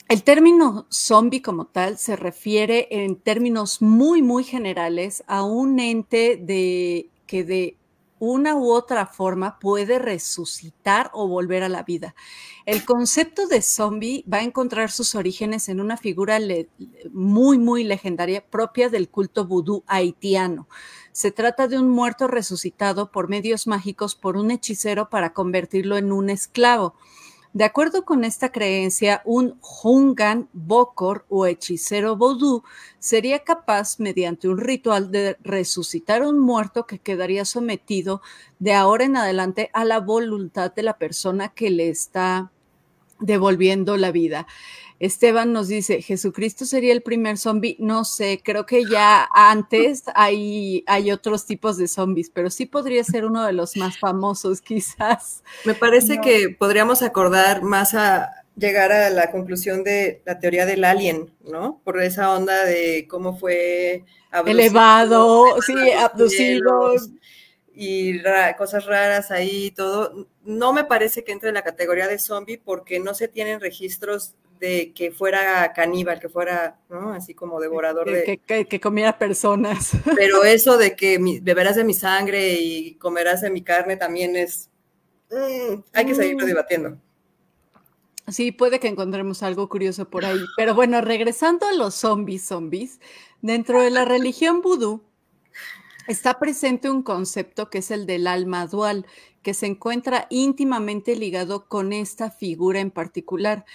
El 0.08 0.24
término 0.24 0.88
zombie 0.90 1.42
como 1.42 1.66
tal 1.66 1.98
se 1.98 2.16
refiere 2.16 2.88
en 2.90 3.18
términos 3.18 3.82
muy, 3.82 4.22
muy 4.22 4.46
generales 4.46 5.26
a 5.28 5.44
un 5.44 5.82
ente 5.82 6.38
de, 6.38 7.10
que 7.28 7.44
de 7.44 7.76
una 8.18 8.56
u 8.56 8.72
otra 8.72 9.08
forma 9.08 9.60
puede 9.60 10.00
resucitar 10.00 11.12
o 11.14 11.28
volver 11.28 11.64
a 11.64 11.70
la 11.70 11.84
vida. 11.84 12.16
El 12.66 12.86
concepto 12.86 13.46
de 13.46 13.62
zombie 13.62 14.24
va 14.32 14.38
a 14.38 14.44
encontrar 14.44 14.90
sus 14.90 15.16
orígenes 15.16 15.68
en 15.68 15.82
una 15.82 15.98
figura 15.98 16.40
muy, 17.12 17.58
muy 17.58 17.84
legendaria 17.84 18.42
propia 18.42 18.88
del 18.88 19.10
culto 19.10 19.46
vudú 19.46 19.84
haitiano. 19.86 20.70
Se 21.16 21.32
trata 21.32 21.70
de 21.70 21.80
un 21.80 21.90
muerto 21.90 22.28
resucitado 22.28 23.10
por 23.10 23.30
medios 23.30 23.68
mágicos 23.68 24.16
por 24.16 24.36
un 24.36 24.52
hechicero 24.52 25.10
para 25.10 25.32
convertirlo 25.32 25.96
en 25.96 26.12
un 26.12 26.30
esclavo. 26.30 26.94
De 27.54 27.64
acuerdo 27.64 28.04
con 28.04 28.26
esta 28.26 28.52
creencia, 28.52 29.22
un 29.24 29.58
Hungan 29.62 30.50
Bokor 30.52 31.26
o 31.30 31.46
hechicero 31.46 32.18
vodú 32.18 32.64
sería 33.00 33.46
capaz, 33.46 33.98
mediante 33.98 34.50
un 34.50 34.58
ritual, 34.58 35.10
de 35.10 35.38
resucitar 35.42 36.22
un 36.22 36.38
muerto 36.38 36.86
que 36.86 37.00
quedaría 37.00 37.46
sometido 37.46 38.22
de 38.60 38.74
ahora 38.74 39.06
en 39.06 39.16
adelante 39.16 39.70
a 39.72 39.86
la 39.86 40.02
voluntad 40.02 40.74
de 40.74 40.84
la 40.84 40.98
persona 40.98 41.48
que 41.48 41.70
le 41.70 41.88
está 41.88 42.52
devolviendo 43.20 43.98
la 43.98 44.12
vida. 44.12 44.48
Esteban 45.00 45.52
nos 45.52 45.68
dice, 45.68 46.02
Jesucristo 46.02 46.66
sería 46.66 46.94
el 46.94 47.02
primer 47.02 47.38
zombie. 47.38 47.76
No 47.80 48.06
sé, 48.06 48.42
creo 48.44 48.66
que 48.66 48.86
ya 48.86 49.28
antes 49.34 50.04
hay, 50.16 50.84
hay 50.88 51.12
otros 51.12 51.46
tipos 51.46 51.78
de 51.78 51.88
zombies, 51.88 52.30
pero 52.30 52.50
sí 52.50 52.66
podría 52.66 53.04
ser 53.04 53.26
uno 53.26 53.46
de 53.46 53.54
los 53.54 53.76
más 53.76 53.98
famosos 54.00 54.62
quizás. 54.62 55.44
Me 55.66 55.74
parece 55.74 56.22
que 56.22 56.50
podríamos 56.58 57.02
acordar 57.02 57.62
más 57.62 57.94
a 57.94 58.30
llegar 58.56 58.94
a 58.94 59.10
la 59.10 59.32
conclusión 59.32 59.84
de 59.84 60.22
la 60.26 60.40
teoría 60.40 60.66
del 60.66 60.86
alien, 60.86 61.30
¿no? 61.44 61.82
Por 61.84 62.02
esa 62.02 62.34
onda 62.34 62.64
de 62.64 63.06
cómo 63.10 63.38
fue 63.38 64.06
elevado, 64.46 65.62
sí, 65.62 65.74
abducido 66.00 66.94
y 67.76 68.22
cosas 68.58 68.86
raras 68.86 69.32
ahí 69.32 69.66
y 69.66 69.72
todo. 69.72 70.28
No 70.44 70.74
me 70.74 70.86
parece 70.86 71.24
que 71.24 71.32
entre 71.32 71.50
en 71.50 71.56
la 71.56 71.64
categoría 71.64 72.08
de 72.08 72.20
zombie 72.20 72.58
porque 72.58 73.00
no 73.00 73.14
se 73.14 73.28
tienen 73.28 73.60
registros 73.60 74.36
de 74.60 74.94
que 74.94 75.12
fuera 75.12 75.74
caníbal, 75.74 76.20
que 76.20 76.30
fuera, 76.30 76.80
¿no? 76.90 77.12
Así 77.12 77.34
como 77.34 77.60
devorador 77.60 78.10
de... 78.10 78.40
Que, 78.48 78.80
comiera 78.80 79.18
personas. 79.18 79.92
Pero 80.16 80.46
eso 80.46 80.78
de 80.78 80.96
que 80.96 81.20
beberás 81.42 81.76
de 81.76 81.84
mi 81.84 81.94
sangre 81.94 82.54
y 82.54 82.96
comerás 82.96 83.42
de 83.42 83.50
mi 83.50 83.62
carne 83.62 83.98
también 83.98 84.36
es... 84.38 84.70
Mm, 85.30 85.82
hay 85.92 86.06
que 86.06 86.16
seguirlo 86.16 86.46
mm. 86.46 86.48
debatiendo. 86.48 86.98
Sí, 88.30 88.52
puede 88.52 88.80
que 88.80 88.88
encontremos 88.88 89.44
algo 89.44 89.68
curioso 89.68 90.10
por 90.10 90.26
ahí. 90.26 90.40
Pero 90.56 90.74
bueno, 90.74 91.02
regresando 91.02 91.68
a 91.68 91.74
los 91.74 91.94
zombies, 91.94 92.46
zombies, 92.46 93.00
dentro 93.42 93.82
de 93.82 93.92
la 93.92 94.06
religión 94.06 94.62
vudú 94.62 95.04
está 96.08 96.40
presente 96.40 96.90
un 96.90 97.04
concepto 97.04 97.70
que 97.70 97.80
es 97.80 97.92
el 97.92 98.06
del 98.06 98.28
alma 98.28 98.68
dual, 98.68 99.06
que 99.42 99.54
se 99.54 99.68
encuentra 99.68 100.28
íntimamente 100.30 101.16
ligado 101.16 101.68
con 101.68 101.94
esta 101.94 102.32
figura 102.32 102.80
en 102.80 102.92
particular. 102.92 103.66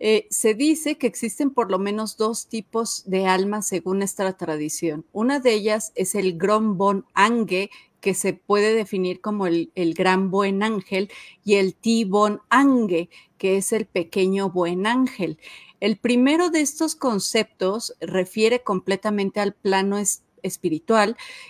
Eh, 0.00 0.26
se 0.30 0.54
dice 0.54 0.96
que 0.96 1.06
existen 1.06 1.50
por 1.50 1.70
lo 1.70 1.78
menos 1.78 2.16
dos 2.16 2.48
tipos 2.48 3.04
de 3.06 3.26
almas 3.26 3.66
según 3.66 4.02
esta 4.02 4.36
tradición. 4.36 5.04
Una 5.12 5.40
de 5.40 5.52
ellas 5.52 5.92
es 5.94 6.14
el 6.14 6.38
Grombon 6.38 7.04
Ange, 7.14 7.70
que 8.00 8.14
se 8.14 8.32
puede 8.32 8.74
definir 8.74 9.20
como 9.20 9.46
el, 9.46 9.70
gran 9.94 10.30
buen 10.30 10.62
ángel, 10.62 11.10
y 11.44 11.56
el 11.56 11.74
Tibon 11.74 12.40
Ange, 12.48 13.10
que 13.36 13.58
es 13.58 13.72
el 13.72 13.84
pequeño 13.86 14.50
buen 14.50 14.86
ángel. 14.86 15.38
El 15.80 15.98
primero 15.98 16.50
de 16.50 16.62
estos 16.62 16.94
conceptos 16.94 17.94
refiere 18.00 18.62
completamente 18.62 19.40
al 19.40 19.54
plano 19.54 19.98
espiritual 19.98 20.29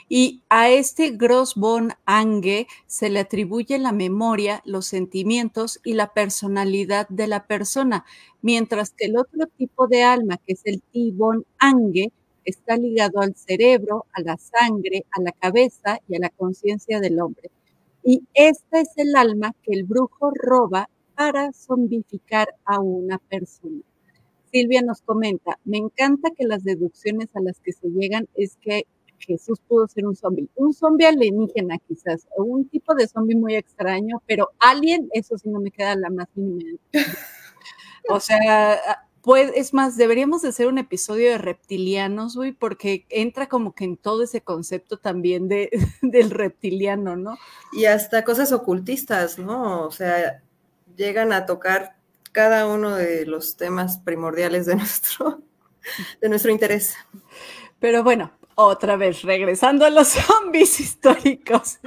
y 0.08 0.42
a 0.48 0.68
este 0.70 1.10
Grossborn 1.10 1.92
Ange 2.04 2.66
se 2.86 3.08
le 3.10 3.20
atribuye 3.20 3.78
la 3.78 3.92
memoria, 3.92 4.62
los 4.64 4.86
sentimientos 4.86 5.80
y 5.84 5.94
la 5.94 6.12
personalidad 6.12 7.08
de 7.08 7.26
la 7.26 7.46
persona, 7.46 8.04
mientras 8.42 8.90
que 8.90 9.06
el 9.06 9.16
otro 9.18 9.46
tipo 9.56 9.86
de 9.86 10.02
alma, 10.02 10.36
que 10.38 10.52
es 10.54 10.62
el 10.64 10.82
Tibon 10.92 11.44
Ange, 11.58 12.12
está 12.44 12.76
ligado 12.76 13.20
al 13.20 13.34
cerebro, 13.36 14.06
a 14.12 14.20
la 14.22 14.36
sangre, 14.38 15.04
a 15.12 15.20
la 15.22 15.32
cabeza 15.32 15.98
y 16.08 16.16
a 16.16 16.20
la 16.20 16.30
conciencia 16.30 17.00
del 17.00 17.20
hombre. 17.20 17.50
Y 18.02 18.22
este 18.34 18.80
es 18.80 18.90
el 18.96 19.14
alma 19.16 19.54
que 19.62 19.72
el 19.74 19.84
brujo 19.84 20.30
roba 20.34 20.88
para 21.14 21.52
zombificar 21.52 22.48
a 22.64 22.80
una 22.80 23.18
persona. 23.18 23.82
Silvia 24.52 24.82
nos 24.82 25.02
comenta, 25.02 25.58
me 25.64 25.78
encanta 25.78 26.30
que 26.36 26.44
las 26.44 26.64
deducciones 26.64 27.34
a 27.34 27.40
las 27.40 27.60
que 27.60 27.72
se 27.72 27.88
llegan 27.88 28.28
es 28.34 28.56
que 28.60 28.84
Jesús 29.18 29.60
pudo 29.68 29.86
ser 29.86 30.06
un 30.06 30.16
zombie, 30.16 30.48
un 30.54 30.72
zombie 30.72 31.06
alienígena 31.06 31.78
quizás, 31.86 32.26
o 32.36 32.44
un 32.44 32.68
tipo 32.68 32.94
de 32.94 33.06
zombie 33.06 33.36
muy 33.36 33.54
extraño, 33.54 34.22
pero 34.26 34.50
alien, 34.58 35.08
eso 35.12 35.36
sí 35.38 35.48
no 35.48 35.60
me 35.60 35.70
queda 35.70 35.94
la 35.96 36.10
más 36.10 36.28
mínima. 36.34 36.78
O 38.08 38.18
sea, 38.18 38.80
pues, 39.22 39.52
es 39.54 39.74
más, 39.74 39.96
deberíamos 39.96 40.40
de 40.40 40.48
hacer 40.48 40.66
un 40.66 40.78
episodio 40.78 41.30
de 41.30 41.38
reptilianos, 41.38 42.34
güey, 42.34 42.52
porque 42.52 43.04
entra 43.10 43.48
como 43.48 43.74
que 43.74 43.84
en 43.84 43.98
todo 43.98 44.22
ese 44.22 44.40
concepto 44.40 44.96
también 44.96 45.48
de, 45.48 45.68
del 46.02 46.30
reptiliano, 46.30 47.16
¿no? 47.16 47.36
Y 47.72 47.84
hasta 47.84 48.24
cosas 48.24 48.52
ocultistas, 48.52 49.38
¿no? 49.38 49.86
O 49.86 49.90
sea, 49.90 50.42
llegan 50.96 51.32
a 51.32 51.44
tocar 51.44 51.99
cada 52.32 52.66
uno 52.66 52.94
de 52.94 53.26
los 53.26 53.56
temas 53.56 53.98
primordiales 53.98 54.66
de 54.66 54.76
nuestro, 54.76 55.42
de 56.20 56.28
nuestro 56.28 56.50
interés. 56.50 56.94
Pero 57.78 58.04
bueno, 58.04 58.32
otra 58.54 58.96
vez, 58.96 59.22
regresando 59.22 59.84
a 59.84 59.90
los 59.90 60.08
zombies 60.08 60.80
históricos. 60.80 61.78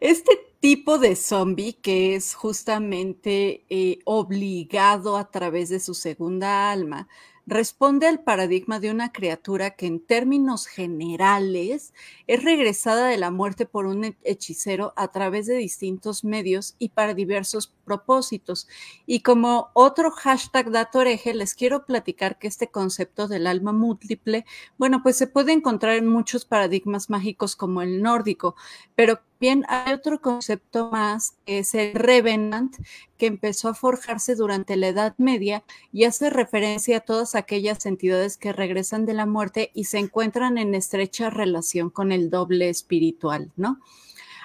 Este 0.00 0.30
tipo 0.60 0.98
de 0.98 1.16
zombie 1.16 1.74
que 1.74 2.14
es 2.14 2.34
justamente 2.34 3.64
eh, 3.68 3.98
obligado 4.04 5.16
a 5.16 5.30
través 5.30 5.68
de 5.68 5.80
su 5.80 5.94
segunda 5.94 6.70
alma 6.70 7.08
responde 7.46 8.06
al 8.06 8.20
paradigma 8.20 8.78
de 8.78 8.90
una 8.90 9.12
criatura 9.12 9.70
que 9.70 9.86
en 9.86 10.00
términos 10.00 10.66
generales 10.66 11.92
es 12.26 12.44
regresada 12.44 13.08
de 13.08 13.16
la 13.16 13.30
muerte 13.30 13.66
por 13.66 13.86
un 13.86 14.16
hechicero 14.22 14.92
a 14.96 15.08
través 15.08 15.46
de 15.46 15.56
distintos 15.56 16.24
medios 16.24 16.76
y 16.78 16.90
para 16.90 17.14
diversos 17.14 17.74
propósitos. 17.84 18.68
Y 19.06 19.20
como 19.20 19.70
otro 19.74 20.10
hashtag 20.12 20.70
dato 20.70 21.00
hereje, 21.00 21.34
les 21.34 21.54
quiero 21.54 21.84
platicar 21.84 22.38
que 22.38 22.46
este 22.46 22.68
concepto 22.68 23.28
del 23.28 23.46
alma 23.46 23.72
múltiple, 23.72 24.44
bueno, 24.78 25.02
pues 25.02 25.16
se 25.16 25.26
puede 25.26 25.52
encontrar 25.52 25.96
en 25.96 26.06
muchos 26.06 26.44
paradigmas 26.44 27.10
mágicos 27.10 27.56
como 27.56 27.82
el 27.82 28.02
nórdico, 28.02 28.54
pero 28.94 29.20
Bien, 29.42 29.64
hay 29.66 29.92
otro 29.92 30.20
concepto 30.20 30.92
más, 30.92 31.32
que 31.44 31.58
es 31.58 31.74
el 31.74 31.94
Revenant, 31.94 32.76
que 33.18 33.26
empezó 33.26 33.68
a 33.70 33.74
forjarse 33.74 34.36
durante 34.36 34.76
la 34.76 34.86
Edad 34.86 35.16
Media 35.18 35.64
y 35.92 36.04
hace 36.04 36.30
referencia 36.30 36.98
a 36.98 37.00
todas 37.00 37.34
aquellas 37.34 37.84
entidades 37.84 38.36
que 38.36 38.52
regresan 38.52 39.04
de 39.04 39.14
la 39.14 39.26
muerte 39.26 39.72
y 39.74 39.86
se 39.86 39.98
encuentran 39.98 40.58
en 40.58 40.76
estrecha 40.76 41.28
relación 41.28 41.90
con 41.90 42.12
el 42.12 42.30
doble 42.30 42.68
espiritual, 42.68 43.50
¿no? 43.56 43.80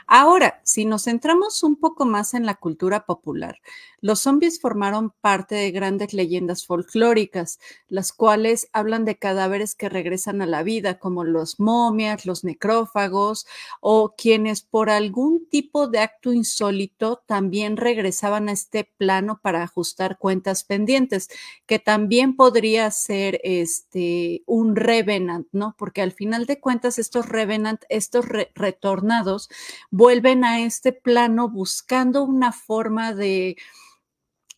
Ahora, 0.10 0.62
si 0.64 0.86
nos 0.86 1.04
centramos 1.04 1.64
un 1.64 1.76
poco 1.76 2.06
más 2.06 2.34
en 2.34 2.46
la 2.46 2.56
cultura 2.56 3.06
popular, 3.06 3.60
los 4.00 4.20
zombies 4.22 4.62
formaron 4.62 5.12
parte 5.20 5.56
de 5.56 5.72
grandes 5.72 6.14
leyendas 6.14 6.66
folclóricas, 6.66 7.60
las 7.90 8.14
cuales 8.14 8.70
hablan 8.72 9.04
de 9.04 9.18
cadáveres 9.18 9.76
que 9.76 9.90
regresan 9.90 10.42
a 10.42 10.46
la 10.46 10.64
vida, 10.64 10.98
como 10.98 11.26
los 11.26 11.60
momias, 11.60 12.26
los 12.26 12.46
necrófagos, 12.46 13.48
o 13.82 14.14
quienes 14.16 14.62
por 14.62 14.90
algún 14.90 15.46
tipo 15.50 15.88
de 15.88 16.00
acto 16.00 16.32
insólito 16.32 17.22
también 17.26 17.76
regresaban 17.76 18.48
a 18.48 18.54
este 18.54 18.90
plano 18.98 19.42
para 19.44 19.62
ajustar 19.64 20.18
cuentas 20.20 20.64
pendientes, 20.64 21.28
que 21.66 21.80
también 21.80 22.38
podría 22.38 22.90
ser 22.92 23.42
este 23.44 24.42
un 24.46 24.78
revenant, 24.78 25.48
¿no? 25.52 25.76
Porque 25.78 26.02
al 26.02 26.14
final 26.14 26.46
de 26.46 26.62
cuentas 26.62 26.98
estos 26.98 27.28
revenant, 27.28 27.82
estos 27.90 28.26
retornados 28.56 29.50
vuelven 29.98 30.46
a 30.46 30.62
este 30.62 30.94
plano 30.94 31.50
buscando 31.50 32.24
una 32.24 32.52
forma 32.52 33.16
de 33.16 33.58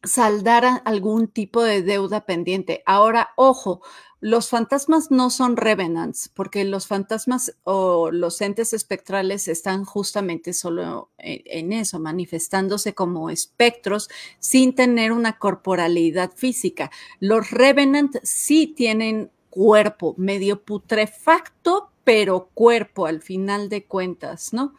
saldar 0.03 0.81
algún 0.83 1.29
tipo 1.29 1.63
de 1.63 1.81
deuda 1.81 2.25
pendiente. 2.25 2.83
Ahora, 2.85 3.29
ojo, 3.37 3.81
los 4.19 4.49
fantasmas 4.49 5.11
no 5.11 5.29
son 5.29 5.55
revenants, 5.55 6.27
porque 6.27 6.65
los 6.65 6.87
fantasmas 6.87 7.55
o 7.63 8.11
los 8.11 8.41
entes 8.41 8.73
espectrales 8.73 9.47
están 9.47 9.85
justamente 9.85 10.51
solo 10.51 11.09
en, 11.17 11.71
eso, 11.71 11.99
manifestándose 11.99 12.93
como 12.93 13.29
espectros 13.29 14.09
sin 14.39 14.75
tener 14.75 15.13
una 15.13 15.39
corporalidad 15.39 16.33
física. 16.35 16.91
Los 17.21 17.51
revenants 17.51 18.19
sí 18.23 18.67
tienen 18.67 19.31
cuerpo 19.49 20.15
medio 20.17 20.63
putrefacto, 20.63 21.91
pero 22.03 22.49
cuerpo 22.53 23.05
al 23.05 23.21
final 23.21 23.69
de 23.69 23.85
cuentas, 23.85 24.51
¿no? 24.51 24.73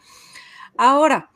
Ahora, 0.82 1.30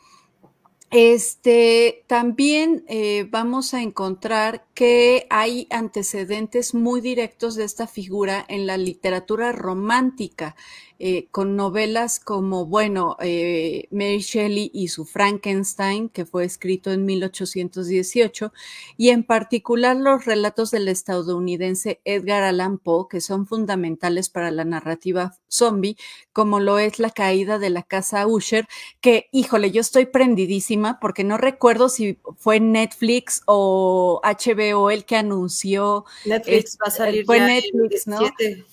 este, 0.90 2.02
también 2.06 2.82
eh, 2.88 3.28
vamos 3.30 3.74
a 3.74 3.82
encontrar 3.82 4.64
que 4.72 5.26
hay 5.28 5.66
antecedentes 5.68 6.72
muy 6.72 7.02
directos 7.02 7.54
de 7.54 7.64
esta 7.64 7.86
figura 7.86 8.42
en 8.48 8.66
la 8.66 8.78
literatura 8.78 9.52
romántica. 9.52 10.56
Eh, 11.00 11.26
con 11.32 11.56
novelas 11.56 12.20
como, 12.20 12.66
bueno, 12.66 13.16
eh, 13.20 13.88
Mary 13.90 14.20
Shelley 14.20 14.70
y 14.72 14.86
su 14.88 15.04
Frankenstein, 15.04 16.08
que 16.08 16.24
fue 16.24 16.44
escrito 16.44 16.92
en 16.92 17.04
1818, 17.04 18.52
y 18.96 19.08
en 19.08 19.24
particular 19.24 19.96
los 19.96 20.24
relatos 20.24 20.70
del 20.70 20.86
estadounidense 20.86 22.00
Edgar 22.04 22.44
Allan 22.44 22.78
Poe, 22.78 23.08
que 23.10 23.20
son 23.20 23.48
fundamentales 23.48 24.28
para 24.28 24.52
la 24.52 24.64
narrativa 24.64 25.34
zombie, 25.48 25.96
como 26.32 26.60
lo 26.60 26.78
es 26.78 27.00
La 27.00 27.10
caída 27.10 27.58
de 27.58 27.70
la 27.70 27.82
casa 27.82 28.28
Usher, 28.28 28.68
que, 29.00 29.28
híjole, 29.32 29.72
yo 29.72 29.80
estoy 29.80 30.06
prendidísima 30.06 31.00
porque 31.00 31.24
no 31.24 31.38
recuerdo 31.38 31.88
si 31.88 32.18
fue 32.36 32.60
Netflix 32.60 33.42
o 33.46 34.20
HBO 34.22 34.92
el 34.92 35.04
que 35.04 35.16
anunció. 35.16 36.04
Netflix 36.24 36.78
va 36.80 36.86
a 36.86 36.90
salir 36.92 37.24
fue 37.26 37.40
Netflix, 37.40 38.06
¿no? 38.06 38.20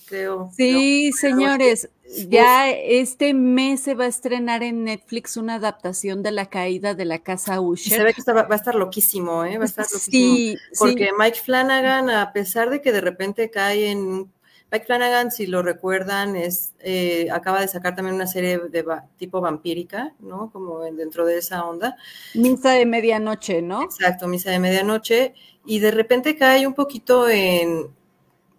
creo. 0.05 0.51
Sí, 0.55 1.11
señores 1.13 1.89
ya 2.27 2.69
este 2.69 3.33
mes 3.33 3.81
se 3.81 3.95
va 3.95 4.05
a 4.05 4.07
estrenar 4.07 4.63
en 4.63 4.83
Netflix 4.83 5.37
una 5.37 5.55
adaptación 5.55 6.23
de 6.23 6.31
la 6.31 6.47
caída 6.47 6.93
de 6.93 7.05
la 7.05 7.19
casa 7.19 7.61
Usher. 7.61 7.97
Se 7.97 8.03
ve 8.03 8.13
que 8.13 8.31
va 8.31 8.47
a 8.49 8.55
estar 8.55 8.75
loquísimo, 8.75 9.45
¿eh? 9.45 9.57
Va 9.57 9.63
a 9.63 9.65
estar 9.65 9.85
loquísimo. 9.85 10.35
Sí, 10.35 10.57
porque 10.77 11.11
Mike 11.17 11.39
Flanagan, 11.39 12.09
a 12.09 12.33
pesar 12.33 12.69
de 12.69 12.81
que 12.81 12.91
de 12.91 13.01
repente 13.01 13.49
cae 13.49 13.91
en... 13.91 14.31
Mike 14.71 14.85
Flanagan, 14.85 15.31
si 15.31 15.47
lo 15.47 15.63
recuerdan, 15.63 16.37
es 16.37 16.73
eh, 16.79 17.27
acaba 17.31 17.59
de 17.59 17.67
sacar 17.67 17.93
también 17.93 18.15
una 18.15 18.27
serie 18.27 18.57
de 18.57 18.85
tipo 19.17 19.41
vampírica, 19.41 20.13
¿no? 20.19 20.49
Como 20.49 20.79
dentro 20.79 21.25
de 21.25 21.39
esa 21.39 21.65
onda. 21.65 21.97
Misa 22.35 22.71
de 22.71 22.85
medianoche, 22.85 23.61
¿no? 23.61 23.83
Exacto, 23.83 24.29
misa 24.29 24.51
de 24.51 24.59
medianoche. 24.59 25.33
Y 25.65 25.79
de 25.79 25.91
repente 25.91 26.37
cae 26.37 26.65
un 26.65 26.73
poquito 26.73 27.27
en, 27.27 27.87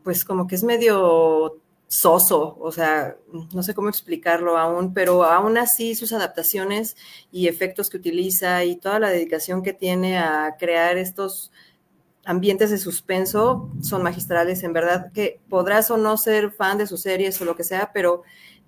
pues 0.02 0.26
como 0.26 0.46
que 0.46 0.56
es 0.56 0.64
medio 0.64 1.61
soso, 1.92 2.56
o 2.58 2.72
sea, 2.72 3.18
no 3.52 3.62
sé 3.62 3.74
cómo 3.74 3.90
explicarlo 3.90 4.56
aún, 4.56 4.94
pero 4.94 5.24
aún 5.24 5.58
así 5.58 5.94
sus 5.94 6.14
adaptaciones 6.14 6.96
y 7.30 7.48
efectos 7.48 7.90
que 7.90 7.98
utiliza 7.98 8.64
y 8.64 8.76
toda 8.76 8.98
la 8.98 9.10
dedicación 9.10 9.62
que 9.62 9.74
tiene 9.74 10.16
a 10.16 10.56
crear 10.58 10.96
estos 10.96 11.52
ambientes 12.24 12.70
de 12.70 12.78
suspenso 12.78 13.68
son 13.82 14.02
magistrales, 14.02 14.62
en 14.62 14.72
verdad 14.72 15.12
que 15.12 15.38
podrás 15.50 15.90
o 15.90 15.98
no 15.98 16.16
ser 16.16 16.50
fan 16.52 16.78
de 16.78 16.86
sus 16.86 17.02
series 17.02 17.38
o 17.42 17.44
lo 17.44 17.56
que 17.56 17.64
sea, 17.64 17.90
pero 17.92 18.22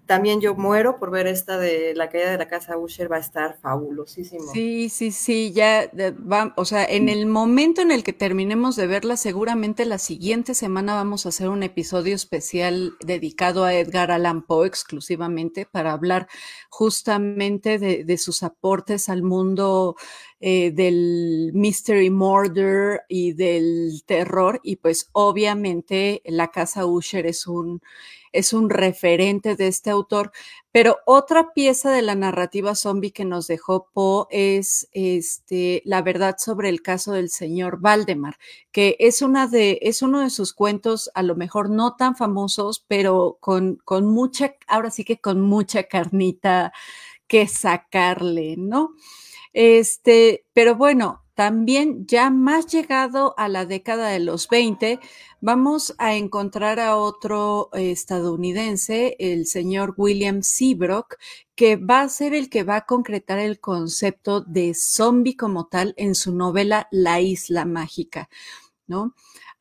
también 0.06 0.40
yo 0.40 0.54
muero 0.54 0.98
por 0.98 1.10
ver 1.10 1.26
esta 1.26 1.58
de 1.58 1.94
la 1.94 2.10
caída 2.10 2.30
de 2.30 2.38
la 2.38 2.48
casa 2.48 2.76
Usher, 2.76 3.10
va 3.10 3.16
a 3.16 3.20
estar 3.20 3.58
fabulosísimo. 3.60 4.52
Sí, 4.52 4.88
sí, 4.88 5.10
sí, 5.10 5.52
ya, 5.52 5.90
va, 6.30 6.52
o 6.56 6.64
sea, 6.64 6.84
en 6.84 7.08
el 7.08 7.26
momento 7.26 7.80
en 7.80 7.90
el 7.90 8.04
que 8.04 8.12
terminemos 8.12 8.76
de 8.76 8.86
verla, 8.86 9.16
seguramente 9.16 9.86
la 9.86 9.98
siguiente 9.98 10.54
semana 10.54 10.94
vamos 10.94 11.24
a 11.24 11.30
hacer 11.30 11.48
un 11.48 11.62
episodio 11.62 12.14
especial 12.14 12.92
dedicado 13.00 13.64
a 13.64 13.74
Edgar 13.74 14.10
Allan 14.10 14.42
Poe 14.42 14.66
exclusivamente 14.66 15.66
para 15.66 15.92
hablar 15.92 16.28
justamente 16.68 17.78
de, 17.78 18.18
sus 18.18 18.42
aportes 18.42 19.08
al 19.08 19.22
mundo 19.22 19.96
eh, 20.40 20.70
del 20.70 21.50
mystery 21.54 22.10
murder 22.10 23.02
y 23.08 23.32
del 23.32 24.02
terror. 24.06 24.60
Y 24.62 24.76
pues 24.76 25.08
obviamente 25.12 26.22
la 26.24 26.48
casa 26.48 26.86
Usher 26.86 27.26
es 27.26 27.46
un, 27.46 27.80
es 28.34 28.52
un 28.52 28.70
referente 28.70 29.56
de 29.56 29.68
este 29.68 29.90
autor. 29.90 30.32
Pero 30.72 30.98
otra 31.06 31.52
pieza 31.54 31.90
de 31.92 32.02
la 32.02 32.14
narrativa 32.14 32.74
zombie 32.74 33.12
que 33.12 33.24
nos 33.24 33.46
dejó 33.46 33.88
Poe 33.92 34.26
es 34.30 34.88
este, 34.92 35.82
la 35.84 36.02
verdad 36.02 36.36
sobre 36.38 36.68
el 36.68 36.82
caso 36.82 37.12
del 37.12 37.30
señor 37.30 37.80
Valdemar, 37.80 38.38
que 38.72 38.96
es, 38.98 39.22
una 39.22 39.46
de, 39.46 39.78
es 39.82 40.02
uno 40.02 40.20
de 40.20 40.30
sus 40.30 40.52
cuentos, 40.52 41.10
a 41.14 41.22
lo 41.22 41.36
mejor 41.36 41.70
no 41.70 41.96
tan 41.96 42.16
famosos, 42.16 42.84
pero 42.88 43.38
con, 43.40 43.76
con 43.84 44.06
mucha, 44.06 44.54
ahora 44.66 44.90
sí 44.90 45.04
que 45.04 45.20
con 45.20 45.40
mucha 45.40 45.84
carnita 45.84 46.72
que 47.26 47.46
sacarle, 47.46 48.56
¿no? 48.58 48.94
Este, 49.52 50.44
pero 50.52 50.74
bueno, 50.74 51.23
también 51.34 52.06
ya 52.06 52.30
más 52.30 52.66
llegado 52.66 53.34
a 53.36 53.48
la 53.48 53.66
década 53.66 54.08
de 54.08 54.20
los 54.20 54.48
20, 54.48 55.00
vamos 55.40 55.94
a 55.98 56.14
encontrar 56.14 56.78
a 56.80 56.96
otro 56.96 57.70
estadounidense, 57.72 59.16
el 59.18 59.46
señor 59.46 59.94
William 59.96 60.42
Seabrook, 60.42 61.16
que 61.54 61.76
va 61.76 62.02
a 62.02 62.08
ser 62.08 62.34
el 62.34 62.48
que 62.48 62.62
va 62.62 62.76
a 62.76 62.86
concretar 62.86 63.38
el 63.38 63.60
concepto 63.60 64.40
de 64.42 64.74
zombie 64.74 65.36
como 65.36 65.66
tal 65.66 65.94
en 65.96 66.14
su 66.14 66.34
novela 66.34 66.88
La 66.90 67.20
Isla 67.20 67.64
Mágica, 67.64 68.28
¿no? 68.86 69.14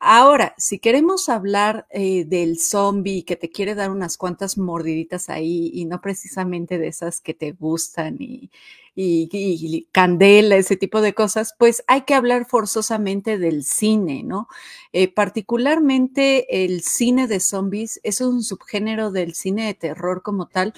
Ahora, 0.05 0.53
si 0.57 0.79
queremos 0.79 1.29
hablar 1.29 1.87
eh, 1.89 2.25
del 2.25 2.59
zombie 2.59 3.23
que 3.23 3.37
te 3.37 3.49
quiere 3.49 3.73
dar 3.73 3.89
unas 3.89 4.17
cuantas 4.17 4.57
mordiditas 4.57 5.29
ahí 5.29 5.71
y 5.73 5.85
no 5.85 6.01
precisamente 6.01 6.77
de 6.77 6.87
esas 6.89 7.21
que 7.21 7.33
te 7.33 7.53
gustan 7.53 8.17
y, 8.19 8.51
y, 8.95 9.87
candela, 9.91 10.55
ese 10.55 10.77
tipo 10.77 11.01
de 11.01 11.13
cosas, 11.13 11.55
pues 11.57 11.83
hay 11.87 12.01
que 12.01 12.13
hablar 12.13 12.45
forzosamente 12.45 13.37
del 13.37 13.63
cine, 13.63 14.23
¿no? 14.23 14.47
Eh, 14.91 15.07
particularmente 15.07 16.63
el 16.63 16.81
cine 16.81 17.27
de 17.27 17.39
zombies 17.39 17.99
es 18.03 18.21
un 18.21 18.43
subgénero 18.43 19.11
del 19.11 19.33
cine 19.33 19.65
de 19.65 19.73
terror 19.73 20.21
como 20.21 20.47
tal. 20.47 20.73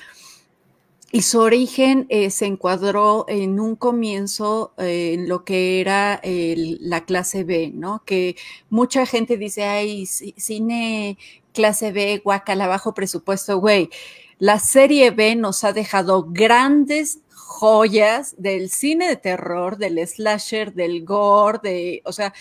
Y 1.11 1.21
su 1.21 1.39
origen 1.39 2.07
eh, 2.09 2.29
se 2.29 2.45
encuadró 2.45 3.25
en 3.29 3.59
un 3.59 3.75
comienzo 3.75 4.73
eh, 4.77 5.13
en 5.13 5.29
lo 5.29 5.45
que 5.45 5.79
era 5.79 6.21
la 6.23 7.05
clase 7.05 7.43
B, 7.43 7.71
¿no? 7.73 8.03
Que 8.05 8.35
mucha 8.69 9.05
gente 9.05 9.37
dice, 9.37 9.63
ay, 9.63 10.05
cine 10.05 11.17
clase 11.53 11.91
B, 11.91 12.21
guacala, 12.23 12.67
bajo 12.67 12.93
presupuesto, 12.93 13.59
güey. 13.59 13.89
La 14.37 14.59
serie 14.59 15.11
B 15.11 15.35
nos 15.37 15.63
ha 15.63 15.71
dejado 15.71 16.25
grandes 16.29 17.19
joyas 17.45 18.33
del 18.39 18.71
cine 18.71 19.07
de 19.07 19.15
terror, 19.17 19.77
del 19.77 20.05
slasher, 20.07 20.73
del 20.73 21.05
gore, 21.05 21.59
de, 21.61 22.01
o 22.03 22.11
sea, 22.11 22.33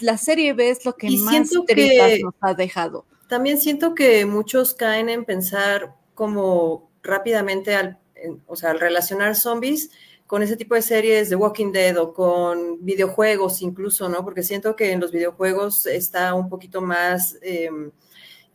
la 0.00 0.18
serie 0.18 0.52
B 0.52 0.68
es 0.68 0.84
lo 0.84 0.94
que 0.94 1.10
más 1.10 1.50
tripas 1.66 2.20
nos 2.20 2.34
ha 2.40 2.52
dejado. 2.52 3.06
También 3.28 3.58
siento 3.58 3.94
que 3.94 4.26
muchos 4.26 4.74
caen 4.74 5.08
en 5.08 5.24
pensar 5.24 5.94
como 6.14 6.90
rápidamente 7.02 7.74
al, 7.74 7.98
o 8.46 8.54
sea, 8.54 8.72
al 8.72 8.80
relacionar 8.80 9.34
zombies 9.34 9.90
con 10.26 10.42
ese 10.42 10.56
tipo 10.56 10.74
de 10.74 10.82
series 10.82 11.30
de 11.30 11.36
Walking 11.36 11.72
Dead 11.72 11.96
o 11.96 12.12
con 12.12 12.84
videojuegos 12.84 13.62
incluso, 13.62 14.10
¿no? 14.10 14.22
Porque 14.24 14.42
siento 14.42 14.76
que 14.76 14.92
en 14.92 15.00
los 15.00 15.10
videojuegos 15.10 15.86
está 15.86 16.34
un 16.34 16.50
poquito 16.50 16.82
más 16.82 17.38
em, 17.40 17.90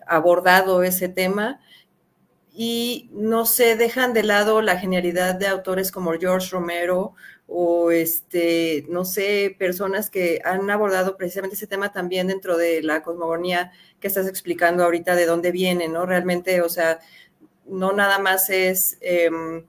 abordado 0.05 0.83
ese 0.83 1.09
tema 1.09 1.59
y 2.59 3.07
no 3.13 3.45
se 3.45 3.75
dejan 3.75 4.13
de 4.13 4.23
lado 4.23 4.63
la 4.63 4.79
genialidad 4.79 5.35
de 5.35 5.45
autores 5.45 5.91
como 5.91 6.13
George 6.13 6.49
Romero 6.49 7.13
o 7.45 7.91
este, 7.91 8.83
no 8.89 9.05
sé, 9.05 9.55
personas 9.59 10.09
que 10.09 10.41
han 10.43 10.67
abordado 10.71 11.17
precisamente 11.17 11.55
ese 11.55 11.67
tema 11.67 11.91
también 11.91 12.25
dentro 12.25 12.57
de 12.57 12.81
la 12.81 13.03
cosmogonía 13.03 13.71
que 13.99 14.07
estás 14.07 14.27
explicando 14.27 14.83
ahorita 14.83 15.15
de 15.15 15.27
dónde 15.27 15.51
viene, 15.51 15.87
¿no? 15.87 16.07
Realmente, 16.07 16.61
o 16.61 16.69
sea, 16.69 16.99
no 17.67 17.93
nada 17.93 18.17
más 18.17 18.49
es 18.49 18.97
em, 19.01 19.63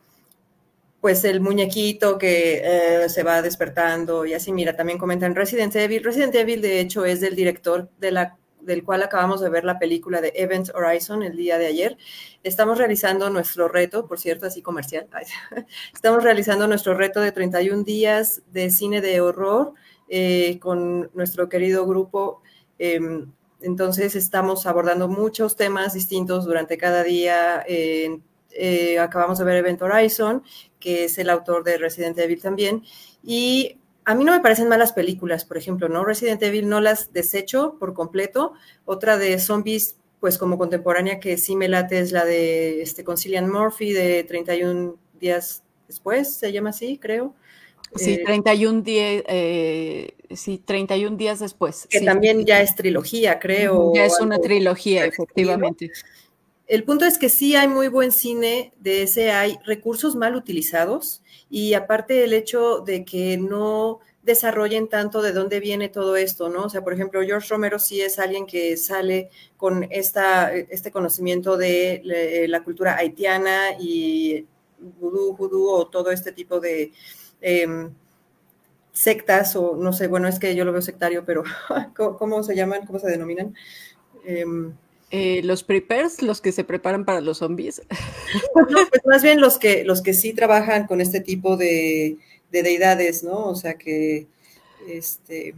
pues 1.03 1.24
el 1.24 1.42
muñequito 1.42 2.16
que 2.16 2.62
eh, 3.05 3.09
se 3.11 3.22
va 3.22 3.42
despertando 3.42 4.24
y 4.24 4.33
así, 4.33 4.51
mira, 4.51 4.74
también 4.74 4.98
comentan 4.98 5.35
Resident 5.35 5.77
Evil. 5.77 6.03
Resident 6.03 6.35
Evil, 6.35 6.62
de 6.62 6.81
hecho, 6.81 7.05
es 7.05 7.20
del 7.20 7.37
director 7.37 7.90
de 7.98 8.12
la 8.12 8.38
del 8.68 8.85
cual 8.85 9.02
acabamos 9.02 9.40
de 9.40 9.48
ver 9.48 9.64
la 9.64 9.78
película 9.78 10.20
de 10.20 10.31
Event 10.37 10.68
Horizon 10.74 11.22
el 11.22 11.37
día 11.37 11.57
de 11.59 11.66
ayer. 11.66 11.96
Estamos 12.44 12.76
realizando 12.76 13.31
nuestro 13.31 13.66
reto, 13.66 14.07
por 14.07 14.20
cierto, 14.20 14.46
así 14.46 14.61
comercial. 14.61 15.09
Estamos 15.94 16.22
realizando 16.22 16.68
nuestro 16.68 16.94
reto 16.94 17.20
de 17.20 17.33
31 17.33 17.83
días 17.83 18.42
de 18.52 18.70
cine 18.70 19.00
de 19.00 19.22
horror 19.22 19.72
eh, 20.09 20.59
con 20.61 21.11
nuestro 21.14 21.48
querido 21.48 21.87
grupo. 21.87 22.42
Em, 22.78 23.33
entonces 23.62 24.14
estamos 24.14 24.66
abordando 24.66 25.09
muchos 25.09 25.57
temas 25.57 25.94
distintos 25.94 26.44
durante 26.44 26.76
cada 26.76 27.02
día. 27.02 27.64
Eh, 27.66 28.98
acabamos 29.00 29.38
de 29.38 29.44
ver 29.46 29.57
Event 29.57 29.81
Horizon, 29.81 30.42
que 30.78 31.04
es 31.04 31.16
el 31.16 31.31
autor 31.31 31.64
de 31.64 31.78
Resident 31.78 32.18
Evil 32.18 32.42
también. 32.42 32.85
Y 33.22 33.78
a 34.09 34.14
mí 34.14 34.25
no 34.25 34.33
me 34.33 34.40
parecen 34.40 34.71
malas 34.71 34.94
películas, 34.94 35.44
por 35.44 35.59
ejemplo, 35.59 35.90
¿no? 35.90 36.03
Resident 36.03 36.42
Evil 36.42 36.66
no 36.66 36.81
las 36.81 37.12
desecho 37.12 37.77
por 37.79 37.92
completo. 37.92 38.55
Otra 38.87 39.18
de 39.18 39.38
zombies, 39.38 39.99
pues 40.18 40.38
como 40.38 40.57
contemporánea 40.57 41.21
que 41.21 41.37
sí 41.37 41.57
me 41.57 41.68
late 41.68 41.99
es 41.99 42.11
la 42.11 42.25
de 42.25 42.81
este, 42.81 43.05
Concilian 43.05 43.53
Murphy 43.53 43.92
de 43.92 44.25
31 44.25 44.97
días 45.21 45.62
después, 45.87 46.33
se 46.37 46.51
llama 46.53 46.71
así, 46.71 46.97
creo. 46.97 47.35
Sí, 47.97 48.23
31, 48.25 48.81
días, 48.81 49.25
eh, 49.29 50.14
sí, 50.35 50.62
31 50.64 51.18
días 51.18 51.40
después. 51.40 51.87
Que 51.90 52.01
también 52.01 52.47
ya 52.47 52.62
es 52.62 52.75
trilogía, 52.77 53.38
creo. 53.38 53.92
Ya 53.94 54.07
es 54.07 54.18
una 54.23 54.38
trilogía, 54.38 55.05
efectivamente. 55.05 55.90
El 56.68 56.85
punto 56.85 57.07
es 57.07 57.16
que 57.16 57.31
sí 57.31 57.57
hay 57.57 57.66
muy 57.66 57.88
buen 57.88 58.12
cine 58.12 58.74
de 58.78 59.02
ese, 59.02 59.31
hay 59.31 59.59
recursos 59.64 60.14
mal 60.14 60.37
utilizados 60.37 61.22
y 61.48 61.72
aparte 61.72 62.24
el 62.24 62.35
hecho 62.35 62.81
de 62.81 63.07
que 63.07 63.38
no 63.38 64.00
desarrollen 64.22 64.88
tanto 64.88 65.22
de 65.22 65.33
dónde 65.33 65.61
viene 65.61 65.88
todo 65.88 66.16
esto, 66.16 66.50
¿no? 66.50 66.64
O 66.64 66.68
sea, 66.68 66.85
por 66.85 66.92
ejemplo, 66.92 67.22
George 67.22 67.48
Romero 67.48 67.78
sí 67.78 68.02
es 68.02 68.18
alguien 68.18 68.46
que 68.46 68.76
sale 68.76 69.31
con 69.57 69.87
esta, 69.90 70.52
este 70.52 70.92
conocimiento 70.92 71.57
de 71.57 72.02
la 72.48 72.62
cultura 72.62 72.96
haitiana 72.96 73.70
y 73.81 74.46
vudú, 75.00 75.35
vudú 75.35 75.70
o 75.70 75.87
todo 75.87 76.11
este 76.11 76.33
tipo 76.33 76.61
de 76.61 76.92
em, 77.40 77.90
sectas 78.92 79.57
o 79.57 79.74
no 79.76 79.94
sé, 79.94 80.07
bueno, 80.07 80.28
es 80.28 80.38
que 80.38 80.54
yo 80.54 80.66
lo 80.66 80.72
veo 80.72 80.83
sectario, 80.83 81.24
pero 81.24 81.44
¿cómo, 82.18 82.42
se 82.42 82.54
llaman? 82.54 82.85
¿Cómo 82.87 82.98
se 82.98 83.09
denominan? 83.09 83.54
Em, 84.24 84.74
eh, 85.11 85.40
los 85.42 85.64
preppers, 85.64 86.23
los 86.23 86.40
que 86.40 86.53
se 86.53 86.64
preparan 86.64 87.05
para 87.05 87.21
los 87.21 87.38
zombies. 87.38 87.83
Pues 88.53 89.03
más 89.07 89.23
bien 89.23 89.40
los 89.40 89.59
que, 89.59 89.85
los 89.85 90.03
que 90.03 90.14
sí 90.14 90.33
trabajan 90.35 90.87
con 90.87 91.01
este 91.01 91.21
tipo 91.21 91.57
de, 91.57 92.18
de 92.51 92.62
deidades, 92.62 93.23
¿no? 93.23 93.47
O 93.47 93.55
sea 93.55 93.75
que 93.75 94.27
este 94.88 95.55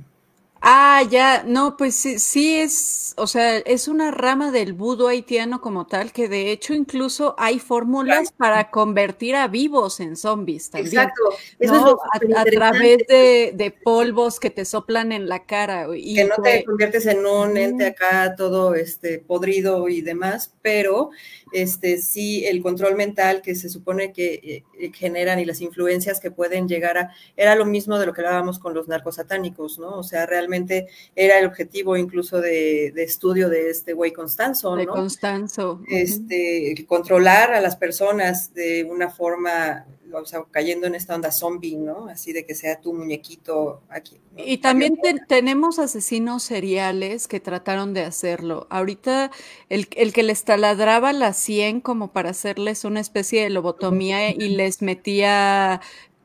Ah, 0.63 1.03
ya, 1.09 1.43
no, 1.47 1.79
pues 1.79 1.95
sí, 1.95 2.19
sí, 2.19 2.57
es, 2.57 3.15
o 3.17 3.27
sea, 3.27 3.57
es 3.59 3.89
una 3.89 4.11
rama 4.11 4.51
del 4.51 4.75
vudú 4.75 5.09
haitiano 5.09 5.63
como 5.63 5.87
tal, 5.87 6.13
que 6.13 6.29
de 6.29 6.53
hecho 6.53 6.75
incluso 6.75 7.35
hay 7.39 7.59
fórmulas 7.59 8.31
para 8.33 8.71
convertir 8.71 9.37
a 9.37 9.49
vivos 9.49 10.01
en 10.01 10.17
zombies 10.17 10.69
también. 10.69 10.93
Exacto, 10.93 11.23
Eso 11.59 11.99
es 12.21 12.37
a, 12.37 12.45
través 12.45 12.99
de, 13.07 13.75
polvos 13.83 14.39
que 14.39 14.51
te 14.51 14.67
soplan 14.67 15.13
en 15.13 15.31
la 15.31 15.47
cara. 15.47 15.87
Y 15.97 16.17
que 16.17 16.25
no 16.25 16.37
te 16.43 16.63
conviertes 16.65 17.07
en 17.07 17.25
un 17.25 17.57
ente 17.57 17.87
acá 17.87 18.35
todo 18.37 18.75
este 18.75 19.19
podrido 19.19 19.89
y 19.89 20.03
demás, 20.03 20.53
pero 20.61 21.11
este 21.53 21.99
sí 21.99 22.45
el 22.47 22.63
control 22.63 22.97
mental 22.97 23.43
que 23.43 23.55
se 23.55 23.69
supone 23.69 24.13
que 24.13 24.65
eh, 24.79 24.93
generan 24.95 25.41
y 25.41 25.45
las 25.45 25.61
influencias 25.61 26.21
que 26.21 26.31
pueden 26.31 26.69
llegar 26.69 26.99
a, 26.99 27.11
era 27.37 27.55
lo 27.55 27.65
mismo 27.65 27.99
de 27.99 28.07
lo 28.07 28.13
que 28.13 28.21
hablábamos 28.21 28.59
con 28.59 28.75
los 28.75 28.89
narcosatánicos, 28.89 29.79
¿no? 29.79 29.99
O 29.99 30.03
sea, 30.03 30.27
realmente 30.27 30.89
era 31.15 31.39
el 31.39 31.47
objetivo 31.47 31.97
incluso 31.97 32.41
de, 32.41 32.89
estudio 32.97 33.49
de 33.49 33.71
este 33.71 33.93
güey 33.93 34.13
Constanzo, 34.13 34.71
¿no? 34.71 34.77
De 34.77 34.87
Constanzo. 34.87 35.81
Este, 35.89 36.85
controlar 36.87 37.53
a 37.53 37.61
las 37.61 37.77
personas 37.77 38.55
de 38.55 38.85
una 38.85 39.11
forma, 39.11 39.87
o 40.13 40.25
sea, 40.25 40.45
cayendo 40.51 40.87
en 40.87 40.95
esta 40.95 41.15
onda 41.15 41.33
zombie, 41.33 41.77
¿no? 41.77 42.07
Así 42.09 42.33
de 42.33 42.45
que 42.45 42.55
sea 42.55 42.81
tu 42.81 42.93
muñequito 42.93 43.83
aquí. 43.89 44.21
Y 44.37 44.59
también 44.59 44.99
tenemos 45.29 45.79
asesinos 45.79 46.43
seriales 46.43 47.29
que 47.29 47.41
trataron 47.41 47.95
de 47.95 48.03
hacerlo. 48.03 48.67
Ahorita 48.71 49.31
el, 49.69 49.89
el 49.97 50.13
que 50.13 50.23
les 50.23 50.45
taladraba 50.45 51.13
la 51.13 51.33
100 51.33 51.81
como 51.81 52.13
para 52.13 52.31
hacerles 52.31 52.85
una 52.85 53.01
especie 53.01 53.43
de 53.43 53.51
lobotomía 53.51 54.31
y 54.31 54.49
les 54.51 54.83
metía 54.83 55.81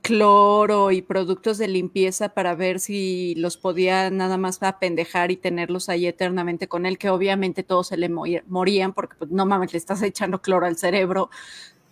cloro 0.06 0.92
y 0.92 1.02
productos 1.02 1.58
de 1.58 1.68
limpieza 1.68 2.30
para 2.30 2.54
ver 2.54 2.80
si 2.80 3.34
los 3.36 3.58
podía 3.58 4.12
nada 4.12 4.38
más 4.38 4.62
apendejar 4.62 5.32
y 5.32 5.36
tenerlos 5.36 5.90
ahí 5.90 6.06
eternamente 6.06 6.68
con 6.68 6.86
él, 6.86 7.00
que 7.00 7.10
obviamente 7.10 7.64
todos 7.64 7.88
se 7.88 7.98
le 7.98 8.08
morían 8.08 8.94
porque 8.94 9.16
pues, 9.18 9.32
no 9.32 9.48
mames, 9.48 9.74
le 9.74 9.80
estás 9.80 10.04
echando 10.04 10.44
cloro 10.44 10.68
al 10.68 10.78
cerebro, 10.78 11.32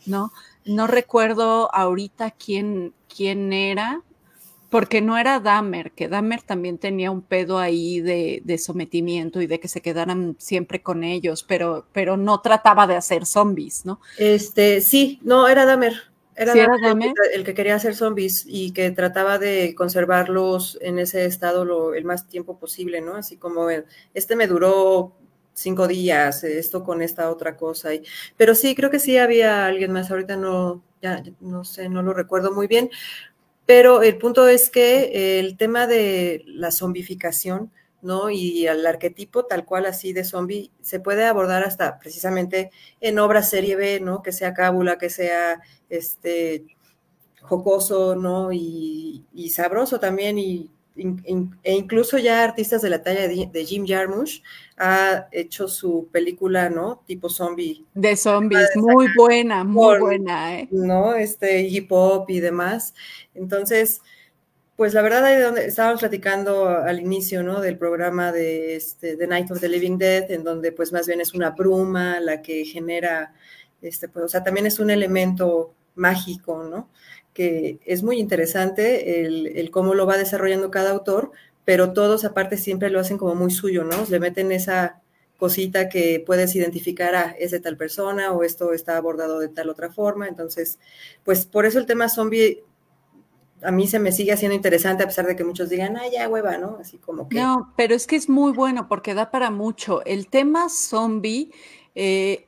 ¿no? 0.05 0.31
No 0.65 0.87
recuerdo 0.87 1.73
ahorita 1.73 2.31
quién, 2.31 2.93
quién 3.13 3.53
era, 3.53 4.01
Porque 4.69 5.01
no 5.01 5.19
era 5.19 5.39
Dahmer, 5.39 5.91
que 5.91 6.07
Dahmer 6.07 6.41
también 6.41 6.79
tenía 6.79 7.11
un 7.11 7.21
pedo 7.21 7.59
ahí 7.59 8.01
de, 8.01 8.41
de, 8.43 8.57
sometimiento 8.57 9.39
y 9.39 9.45
de 9.45 9.59
que 9.59 9.67
se 9.67 9.81
quedaran 9.81 10.35
siempre 10.39 10.81
con 10.81 11.03
ellos, 11.03 11.43
pero, 11.43 11.85
pero 11.93 12.17
no 12.17 12.41
trataba 12.41 12.87
de 12.87 12.95
hacer 12.95 13.27
zombies, 13.27 13.85
¿no? 13.85 14.01
Este, 14.17 14.81
sí, 14.81 15.19
no, 15.21 15.47
era 15.47 15.65
Dahmer. 15.65 15.93
Era, 16.35 16.55
Dahmer, 16.81 17.13
El, 17.35 17.43
que 17.43 17.53
quería 17.53 17.75
hacer 17.75 17.93
zombies 17.93 18.45
y 18.47 18.71
que 18.71 18.89
trataba 18.89 19.37
de 19.37 19.75
conservarlos 19.75 20.79
en 20.81 20.97
ese 20.97 21.25
estado 21.25 21.65
lo, 21.65 21.93
el 21.93 22.05
más 22.05 22.27
tiempo 22.27 22.57
posible, 22.57 23.01
¿no? 23.01 23.15
Así 23.15 23.37
como 23.37 23.67
este 24.15 24.35
me 24.35 24.47
duró 24.47 25.15
cinco 25.53 25.87
días, 25.87 26.43
esto 26.43 26.83
con 26.83 27.01
esta 27.01 27.29
otra 27.29 27.57
cosa. 27.57 27.93
Y, 27.93 28.03
pero 28.37 28.55
sí, 28.55 28.75
creo 28.75 28.89
que 28.89 28.99
sí 28.99 29.17
había 29.17 29.65
alguien 29.65 29.91
más, 29.91 30.11
ahorita 30.11 30.35
no, 30.35 30.83
ya 31.01 31.23
no 31.39 31.63
sé, 31.65 31.89
no 31.89 32.01
lo 32.03 32.13
recuerdo 32.13 32.51
muy 32.53 32.67
bien, 32.67 32.89
pero 33.65 34.01
el 34.03 34.17
punto 34.17 34.47
es 34.47 34.69
que 34.69 35.39
el 35.39 35.57
tema 35.57 35.87
de 35.87 36.43
la 36.47 36.71
zombificación, 36.71 37.71
¿no? 38.01 38.29
Y 38.29 38.67
el 38.67 38.85
arquetipo 38.85 39.45
tal 39.45 39.65
cual 39.65 39.85
así 39.85 40.11
de 40.13 40.25
zombie 40.25 40.71
se 40.81 40.99
puede 40.99 41.25
abordar 41.25 41.63
hasta 41.63 41.99
precisamente 41.99 42.71
en 42.99 43.19
obras 43.19 43.49
serie 43.49 43.75
B, 43.77 43.99
¿no? 44.01 44.21
Que 44.21 44.33
sea 44.33 44.53
cábula, 44.53 44.97
que 44.97 45.09
sea 45.09 45.61
este 45.89 46.65
jocoso, 47.41 48.15
¿no? 48.15 48.51
Y, 48.51 49.25
y 49.33 49.49
sabroso 49.51 49.99
también 49.99 50.37
y 50.37 50.69
e 50.95 51.73
incluso 51.73 52.17
ya 52.19 52.43
artistas 52.43 52.81
de 52.81 52.89
la 52.89 53.01
talla 53.01 53.27
de, 53.27 53.65
Jim 53.65 53.85
Jarmusch 53.87 54.43
ha 54.77 55.27
hecho 55.31 55.67
su 55.67 56.07
película, 56.11 56.69
¿no? 56.69 57.03
Tipo 57.07 57.29
zombie. 57.29 57.83
De 57.95 58.15
zombies, 58.15 58.69
muy 58.75 59.07
buena, 59.15 59.63
muy 59.63 59.99
buena, 59.99 60.59
¿eh? 60.59 60.67
¿No? 60.71 61.15
Este 61.15 61.61
hip 61.61 61.91
hop 61.91 62.29
y 62.29 62.39
demás. 62.39 62.93
Entonces, 63.33 64.01
pues 64.75 64.93
la 64.93 65.01
verdad, 65.01 65.25
ahí 65.25 65.41
donde 65.41 65.65
estábamos 65.65 65.99
platicando 65.99 66.67
al 66.67 66.99
inicio, 66.99 67.41
¿no? 67.41 67.59
Del 67.59 67.77
programa 67.77 68.31
de 68.31 68.75
este, 68.75 69.17
The 69.17 69.27
Night 69.27 69.49
of 69.49 69.61
the 69.61 69.69
Living 69.69 69.97
Dead, 69.97 70.29
en 70.31 70.43
donde 70.43 70.71
pues 70.71 70.91
más 70.91 71.07
bien 71.07 71.21
es 71.21 71.33
una 71.33 71.51
bruma 71.51 72.19
la 72.19 72.41
que 72.41 72.65
genera, 72.65 73.33
este, 73.81 74.09
pues, 74.09 74.25
o 74.25 74.27
sea, 74.27 74.43
también 74.43 74.67
es 74.67 74.79
un 74.79 74.89
elemento 74.89 75.73
mágico, 75.95 76.63
¿no? 76.63 76.89
Que 77.33 77.79
es 77.85 78.03
muy 78.03 78.19
interesante 78.19 79.25
el, 79.25 79.69
cómo 79.71 79.93
lo 79.93 80.05
va 80.05 80.17
desarrollando 80.17 80.71
cada 80.71 80.91
autor, 80.91 81.31
pero 81.65 81.93
todos 81.93 82.25
aparte 82.25 82.57
siempre 82.57 82.89
lo 82.89 82.99
hacen 82.99 83.17
como 83.17 83.35
muy 83.35 83.51
suyo, 83.51 83.83
¿no? 83.83 83.95
Le 84.09 84.19
meten 84.19 84.51
esa 84.51 85.01
cosita 85.37 85.89
que 85.89 86.23
puedes 86.25 86.55
identificar, 86.55 87.15
a 87.15 87.31
es 87.31 87.51
de 87.51 87.59
tal 87.59 87.75
persona 87.75 88.31
o 88.31 88.43
esto 88.43 88.73
está 88.73 88.97
abordado 88.97 89.39
de 89.39 89.49
tal 89.49 89.69
otra 89.69 89.91
forma. 89.91 90.27
Entonces, 90.27 90.79
pues 91.23 91.45
por 91.45 91.65
eso 91.65 91.79
el 91.79 91.85
tema 91.85 92.09
zombie 92.09 92.63
a 93.63 93.71
mí 93.71 93.87
se 93.87 93.99
me 93.99 94.11
sigue 94.11 94.33
haciendo 94.33 94.55
interesante 94.55 95.03
a 95.03 95.07
pesar 95.07 95.25
de 95.25 95.35
que 95.35 95.43
muchos 95.43 95.69
digan, 95.69 95.95
ah, 95.97 96.07
ya 96.11 96.27
hueva, 96.27 96.57
¿no? 96.57 96.77
Así 96.81 96.97
como 96.97 97.29
que... 97.29 97.37
No, 97.37 97.73
pero 97.77 97.95
es 97.95 98.07
que 98.07 98.17
es 98.17 98.27
muy 98.27 98.51
bueno 98.51 98.87
porque 98.89 99.13
da 99.13 99.31
para 99.31 99.51
mucho. 99.51 100.03
El 100.05 100.27
tema 100.27 100.69
zombie... 100.69 101.51
Eh, 101.95 102.45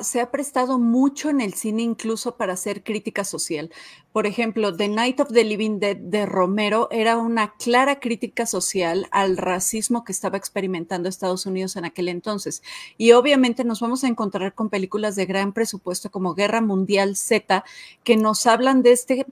se 0.00 0.20
ha 0.20 0.30
prestado 0.30 0.78
mucho 0.78 1.30
en 1.30 1.40
el 1.40 1.54
cine 1.54 1.82
incluso 1.82 2.36
para 2.36 2.52
hacer 2.52 2.82
crítica 2.82 3.24
social. 3.24 3.70
Por 4.12 4.26
ejemplo, 4.26 4.76
The 4.76 4.88
Night 4.88 5.20
of 5.20 5.32
the 5.32 5.44
Living 5.44 5.78
Dead 5.78 5.96
de 5.96 6.26
Romero 6.26 6.88
era 6.90 7.16
una 7.16 7.54
clara 7.54 7.98
crítica 7.98 8.46
social 8.46 9.06
al 9.10 9.36
racismo 9.36 10.04
que 10.04 10.12
estaba 10.12 10.36
experimentando 10.36 11.08
Estados 11.08 11.46
Unidos 11.46 11.76
en 11.76 11.84
aquel 11.84 12.08
entonces. 12.08 12.62
Y 12.98 13.12
obviamente 13.12 13.64
nos 13.64 13.80
vamos 13.80 14.04
a 14.04 14.08
encontrar 14.08 14.54
con 14.54 14.68
películas 14.68 15.16
de 15.16 15.26
gran 15.26 15.52
presupuesto 15.52 16.10
como 16.10 16.34
Guerra 16.34 16.60
Mundial 16.60 17.16
Z, 17.16 17.64
que 18.04 18.16
nos 18.16 18.46
hablan 18.46 18.82
de 18.82 18.92
este 18.92 19.26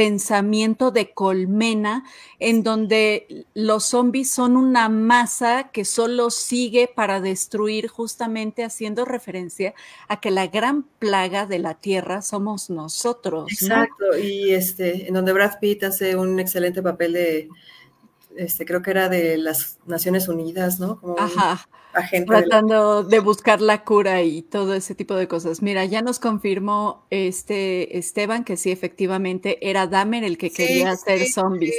pensamiento 0.00 0.90
de 0.92 1.12
colmena 1.12 2.04
en 2.38 2.62
donde 2.62 3.44
los 3.52 3.84
zombies 3.84 4.30
son 4.30 4.56
una 4.56 4.88
masa 4.88 5.70
que 5.72 5.84
solo 5.84 6.30
sigue 6.30 6.88
para 6.88 7.20
destruir 7.20 7.88
justamente 7.88 8.64
haciendo 8.64 9.04
referencia 9.04 9.74
a 10.08 10.18
que 10.18 10.30
la 10.30 10.46
gran 10.46 10.84
plaga 10.84 11.44
de 11.44 11.58
la 11.58 11.74
tierra 11.74 12.22
somos 12.22 12.70
nosotros. 12.70 13.52
Exacto, 13.52 14.16
y 14.16 14.54
este, 14.54 15.06
en 15.06 15.12
donde 15.12 15.34
Brad 15.34 15.58
Pitt 15.60 15.84
hace 15.84 16.16
un 16.16 16.40
excelente 16.40 16.80
papel 16.80 17.12
de, 17.12 17.48
este, 18.38 18.64
creo 18.64 18.80
que 18.80 18.92
era 18.92 19.10
de 19.10 19.36
las 19.36 19.80
Naciones 19.84 20.28
Unidas, 20.28 20.80
¿no? 20.80 20.98
Ajá. 21.18 21.68
Tratando 22.26 23.02
de, 23.02 23.18
buscar 23.20 23.60
la 23.60 23.84
cura 23.84 24.22
y 24.22 24.42
todo 24.42 24.74
ese 24.74 24.94
tipo 24.94 25.14
de 25.14 25.28
cosas. 25.28 25.62
Mira, 25.62 25.84
ya 25.84 26.02
nos 26.02 26.18
confirmó 26.18 27.04
este 27.10 27.98
Esteban 27.98 28.44
que 28.44 28.56
sí, 28.56 28.70
efectivamente, 28.70 29.58
era 29.68 29.86
Dahmer 29.86 30.24
el 30.24 30.38
que 30.38 30.50
quería 30.50 30.92
hacer 30.92 31.26
zombies. 31.28 31.74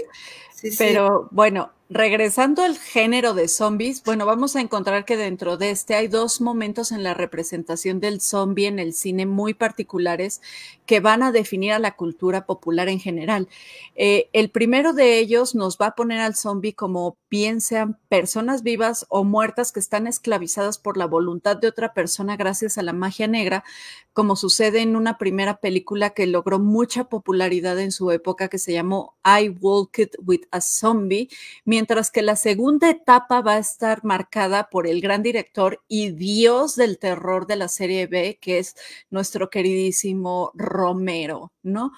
Pero 0.78 1.28
bueno, 1.32 1.72
regresando 1.90 2.64
al 2.64 2.78
género 2.78 3.34
de 3.34 3.48
zombies, 3.48 4.04
bueno, 4.04 4.26
vamos 4.26 4.56
a 4.56 4.62
encontrar 4.62 5.06
que 5.06 5.18
dentro 5.18 5.58
de 5.58 5.72
este 5.72 5.96
hay 5.96 6.08
dos 6.08 6.40
momentos 6.40 6.92
en 6.92 7.04
la 7.04 7.14
representación 7.14 8.00
del 8.00 8.22
zombie 8.22 8.68
en 8.68 8.80
el 8.80 8.94
cine 8.94 9.26
muy 9.26 9.54
particulares 9.54 10.42
que 10.86 11.00
van 11.00 11.24
a 11.24 11.32
definir 11.32 11.74
a 11.74 11.80
la 11.80 11.96
cultura 11.96 12.46
popular 12.46 12.90
en 12.90 13.00
general. 13.00 13.50
Eh, 13.96 14.30
el 14.34 14.52
primero 14.52 14.94
de 14.94 15.20
ellos 15.20 15.56
nos 15.56 15.78
va 15.78 15.88
a 15.88 15.96
poner 15.96 16.20
al 16.20 16.36
zombie 16.36 16.74
como 16.74 17.18
bien 17.32 17.62
sean 17.62 17.98
personas 18.10 18.62
vivas 18.62 19.06
o 19.10 19.24
muertas 19.24 19.72
que 19.72 19.80
están 19.80 20.06
esclavizadas 20.06 20.78
por 20.78 20.98
la 20.98 21.08
voluntad 21.08 21.56
de 21.56 21.70
otra 21.70 21.94
persona 21.94 22.36
gracias 22.36 22.78
a 22.78 22.84
la 22.84 22.92
magia 22.92 23.26
negra, 23.26 23.64
como 24.12 24.36
sucede 24.36 24.82
en 24.82 24.98
una 24.98 25.18
primera 25.18 25.62
película 25.62 26.10
que 26.10 26.28
logró 26.28 26.60
mucha 26.60 27.06
popularidad 27.06 27.80
en 27.80 27.94
su 27.94 28.12
época 28.12 28.50
que 28.50 28.60
se 28.60 28.74
llamó 28.74 29.16
I 29.24 29.48
Walked 29.48 30.12
with 30.26 30.42
a 30.52 30.60
Zombie, 30.60 31.30
mientras 31.64 32.12
que 32.12 32.22
la 32.22 32.36
segunda 32.36 32.90
etapa 32.90 33.42
va 33.42 33.54
a 33.54 33.60
estar 33.60 34.04
marcada 34.04 34.70
por 34.70 34.86
el 34.86 35.00
gran 35.00 35.24
director 35.24 35.82
y 35.88 36.12
dios 36.12 36.76
del 36.76 37.00
terror 37.00 37.48
de 37.48 37.56
la 37.56 37.70
serie 37.70 38.08
B, 38.08 38.40
que 38.42 38.60
es 38.60 38.76
nuestro 39.10 39.50
queridísimo 39.50 40.52
Romero, 40.54 41.54
¿no? 41.64 41.94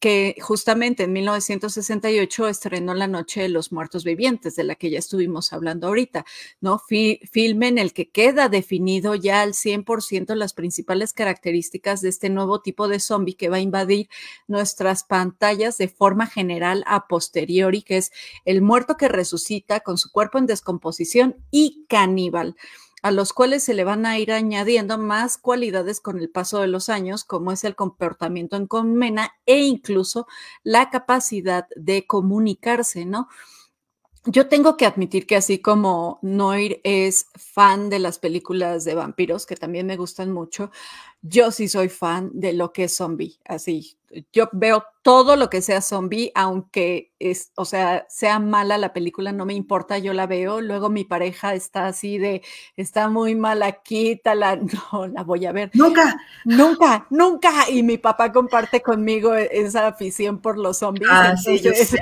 Que 0.00 0.36
justamente 0.40 1.04
en 1.04 1.12
1968 1.12 2.48
estrenó 2.48 2.94
La 2.94 3.08
Noche 3.08 3.42
de 3.42 3.48
los 3.48 3.72
Muertos 3.72 4.04
Vivientes, 4.04 4.54
de 4.56 4.64
la 4.64 4.76
que 4.76 4.90
ya 4.90 4.98
estuvimos 4.98 5.52
hablando 5.52 5.88
ahorita, 5.88 6.24
¿no? 6.60 6.78
filme 6.78 7.68
en 7.68 7.78
el 7.78 7.92
que 7.92 8.10
queda 8.10 8.48
definido 8.48 9.14
ya 9.14 9.42
al 9.42 9.54
100% 9.54 10.34
las 10.34 10.52
principales 10.52 11.12
características 11.12 12.00
de 12.00 12.10
este 12.10 12.30
nuevo 12.30 12.60
tipo 12.60 12.88
de 12.88 13.00
zombie 13.00 13.34
que 13.34 13.48
va 13.48 13.56
a 13.56 13.60
invadir 13.60 14.08
nuestras 14.46 15.04
pantallas 15.04 15.78
de 15.78 15.88
forma 15.88 16.26
general 16.26 16.84
a 16.86 17.08
posteriori, 17.08 17.82
que 17.82 17.96
es 17.96 18.12
el 18.44 18.62
muerto 18.62 18.96
que 18.96 19.08
resucita 19.08 19.80
con 19.80 19.98
su 19.98 20.12
cuerpo 20.12 20.38
en 20.38 20.46
descomposición 20.46 21.36
y 21.50 21.84
caníbal 21.88 22.56
a 23.02 23.10
los 23.10 23.32
cuales 23.32 23.62
se 23.62 23.74
le 23.74 23.84
van 23.84 24.06
a 24.06 24.18
ir 24.18 24.32
añadiendo 24.32 24.98
más 24.98 25.38
cualidades 25.38 26.00
con 26.00 26.18
el 26.18 26.30
paso 26.30 26.60
de 26.60 26.68
los 26.68 26.88
años, 26.88 27.24
como 27.24 27.52
es 27.52 27.64
el 27.64 27.76
comportamiento 27.76 28.56
en 28.56 28.66
colmena 28.66 29.32
e 29.46 29.62
incluso 29.62 30.26
la 30.62 30.90
capacidad 30.90 31.66
de 31.76 32.06
comunicarse, 32.06 33.04
¿no? 33.04 33.28
Yo 34.30 34.48
tengo 34.48 34.76
que 34.76 34.84
admitir 34.84 35.26
que 35.26 35.36
así 35.36 35.60
como 35.60 36.18
Noir 36.22 36.80
es 36.84 37.26
fan 37.34 37.88
de 37.88 37.98
las 37.98 38.18
películas 38.18 38.84
de 38.84 38.94
vampiros, 38.94 39.46
que 39.46 39.56
también 39.56 39.86
me 39.86 39.96
gustan 39.96 40.32
mucho, 40.32 40.70
yo 41.22 41.50
sí 41.50 41.68
soy 41.68 41.88
fan 41.88 42.30
de 42.32 42.52
lo 42.52 42.72
que 42.72 42.84
es 42.84 42.96
zombie, 42.96 43.38
así. 43.44 43.98
Yo 44.32 44.48
veo 44.52 44.84
todo 45.02 45.36
lo 45.36 45.50
que 45.50 45.60
sea 45.60 45.82
zombie, 45.82 46.32
aunque 46.34 47.12
es, 47.18 47.52
o 47.56 47.64
sea, 47.64 48.06
sea 48.08 48.38
mala 48.38 48.78
la 48.78 48.94
película, 48.94 49.32
no 49.32 49.44
me 49.44 49.52
importa, 49.52 49.98
yo 49.98 50.14
la 50.14 50.26
veo. 50.26 50.60
Luego 50.60 50.88
mi 50.88 51.04
pareja 51.04 51.54
está 51.54 51.86
así 51.86 52.16
de, 52.18 52.42
está 52.76 53.08
muy 53.08 53.34
mala, 53.34 53.72
quítala, 53.82 54.56
no, 54.92 55.08
la 55.08 55.24
voy 55.24 55.44
a 55.44 55.52
ver. 55.52 55.70
Nunca, 55.74 56.18
nunca, 56.44 57.06
nunca. 57.10 57.68
Y 57.68 57.82
mi 57.82 57.98
papá 57.98 58.32
comparte 58.32 58.80
conmigo 58.80 59.34
e, 59.34 59.50
esa 59.52 59.88
afición 59.88 60.40
por 60.40 60.56
los 60.56 60.78
zombies. 60.78 61.08
Ah, 61.10 61.36
sí, 61.36 61.60
yo 61.60 61.72
sé. 61.72 62.00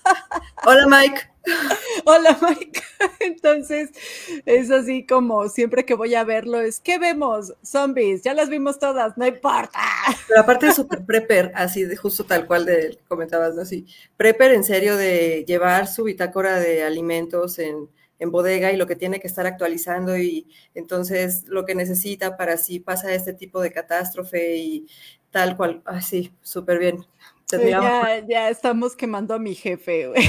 Hola, 0.64 0.86
Mike. 0.86 1.30
Hola 2.04 2.38
Mike. 2.42 2.82
Entonces 3.20 3.90
es 4.44 4.70
así 4.70 5.06
como 5.06 5.48
siempre 5.48 5.84
que 5.84 5.94
voy 5.94 6.14
a 6.14 6.24
verlo 6.24 6.60
es, 6.60 6.80
¿qué 6.80 6.98
vemos? 6.98 7.54
Zombies, 7.64 8.22
ya 8.22 8.34
las 8.34 8.49
vimos 8.50 8.78
todas, 8.78 9.16
no 9.16 9.26
importa. 9.26 9.78
Pero 10.28 10.40
aparte 10.40 10.66
de 10.66 10.72
super 10.74 11.04
prepper, 11.06 11.52
así 11.54 11.84
de 11.84 11.96
justo 11.96 12.24
tal 12.24 12.46
cual 12.46 12.66
de 12.66 12.98
comentabas, 13.08 13.54
¿no? 13.54 13.62
Así, 13.62 13.86
prepper 14.16 14.52
en 14.52 14.64
serio 14.64 14.96
de 14.96 15.44
llevar 15.46 15.86
su 15.86 16.04
bitácora 16.04 16.60
de 16.60 16.82
alimentos 16.82 17.58
en, 17.58 17.88
en 18.18 18.30
bodega 18.30 18.72
y 18.72 18.76
lo 18.76 18.86
que 18.86 18.96
tiene 18.96 19.18
que 19.18 19.26
estar 19.26 19.46
actualizando 19.46 20.16
y 20.18 20.46
entonces 20.74 21.44
lo 21.46 21.64
que 21.64 21.74
necesita 21.74 22.36
para 22.36 22.56
si 22.58 22.78
pasa 22.78 23.14
este 23.14 23.32
tipo 23.32 23.60
de 23.60 23.72
catástrofe 23.72 24.56
y 24.56 24.86
tal 25.30 25.56
cual, 25.56 25.82
así, 25.86 26.32
súper 26.42 26.78
bien. 26.78 27.06
Ya, 27.58 28.24
ya, 28.26 28.48
estamos 28.48 28.96
quemando 28.96 29.34
a 29.34 29.38
mi 29.38 29.54
jefe, 29.54 30.08
güey. 30.08 30.22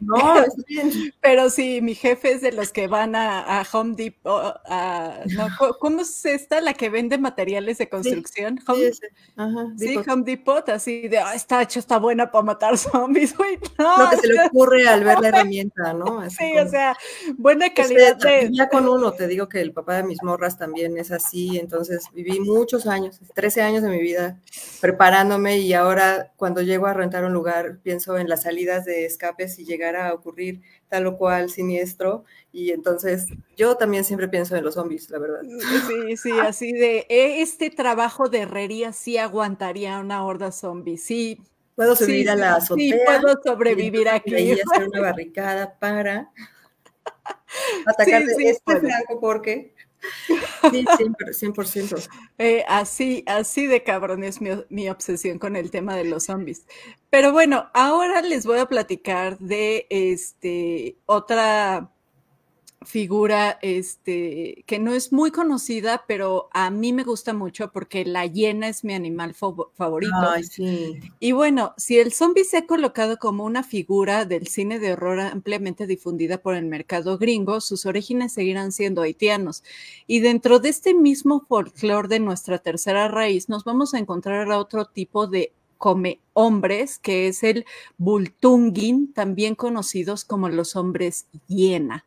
No, 0.00 0.38
es 0.40 0.54
bien. 0.66 0.90
Pero 1.20 1.50
sí, 1.50 1.80
mi 1.80 1.94
jefe 1.94 2.32
es 2.32 2.40
de 2.40 2.52
los 2.52 2.72
que 2.72 2.86
van 2.88 3.14
a, 3.14 3.64
Home 3.72 3.94
Depot. 3.96 4.54
A, 4.66 5.20
no, 5.26 5.48
¿Cómo 5.78 6.02
es 6.02 6.24
esta 6.24 6.60
la 6.60 6.74
que 6.74 6.90
vende 6.90 7.18
materiales 7.18 7.78
de 7.78 7.88
construcción? 7.88 8.58
Sí, 8.58 8.64
Home, 8.66 8.90
Ajá, 9.36 9.66
sí 9.76 9.96
Home 9.96 10.24
Depot, 10.24 10.68
así 10.68 11.08
de, 11.08 11.18
ah, 11.18 11.34
está 11.34 11.62
hecho, 11.62 11.78
está 11.78 11.98
buena 11.98 12.30
para 12.30 12.44
matar 12.44 12.76
zombies, 12.76 13.34
güey. 13.36 13.58
No, 13.78 14.04
Lo 14.04 14.10
que 14.10 14.16
se 14.18 14.28
le 14.28 14.46
ocurre 14.46 14.88
al 14.88 15.04
ver 15.04 15.20
la 15.20 15.28
herramienta, 15.34 15.92
¿no? 15.92 16.28
sí, 16.30 16.56
o 16.58 16.68
sea, 16.68 16.96
buena 17.36 17.72
calidad 17.72 18.16
de. 18.16 18.50
Ya 18.52 18.68
con 18.68 18.88
uno, 18.88 19.12
te 19.12 19.26
digo 19.26 19.48
que 19.48 19.60
el 19.60 19.72
papá 19.72 19.96
de 19.96 20.04
mis 20.04 20.22
morras 20.22 20.58
también 20.58 20.98
es 20.98 21.10
así, 21.10 21.58
entonces 21.58 22.04
viví 22.12 22.40
muchos 22.40 22.86
años, 22.86 23.20
13 23.34 23.62
años 23.62 23.82
de 23.82 23.88
mi 23.88 24.00
vida 24.00 24.38
preparándome 24.80 25.58
y 25.58 25.72
ahora 25.72 26.32
cuando 26.36 26.60
llego 26.64 26.86
a 26.86 26.94
rentar 26.94 27.24
un 27.24 27.32
lugar, 27.32 27.78
pienso 27.82 28.18
en 28.18 28.28
las 28.28 28.42
salidas 28.42 28.84
de 28.84 29.04
escape 29.04 29.48
si 29.48 29.64
llegara 29.64 30.08
a 30.08 30.14
ocurrir 30.14 30.62
tal 30.88 31.06
o 31.06 31.16
cual 31.16 31.50
siniestro. 31.50 32.24
Y 32.52 32.72
entonces 32.72 33.26
yo 33.56 33.76
también 33.76 34.04
siempre 34.04 34.28
pienso 34.28 34.56
en 34.56 34.64
los 34.64 34.74
zombies, 34.74 35.10
la 35.10 35.18
verdad. 35.18 35.40
Sí, 35.86 36.16
sí, 36.16 36.32
así 36.32 36.72
de 36.72 37.06
e, 37.08 37.42
este 37.42 37.70
trabajo 37.70 38.28
de 38.28 38.40
herrería 38.40 38.92
sí 38.92 39.18
aguantaría 39.18 39.98
una 39.98 40.24
horda 40.24 40.50
zombie, 40.50 40.98
sí. 40.98 41.40
Puedo 41.76 41.96
subir 41.96 42.30
a 42.30 42.36
la 42.36 42.56
azotea. 42.56 42.96
Sí, 42.96 43.00
puedo 43.04 43.40
sobrevivir 43.42 44.08
aquí. 44.08 44.34
Y 44.34 44.52
hacer 44.60 44.88
una 44.88 45.00
barricada 45.00 45.78
para 45.78 46.30
atacar 47.86 48.24
de 48.24 48.50
este 48.50 48.80
flanco 48.80 49.20
porque 49.20 49.74
Sí, 50.70 50.84
100%. 50.84 52.08
Eh, 52.38 52.64
así, 52.68 53.24
así 53.26 53.66
de 53.66 53.82
cabrón 53.82 54.24
es 54.24 54.40
mi, 54.40 54.50
mi, 54.68 54.88
obsesión 54.88 55.38
con 55.38 55.56
el 55.56 55.70
tema 55.70 55.96
de 55.96 56.04
los 56.04 56.24
zombies. 56.24 56.66
Pero 57.10 57.32
bueno, 57.32 57.70
ahora 57.74 58.22
les 58.22 58.46
voy 58.46 58.58
a 58.58 58.66
platicar 58.66 59.38
de 59.38 59.86
este 59.90 60.96
otra 61.06 61.93
figura 62.84 63.58
este, 63.62 64.64
que 64.66 64.78
no 64.78 64.92
es 64.92 65.12
muy 65.12 65.30
conocida, 65.30 66.04
pero 66.06 66.48
a 66.52 66.70
mí 66.70 66.92
me 66.92 67.04
gusta 67.04 67.32
mucho 67.32 67.72
porque 67.72 68.04
la 68.04 68.26
hiena 68.26 68.68
es 68.68 68.84
mi 68.84 68.94
animal 68.94 69.34
favorito. 69.34 70.14
Y 71.20 71.32
bueno, 71.32 71.74
si 71.76 71.98
el 71.98 72.12
zombie 72.12 72.44
se 72.44 72.58
ha 72.58 72.66
colocado 72.66 73.18
como 73.18 73.44
una 73.44 73.62
figura 73.62 74.24
del 74.24 74.46
cine 74.46 74.78
de 74.78 74.92
horror 74.92 75.20
ampliamente 75.20 75.86
difundida 75.86 76.38
por 76.38 76.54
el 76.54 76.66
mercado 76.66 77.18
gringo, 77.18 77.60
sus 77.60 77.86
orígenes 77.86 78.32
seguirán 78.32 78.72
siendo 78.72 79.02
haitianos. 79.02 79.62
Y 80.06 80.20
dentro 80.20 80.58
de 80.58 80.68
este 80.68 80.94
mismo 80.94 81.44
folclore 81.48 82.08
de 82.08 82.20
nuestra 82.20 82.58
tercera 82.58 83.08
raíz, 83.08 83.48
nos 83.48 83.64
vamos 83.64 83.94
a 83.94 83.98
encontrar 83.98 84.50
a 84.50 84.58
otro 84.58 84.86
tipo 84.86 85.26
de 85.26 85.52
come 85.78 86.20
hombres, 86.32 86.98
que 86.98 87.28
es 87.28 87.42
el 87.42 87.66
bultungin, 87.98 89.12
también 89.12 89.54
conocidos 89.54 90.24
como 90.24 90.48
los 90.48 90.76
hombres 90.76 91.26
hiena. 91.46 92.06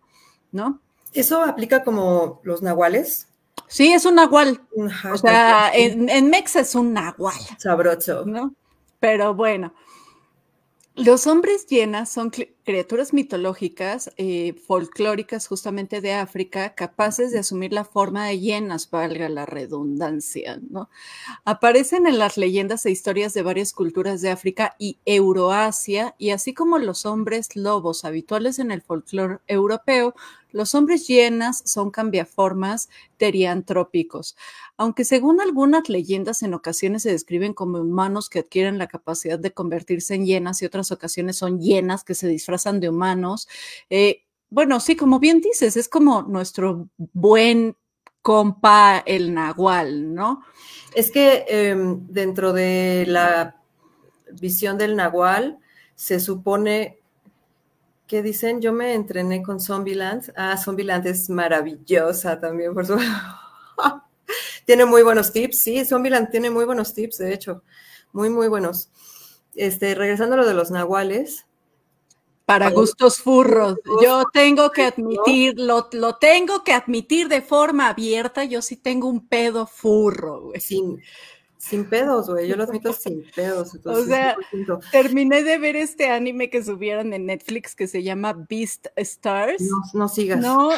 ¿No? 0.51 0.79
¿Eso 1.13 1.41
aplica 1.43 1.83
como 1.83 2.41
los 2.43 2.61
nahuales? 2.61 3.27
Sí, 3.67 3.91
es 3.91 4.05
un 4.05 4.15
nahual. 4.15 4.61
o 5.11 5.17
sea, 5.17 5.71
en, 5.73 6.09
en 6.09 6.29
Mex 6.29 6.55
es 6.55 6.75
un 6.75 6.93
nahual. 6.93 7.35
Sabroso. 7.57 8.23
¿No? 8.25 8.53
Pero 8.99 9.33
bueno, 9.33 9.73
los 10.97 11.27
hombres 11.27 11.67
llenas 11.67 12.09
son 12.09 12.31
criaturas 12.31 13.13
mitológicas, 13.13 14.11
eh, 14.17 14.55
folclóricas 14.65 15.47
justamente 15.47 16.01
de 16.01 16.13
África, 16.13 16.73
capaces 16.73 17.31
de 17.31 17.39
asumir 17.39 17.71
la 17.71 17.85
forma 17.85 18.25
de 18.25 18.39
llenas, 18.39 18.89
valga 18.89 19.29
la 19.29 19.45
redundancia, 19.45 20.59
¿no? 20.69 20.89
Aparecen 21.45 22.07
en 22.07 22.17
las 22.17 22.35
leyendas 22.35 22.85
e 22.87 22.91
historias 22.91 23.35
de 23.35 23.43
varias 23.43 23.73
culturas 23.73 24.21
de 24.21 24.31
África 24.31 24.75
y 24.79 24.97
Euroasia, 25.05 26.15
y 26.17 26.31
así 26.31 26.55
como 26.55 26.79
los 26.79 27.05
hombres 27.05 27.55
lobos 27.55 28.03
habituales 28.03 28.57
en 28.57 28.71
el 28.71 28.81
folclore 28.81 29.37
europeo, 29.47 30.15
los 30.57 30.73
hombres 30.73 31.07
llenas 31.07 31.61
son 31.65 31.91
cambiaformas 31.91 32.89
teriantrópicos, 33.17 34.35
aunque 34.75 35.05
según 35.05 35.39
algunas 35.39 35.87
leyendas 35.87 36.41
en 36.41 36.55
ocasiones 36.55 37.03
se 37.03 37.11
describen 37.11 37.53
como 37.53 37.77
humanos 37.77 38.27
que 38.27 38.39
adquieren 38.39 38.79
la 38.79 38.87
capacidad 38.87 39.37
de 39.37 39.53
convertirse 39.53 40.15
en 40.15 40.25
llenas 40.25 40.61
y 40.61 40.65
otras 40.65 40.91
ocasiones 40.91 41.37
son 41.37 41.61
llenas 41.61 42.03
que 42.03 42.15
se 42.15 42.27
disfrazan 42.27 42.79
de 42.79 42.89
humanos. 42.89 43.47
Eh, 43.91 44.23
bueno, 44.49 44.79
sí, 44.79 44.95
como 44.95 45.19
bien 45.19 45.41
dices, 45.41 45.77
es 45.77 45.87
como 45.87 46.23
nuestro 46.23 46.89
buen 46.97 47.75
compa 48.23 49.03
el 49.05 49.35
nahual, 49.35 50.13
¿no? 50.13 50.41
Es 50.95 51.11
que 51.11 51.45
em, 51.47 52.07
dentro 52.07 52.51
de 52.51 53.05
la 53.07 53.61
visión 54.33 54.79
del 54.79 54.95
nahual 54.95 55.59
se 55.95 56.19
supone 56.19 56.96
que 58.07 58.23
dicen, 58.23 58.61
yo 58.61 58.73
me 58.73 58.93
entrené 58.93 59.43
con 59.43 59.59
Zombieland. 59.59 60.31
Ah, 60.35 60.57
Zombieland 60.57 61.05
es 61.05 61.29
maravillosa 61.29 62.39
también, 62.39 62.73
por 62.73 62.85
supuesto. 62.85 63.13
tiene 64.65 64.85
muy 64.85 65.03
buenos 65.03 65.31
tips, 65.31 65.59
sí, 65.59 65.85
Zombieland 65.85 66.29
tiene 66.29 66.49
muy 66.49 66.65
buenos 66.65 66.93
tips, 66.93 67.19
de 67.19 67.33
hecho, 67.33 67.63
muy, 68.11 68.29
muy 68.29 68.47
buenos. 68.47 68.89
Este, 69.55 69.95
regresando 69.95 70.35
a 70.35 70.37
lo 70.37 70.47
de 70.47 70.53
los 70.53 70.71
nahuales. 70.71 71.45
Para 72.45 72.69
gustos 72.69 73.17
furros, 73.17 73.75
yo 74.01 74.23
tengo 74.31 74.71
que 74.71 74.83
admitir, 74.83 75.55
lo, 75.59 75.89
lo, 75.91 76.15
tengo 76.15 76.63
que 76.63 76.71
admitir 76.71 77.27
de 77.27 77.41
forma 77.41 77.89
abierta, 77.89 78.45
yo 78.45 78.61
sí 78.61 78.77
tengo 78.77 79.09
un 79.09 79.27
pedo 79.27 79.67
furro, 79.67 80.43
güey. 80.43 80.61
Sin 81.67 81.85
pedos, 81.85 82.29
güey, 82.29 82.47
yo 82.47 82.55
lo 82.55 82.63
admito 82.63 82.93
sin 82.93 83.23
pedos. 83.35 83.77
o 83.85 84.03
sea, 84.03 84.37
terminé 84.91 85.43
de 85.43 85.57
ver 85.57 85.75
este 85.75 86.09
anime 86.09 86.49
que 86.49 86.63
subieron 86.63 87.13
en 87.13 87.25
Netflix 87.25 87.75
que 87.75 87.87
se 87.87 88.03
llama 88.03 88.33
Beast 88.33 88.87
Stars. 88.95 89.61
No, 89.61 89.77
no 89.93 90.09
sigas. 90.09 90.39
No, 90.39 90.71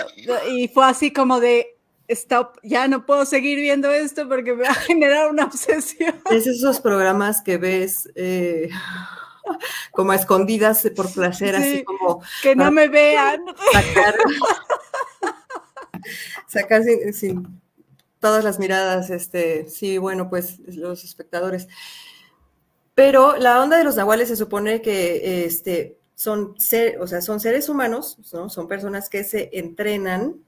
y 0.51 0.67
fue 0.67 0.85
así 0.85 1.13
como 1.13 1.39
de, 1.39 1.77
stop, 2.07 2.57
ya 2.63 2.87
no 2.87 3.05
puedo 3.05 3.25
seguir 3.25 3.59
viendo 3.59 3.91
esto 3.91 4.27
porque 4.27 4.53
me 4.53 4.63
va 4.63 4.71
a 4.71 4.75
generar 4.75 5.29
una 5.31 5.45
obsesión. 5.45 6.15
Es 6.31 6.47
esos 6.47 6.81
programas 6.81 7.41
que 7.41 7.57
ves 7.57 8.09
eh, 8.15 8.69
como 9.91 10.13
escondidas 10.13 10.89
por 10.95 11.11
placer, 11.13 11.55
así 11.55 11.83
como... 11.83 12.21
Que 12.41 12.55
no 12.55 12.71
me 12.71 12.87
vean. 12.87 13.41
Sacar, 13.71 14.15
sacar 16.47 16.83
sin 17.13 17.61
todas 18.19 18.43
las 18.43 18.59
miradas, 18.59 19.09
este, 19.09 19.69
sí, 19.69 19.97
bueno, 19.97 20.29
pues 20.29 20.59
los 20.59 21.03
espectadores. 21.03 21.67
Pero 22.93 23.37
la 23.37 23.61
onda 23.61 23.77
de 23.77 23.83
los 23.83 23.95
nahuales 23.95 24.27
se 24.27 24.35
supone 24.35 24.81
que 24.81 25.45
este, 25.45 25.97
son, 26.15 26.59
ser, 26.59 26.99
o 27.01 27.07
sea, 27.07 27.21
son 27.21 27.39
seres 27.39 27.69
humanos, 27.69 28.17
¿no? 28.33 28.49
son 28.49 28.67
personas 28.67 29.09
que 29.09 29.23
se 29.23 29.49
entrenan 29.57 30.43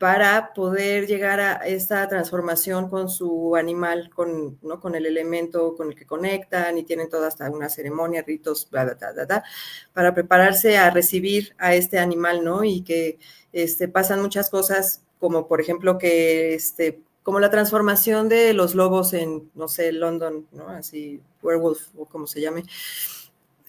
para 0.00 0.54
poder 0.54 1.06
llegar 1.06 1.40
a 1.40 1.56
esta 1.66 2.08
transformación 2.08 2.88
con 2.88 3.10
su 3.10 3.54
animal, 3.54 4.08
con, 4.08 4.58
¿no? 4.62 4.80
con 4.80 4.94
el 4.94 5.04
elemento 5.04 5.76
con 5.76 5.90
el 5.90 5.94
que 5.94 6.06
conectan 6.06 6.78
y 6.78 6.84
tienen 6.84 7.10
toda 7.10 7.28
hasta 7.28 7.50
una 7.50 7.68
ceremonia, 7.68 8.24
ritos, 8.26 8.66
bla, 8.70 8.84
bla, 8.84 8.94
bla, 8.94 9.26
bla, 9.26 9.44
para 9.92 10.14
prepararse 10.14 10.78
a 10.78 10.88
recibir 10.90 11.54
a 11.58 11.74
este 11.74 11.98
animal, 11.98 12.42
¿no? 12.42 12.64
Y 12.64 12.80
que 12.80 13.18
este, 13.52 13.88
pasan 13.88 14.22
muchas 14.22 14.48
cosas 14.48 15.02
como 15.20 15.46
por 15.46 15.60
ejemplo 15.60 15.98
que 15.98 16.54
este, 16.54 17.00
como 17.22 17.38
la 17.38 17.50
transformación 17.50 18.28
de 18.28 18.54
los 18.54 18.74
lobos 18.74 19.12
en, 19.12 19.50
no 19.54 19.68
sé, 19.68 19.92
London, 19.92 20.46
¿no? 20.52 20.68
Así, 20.68 21.20
werewolf 21.42 21.88
o 21.96 22.06
como 22.06 22.26
se 22.26 22.40
llame, 22.40 22.64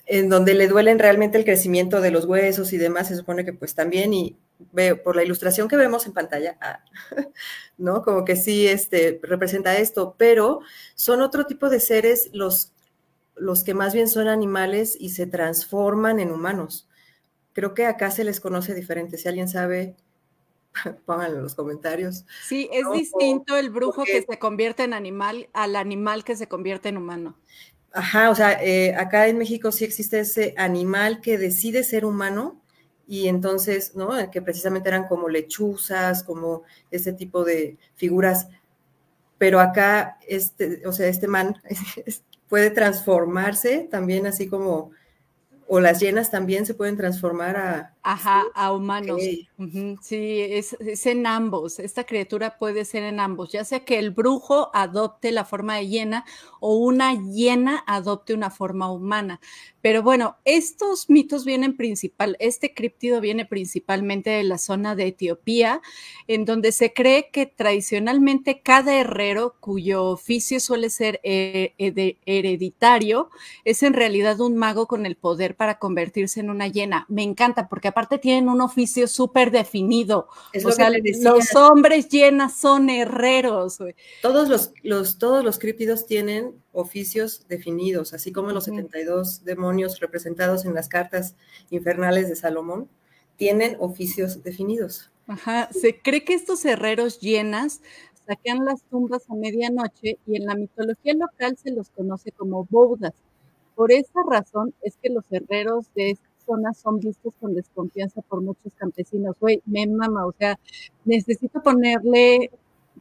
en 0.06 0.30
donde 0.30 0.54
le 0.54 0.68
duelen 0.68 1.00
realmente 1.00 1.38
el 1.38 1.46
crecimiento 1.46 2.02
de 2.02 2.12
los 2.12 2.26
huesos 2.26 2.74
y 2.74 2.78
demás, 2.78 3.10
se 3.10 3.16
supone 3.16 3.46
que 3.46 3.54
pues 3.54 3.76
también, 3.76 4.14
y 4.14 4.36
veo 4.72 5.02
por 5.04 5.16
la 5.16 5.24
ilustración 5.24 5.68
que 5.68 5.78
vemos 5.78 6.06
en 6.06 6.14
pantalla, 6.14 6.58
ah, 6.62 6.84
¿no? 7.78 8.02
Como 8.04 8.26
que 8.26 8.36
sí 8.36 8.68
este, 8.68 9.20
representa 9.22 9.78
esto, 9.78 10.16
pero 10.18 10.62
son 10.96 11.22
otro 11.22 11.46
tipo 11.46 11.70
de 11.70 11.80
seres 11.80 12.30
los, 12.34 12.74
los 13.36 13.64
que 13.64 13.74
más 13.74 13.94
bien 13.94 14.08
son 14.08 14.28
animales 14.28 14.98
y 15.00 15.10
se 15.10 15.28
transforman 15.28 16.20
en 16.20 16.32
humanos. 16.32 16.88
Creo 17.54 17.74
que 17.74 17.86
acá 17.86 18.12
se 18.12 18.24
les 18.24 18.40
conoce 18.40 18.74
diferente. 18.74 19.18
Si 19.18 19.28
alguien 19.28 19.50
sabe 19.50 19.96
pónganlo 21.06 21.38
en 21.38 21.44
los 21.44 21.56
comentarios. 21.56 22.26
Sí, 22.48 22.70
es 22.72 22.86
distinto 22.92 23.56
el 23.56 23.70
brujo 23.70 24.04
que 24.04 24.24
se 24.28 24.40
convierte 24.40 24.84
en 24.84 24.94
animal 24.94 25.50
al 25.54 25.76
animal 25.76 26.24
que 26.24 26.36
se 26.36 26.48
convierte 26.48 26.90
en 26.90 26.98
humano. 26.98 27.38
Ajá, 27.94 28.30
o 28.30 28.36
sea, 28.36 28.64
eh, 28.64 28.96
acá 28.96 29.28
en 29.28 29.38
México 29.38 29.72
sí 29.72 29.84
existe 29.84 30.20
ese 30.20 30.54
animal 30.58 31.20
que 31.20 31.38
decide 31.38 31.84
ser 31.84 32.06
humano 32.06 32.62
y 33.06 33.28
entonces, 33.28 33.96
¿no? 33.96 34.12
Que 34.32 34.42
precisamente 34.42 34.88
eran 34.88 35.08
como 35.08 35.28
lechuzas, 35.28 36.24
como 36.24 36.64
ese 36.90 37.12
tipo 37.12 37.44
de 37.44 37.78
figuras. 37.96 38.48
Pero 39.38 39.60
acá, 39.60 40.18
este, 40.26 40.88
o 40.88 40.94
sea, 40.94 41.08
este 41.08 41.28
man 41.28 41.62
puede 42.48 42.70
transformarse 42.70 43.88
también 43.92 44.28
así 44.28 44.48
como, 44.48 44.92
o 45.68 45.82
las 45.82 46.00
llenas 46.00 46.32
también 46.32 46.66
se 46.66 46.74
pueden 46.74 46.96
transformar 46.96 47.58
a, 47.58 47.96
Ajá, 48.04 48.46
a 48.56 48.74
humanos. 48.74 49.22
Sí, 50.02 50.42
es, 50.42 50.76
en 51.06 51.28
ambos. 51.28 51.78
Esta 51.78 52.04
criatura 52.04 52.58
puede 52.58 52.84
ser 52.84 53.04
en 53.04 53.20
ambos, 53.20 53.52
ya 53.52 53.64
sea 53.64 53.86
que 53.86 54.00
el 54.00 54.10
brujo 54.10 54.72
adopte 54.74 55.32
la 55.32 55.46
forma 55.46 55.76
de 55.76 55.88
hiena 55.88 56.26
o 56.60 56.78
una 56.78 57.14
hiena 57.14 57.84
adopte 57.86 58.34
una 58.34 58.50
forma 58.50 58.92
humana. 58.92 59.40
Pero 59.82 60.04
bueno, 60.04 60.38
estos 60.46 61.10
mitos 61.10 61.44
vienen 61.46 61.76
principal, 61.76 62.38
este 62.40 62.74
críptido 62.74 63.20
viene 63.20 63.46
principalmente 63.46 64.30
de 64.30 64.44
la 64.44 64.58
zona 64.60 64.96
de 64.96 65.08
Etiopía, 65.08 65.82
en 66.28 66.46
donde 66.46 66.72
se 66.72 66.94
cree 66.94 67.30
que 67.32 67.48
tradicionalmente 67.48 68.62
cada 68.62 69.00
herrero 69.00 69.56
cuyo 69.60 70.06
oficio 70.06 70.60
suele 70.60 70.90
ser 70.92 71.20
eh, 71.24 71.74
hereditario 72.26 73.30
es 73.64 73.82
en 73.84 73.94
realidad 73.94 74.40
un 74.40 74.56
mago 74.56 74.88
con 74.88 75.06
el 75.06 75.16
poder 75.16 75.56
para 75.56 75.80
convertirse 75.80 76.40
en 76.40 76.50
una 76.52 76.68
hiena. 76.68 77.06
Me 77.10 77.24
encanta 77.24 77.68
porque 77.68 77.91
aparte 77.92 78.18
tienen 78.18 78.50
un 78.50 78.62
oficio 78.62 79.08
súper 79.08 79.52
definido. 79.52 80.28
o 80.66 80.72
sea, 80.72 80.90
los 80.90 81.56
hombres 81.56 82.10
hienas 82.10 82.56
son 82.56 82.90
herreros. 82.90 83.78
Todos 84.22 84.50
los, 84.50 84.74
los, 84.84 85.18
todos 85.18 85.44
los 85.44 85.60
críptidos 85.60 86.06
tienen 86.06 86.56
oficios 86.74 87.46
definidos, 87.48 88.14
así 88.14 88.32
como 88.32 88.52
los 88.52 88.66
72 88.66 89.44
demonios 89.44 90.00
representados 90.00 90.66
en 90.66 90.74
las 90.74 90.88
cartas 90.88 91.36
infernales 91.70 92.30
de 92.30 92.36
Salomón, 92.36 92.90
tienen 93.36 93.78
oficios 93.80 94.44
definidos. 94.44 95.12
Ajá, 95.28 95.70
se 95.72 96.00
cree 96.02 96.24
que 96.24 96.34
estos 96.34 96.66
herreros 96.66 97.20
llenas 97.20 97.82
saquean 98.28 98.66
las 98.66 98.84
tumbas 98.84 99.30
a 99.30 99.36
medianoche 99.36 100.18
y 100.26 100.36
en 100.36 100.46
la 100.46 100.56
mitología 100.56 101.14
local 101.14 101.58
se 101.58 101.72
los 101.72 101.90
conoce 101.90 102.32
como 102.32 102.66
boudas. 102.70 103.14
Por 103.76 103.92
esa 103.92 104.20
razón 104.30 104.74
es 104.82 104.98
que 105.02 105.10
los 105.10 105.24
herreros 105.32 105.88
de 105.96 106.12
esta 106.12 106.31
son 106.74 107.00
vistos 107.00 107.34
con 107.40 107.54
desconfianza 107.54 108.22
por 108.22 108.42
muchos 108.42 108.72
campesinos. 108.78 109.36
Güey, 109.40 109.62
me 109.66 109.88
mama, 109.88 110.26
o 110.26 110.34
sea, 110.38 110.60
necesito 111.06 111.62
ponerle 111.62 112.52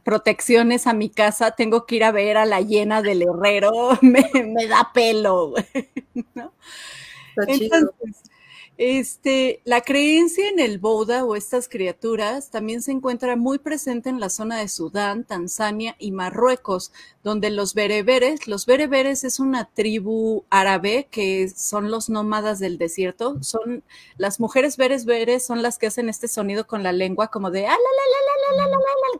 protecciones 0.03 0.87
a 0.87 0.93
mi 0.93 1.09
casa, 1.09 1.51
tengo 1.51 1.85
que 1.85 1.97
ir 1.97 2.03
a 2.03 2.11
ver 2.11 2.37
a 2.37 2.45
la 2.45 2.61
llena 2.61 3.01
del 3.01 3.21
herrero, 3.21 3.71
me, 4.01 4.23
da 4.67 4.91
pelo, 4.93 5.53
¿no? 6.35 6.53
Entonces, 7.47 8.31
este, 8.77 9.61
la 9.63 9.81
creencia 9.81 10.49
en 10.49 10.59
el 10.59 10.79
Boda 10.79 11.23
o 11.23 11.35
estas 11.35 11.69
criaturas 11.69 12.49
también 12.49 12.81
se 12.81 12.91
encuentra 12.91 13.35
muy 13.35 13.59
presente 13.59 14.09
en 14.09 14.19
la 14.19 14.29
zona 14.29 14.57
de 14.57 14.67
Sudán, 14.67 15.23
Tanzania 15.23 15.95
y 15.99 16.11
Marruecos, 16.11 16.91
donde 17.23 17.51
los 17.51 17.73
bereberes, 17.73 18.47
los 18.47 18.65
bereberes 18.65 19.23
es 19.23 19.39
una 19.39 19.65
tribu 19.65 20.43
árabe 20.49 21.07
que 21.11 21.49
son 21.49 21.91
los 21.91 22.09
nómadas 22.09 22.59
del 22.59 22.77
desierto, 22.77 23.37
son 23.43 23.83
las 24.17 24.39
mujeres 24.39 24.75
beres 24.77 25.45
son 25.45 25.61
las 25.61 25.77
que 25.77 25.87
hacen 25.87 26.09
este 26.09 26.27
sonido 26.27 26.65
con 26.65 26.83
la 26.83 26.91
lengua 26.91 27.27
como 27.27 27.51
de 27.51 27.67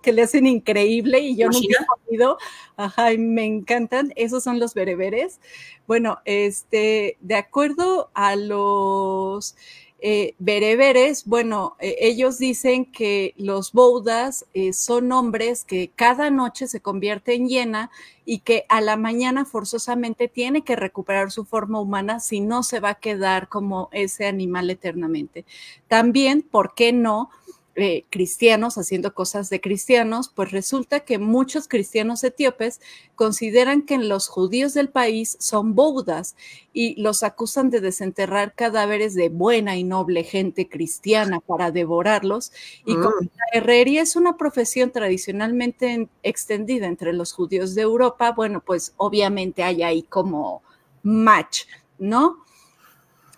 que 0.02 0.12
le 0.12 0.24
hacen 0.24 0.48
increíble 0.48 1.20
y 1.20 1.36
yo 1.36 1.50
nunca 1.50 1.86
he 2.08 2.12
oído, 2.12 2.38
ajá, 2.76 3.14
y 3.14 3.18
me 3.18 3.46
encantan, 3.46 4.14
esos 4.16 4.44
son 4.44 4.60
los 4.60 4.74
bereberes. 4.74 5.40
Bueno, 5.88 6.20
este, 6.26 7.18
de 7.22 7.36
acuerdo 7.36 8.10
a 8.14 8.36
los 8.36 9.56
eh, 10.04 10.34
bereberes, 10.40 11.26
bueno, 11.26 11.76
eh, 11.80 11.96
ellos 12.00 12.40
dicen 12.40 12.86
que 12.86 13.36
los 13.38 13.72
boudas 13.72 14.48
eh, 14.56 14.74
son 14.74 15.12
hombres 15.12 15.64
que 15.64 15.92
cada 15.96 16.32
noche 16.32 16.68
se 16.68 16.82
convierte 16.82 17.36
en 17.36 17.48
hiena 17.48 17.92
y 18.26 18.40
que 18.40 18.66
a 18.68 18.82
la 18.82 18.98
mañana 18.98 19.46
forzosamente 19.46 20.28
tiene 20.28 20.64
que 20.64 20.76
recuperar 20.76 21.30
su 21.30 21.46
forma 21.46 21.80
humana 21.80 22.20
si 22.20 22.40
no 22.40 22.64
se 22.64 22.80
va 22.80 22.90
a 22.90 23.00
quedar 23.00 23.48
como 23.48 23.90
ese 23.92 24.26
animal 24.26 24.72
eternamente. 24.72 25.46
También, 25.88 26.42
¿por 26.42 26.74
qué 26.74 26.94
no? 26.94 27.30
Eh, 27.76 28.04
cristianos 28.10 28.78
haciendo 28.78 29.14
cosas 29.14 29.50
de 29.50 29.62
cristianos, 29.62 30.28
pues 30.28 30.52
resulta 30.52 31.00
que 31.06 31.20
muchos 31.20 31.70
cristianos 31.70 32.22
etíopes 32.26 32.82
consideran 33.16 33.84
que 33.84 33.98
los 33.98 34.28
judíos 34.28 34.74
del 34.74 34.90
país 34.90 35.38
son 35.40 35.74
boudas 35.74 36.36
y 36.74 37.02
los 37.02 37.24
acusan 37.24 37.70
de 37.70 37.80
desenterrar 37.80 38.56
cadáveres 38.56 39.16
de 39.16 39.30
buena 39.30 39.78
y 39.78 39.86
noble 39.86 40.26
gente 40.26 40.68
cristiana 40.68 41.40
para 41.40 41.72
devorarlos. 41.72 42.52
Y 42.86 42.96
como 42.96 43.22
mm. 43.22 43.30
la 43.38 43.60
herrería 43.60 44.02
es 44.02 44.18
una 44.18 44.36
profesión 44.36 44.92
tradicionalmente 44.92 46.10
extendida 46.24 46.88
entre 46.88 47.14
los 47.14 47.32
judíos 47.32 47.74
de 47.74 47.84
Europa, 47.84 48.34
bueno, 48.34 48.60
pues 48.60 48.94
obviamente 48.98 49.64
hay 49.64 49.82
ahí 49.82 50.04
como 50.04 50.62
match, 51.04 51.68
¿no? 51.98 52.44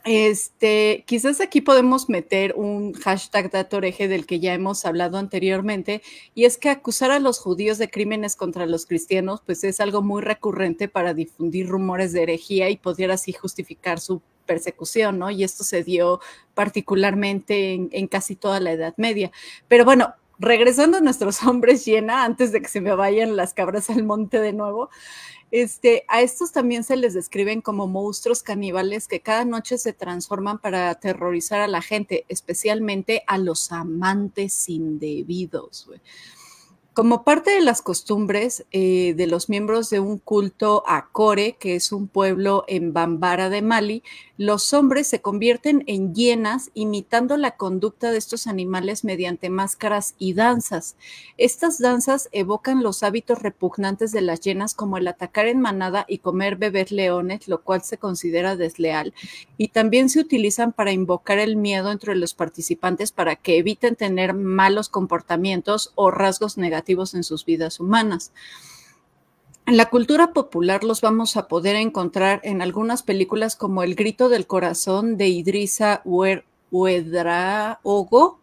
Este, 0.05 1.05
quizás 1.07 1.39
aquí 1.39 1.61
podemos 1.61 2.09
meter 2.09 2.55
un 2.57 2.93
hashtag 2.93 3.49
datoreje 3.49 4.09
del 4.09 4.25
que 4.25 4.41
ya 4.41 4.53
hemos 4.53 4.85
hablado 4.85 5.17
anteriormente, 5.17 6.01
y 6.35 6.43
es 6.43 6.57
que 6.57 6.69
acusar 6.69 7.11
a 7.11 7.19
los 7.19 7.39
judíos 7.39 7.77
de 7.77 7.89
crímenes 7.89 8.35
contra 8.35 8.65
los 8.65 8.85
cristianos, 8.85 9.41
pues 9.45 9.63
es 9.63 9.79
algo 9.79 10.01
muy 10.01 10.21
recurrente 10.21 10.89
para 10.89 11.13
difundir 11.13 11.67
rumores 11.67 12.11
de 12.11 12.23
herejía 12.23 12.69
y 12.69 12.77
poder 12.77 13.11
así 13.11 13.31
justificar 13.31 14.01
su 14.01 14.21
persecución, 14.45 15.19
¿no? 15.19 15.31
Y 15.31 15.43
esto 15.45 15.63
se 15.63 15.83
dio 15.83 16.19
particularmente 16.53 17.73
en, 17.73 17.89
en 17.93 18.07
casi 18.07 18.35
toda 18.35 18.59
la 18.59 18.73
Edad 18.73 18.93
Media. 18.97 19.31
Pero 19.69 19.85
bueno, 19.85 20.15
regresando 20.43 20.97
a 20.97 21.01
nuestros 21.01 21.41
hombres 21.47 21.85
llena, 21.85 22.23
antes 22.25 22.51
de 22.51 22.61
que 22.61 22.67
se 22.67 22.81
me 22.81 22.93
vayan 22.93 23.35
las 23.35 23.53
cabras 23.53 23.89
al 23.89 24.03
monte 24.03 24.39
de 24.39 24.53
nuevo, 24.53 24.89
este, 25.51 26.03
a 26.07 26.21
estos 26.21 26.51
también 26.51 26.83
se 26.83 26.95
les 26.95 27.13
describen 27.13 27.61
como 27.61 27.85
monstruos 27.87 28.41
caníbales 28.41 29.07
que 29.07 29.21
cada 29.21 29.45
noche 29.45 29.77
se 29.77 29.93
transforman 29.93 30.57
para 30.57 30.89
aterrorizar 30.89 31.61
a 31.61 31.67
la 31.67 31.81
gente, 31.81 32.25
especialmente 32.27 33.23
a 33.27 33.37
los 33.37 33.71
amantes 33.71 34.67
indebidos. 34.67 35.87
Como 36.93 37.23
parte 37.23 37.49
de 37.49 37.61
las 37.61 37.81
costumbres 37.81 38.67
eh, 38.71 39.15
de 39.17 39.25
los 39.25 39.49
miembros 39.49 39.89
de 39.89 39.99
un 39.99 40.19
culto 40.19 40.83
a 40.85 41.07
Core, 41.07 41.57
que 41.59 41.75
es 41.75 41.91
un 41.91 42.07
pueblo 42.07 42.65
en 42.67 42.93
Bambara 42.93 43.49
de 43.49 43.63
Mali, 43.63 44.03
los 44.37 44.73
hombres 44.73 45.07
se 45.07 45.19
convierten 45.19 45.83
en 45.87 46.13
hienas 46.13 46.69
imitando 46.75 47.35
la 47.35 47.57
conducta 47.57 48.11
de 48.11 48.19
estos 48.19 48.45
animales 48.45 49.03
mediante 49.03 49.49
máscaras 49.49 50.13
y 50.19 50.33
danzas. 50.33 50.95
Estas 51.39 51.79
danzas 51.79 52.29
evocan 52.31 52.83
los 52.83 53.01
hábitos 53.01 53.41
repugnantes 53.41 54.11
de 54.11 54.21
las 54.21 54.41
hienas 54.41 54.75
como 54.75 54.97
el 54.97 55.07
atacar 55.07 55.47
en 55.47 55.61
manada 55.61 56.05
y 56.07 56.19
comer 56.19 56.57
beber 56.57 56.91
leones, 56.91 57.47
lo 57.47 57.63
cual 57.63 57.81
se 57.81 57.97
considera 57.97 58.55
desleal, 58.55 59.15
y 59.57 59.69
también 59.69 60.09
se 60.09 60.19
utilizan 60.19 60.73
para 60.73 60.91
invocar 60.91 61.39
el 61.39 61.55
miedo 61.55 61.91
entre 61.91 62.15
los 62.15 62.35
participantes 62.35 63.11
para 63.11 63.35
que 63.35 63.57
eviten 63.57 63.95
tener 63.95 64.35
malos 64.35 64.89
comportamientos 64.89 65.91
o 65.95 66.11
rasgos 66.11 66.55
negativos 66.59 66.82
en 66.87 67.23
sus 67.23 67.45
vidas 67.45 67.79
humanas. 67.79 68.31
En 69.65 69.77
la 69.77 69.89
cultura 69.89 70.33
popular 70.33 70.83
los 70.83 70.99
vamos 71.01 71.37
a 71.37 71.47
poder 71.47 71.77
encontrar 71.77 72.41
en 72.43 72.61
algunas 72.61 73.01
películas 73.01 73.55
como 73.55 73.81
El 73.81 73.95
grito 73.95 74.27
del 74.27 74.45
corazón 74.45 75.15
de 75.15 75.29
Idrisa 75.29 76.01
Uedraogo, 76.71 78.41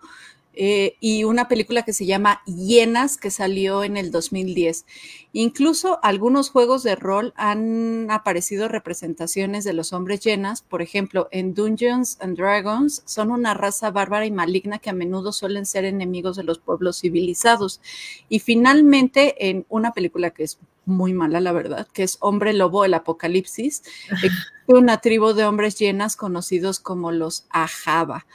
eh, 0.63 0.99
y 1.01 1.25
una 1.25 1.49
película 1.49 1.85
que 1.85 1.95
se 1.95 2.05
llama 2.05 2.43
Hienas, 2.45 3.17
que 3.17 3.31
salió 3.31 3.83
en 3.83 3.97
el 3.97 4.11
2010. 4.11 4.85
Incluso 5.33 5.99
algunos 6.03 6.51
juegos 6.51 6.83
de 6.83 6.97
rol 6.97 7.33
han 7.35 8.11
aparecido 8.11 8.69
representaciones 8.69 9.65
de 9.65 9.73
los 9.73 9.95
hombres 9.95 10.21
llenas, 10.21 10.61
por 10.61 10.83
ejemplo, 10.83 11.29
en 11.31 11.55
Dungeons 11.55 12.19
and 12.21 12.37
Dragons 12.37 13.03
son 13.07 13.31
una 13.31 13.55
raza 13.55 13.91
bárbara 13.91 14.27
y 14.27 14.31
maligna 14.31 14.81
que 14.81 14.91
a 14.91 14.93
menudo 14.93 15.33
suelen 15.33 15.65
ser 15.65 15.87
enemigos 15.87 16.37
de 16.37 16.45
los 16.45 16.59
pueblos 16.59 17.01
civilizados. 17.01 17.81
Y 18.29 18.41
finalmente, 18.41 19.49
en 19.49 19.65
una 19.71 19.95
película 19.95 20.29
que 20.29 20.43
es 20.45 20.59
muy 20.85 21.15
mala, 21.15 21.41
la 21.41 21.53
verdad, 21.53 21.89
que 21.91 22.03
es 22.03 22.19
Hombre 22.21 22.53
Lobo, 22.53 22.85
el 22.85 22.93
Apocalipsis, 22.93 23.83
una 24.67 24.99
tribu 24.99 25.33
de 25.33 25.47
hombres 25.47 25.79
llenas 25.79 26.17
conocidos 26.17 26.81
como 26.81 27.13
los 27.13 27.47
Ajaba. 27.49 28.27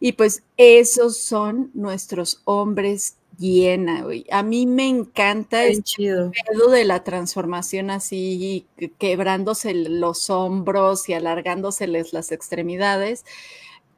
Y 0.00 0.12
pues 0.12 0.42
esos 0.56 1.18
son 1.18 1.70
nuestros 1.74 2.40
hombres 2.44 3.16
llena, 3.38 4.04
A 4.30 4.42
mí 4.42 4.66
me 4.66 4.88
encanta 4.88 5.64
el 5.64 5.84
pedo 5.96 6.70
de 6.70 6.84
la 6.84 7.04
transformación 7.04 7.90
así, 7.90 8.66
quebrándose 8.98 9.74
los 9.74 10.28
hombros 10.28 11.08
y 11.08 11.14
alargándoseles 11.14 12.12
las 12.12 12.32
extremidades. 12.32 13.24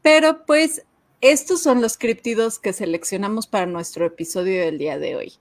Pero 0.02 0.44
pues 0.44 0.84
estos 1.22 1.62
son 1.62 1.80
los 1.80 1.96
criptidos 1.96 2.58
que 2.58 2.72
seleccionamos 2.72 3.46
para 3.46 3.66
nuestro 3.66 4.06
episodio 4.06 4.60
del 4.60 4.78
día 4.78 4.98
de 4.98 5.16
hoy. 5.16 5.32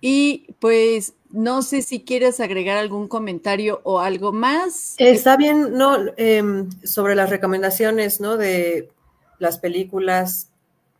Y 0.00 0.54
pues 0.60 1.14
no 1.32 1.62
sé 1.62 1.82
si 1.82 2.02
quieres 2.02 2.40
agregar 2.40 2.76
algún 2.76 3.08
comentario 3.08 3.80
o 3.84 4.00
algo 4.00 4.32
más. 4.32 4.94
Está 4.98 5.36
bien, 5.36 5.72
no, 5.74 5.96
em, 6.16 6.68
sobre 6.82 7.14
las 7.14 7.30
recomendaciones, 7.30 8.20
¿no? 8.20 8.36
De 8.36 8.90
las 9.38 9.58
películas 9.58 10.50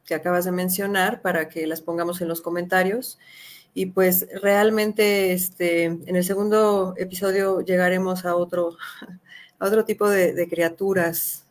que 0.06 0.14
acabas 0.14 0.44
de 0.44 0.52
mencionar 0.52 1.20
para 1.22 1.48
que 1.48 1.66
las 1.66 1.82
pongamos 1.82 2.20
en 2.20 2.28
los 2.28 2.40
comentarios. 2.40 3.18
Y 3.74 3.86
pues 3.86 4.26
realmente 4.42 5.32
este, 5.32 5.84
en 5.84 6.16
el 6.16 6.24
segundo 6.24 6.94
episodio 6.96 7.60
llegaremos 7.60 8.24
a 8.24 8.34
otro, 8.34 8.76
a 9.58 9.66
otro 9.66 9.84
tipo 9.84 10.08
de, 10.08 10.48
criaturas 10.48 11.44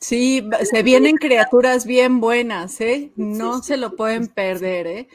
Sí, 0.00 0.48
se 0.64 0.82
vienen 0.82 1.16
criaturas 1.16 1.86
bien 1.86 2.20
buenas, 2.20 2.80
¿eh? 2.80 3.12
No 3.14 3.62
se 3.62 3.76
lo 3.76 3.94
pueden 3.94 4.26
perder, 4.26 4.88
¿eh? 4.88 5.08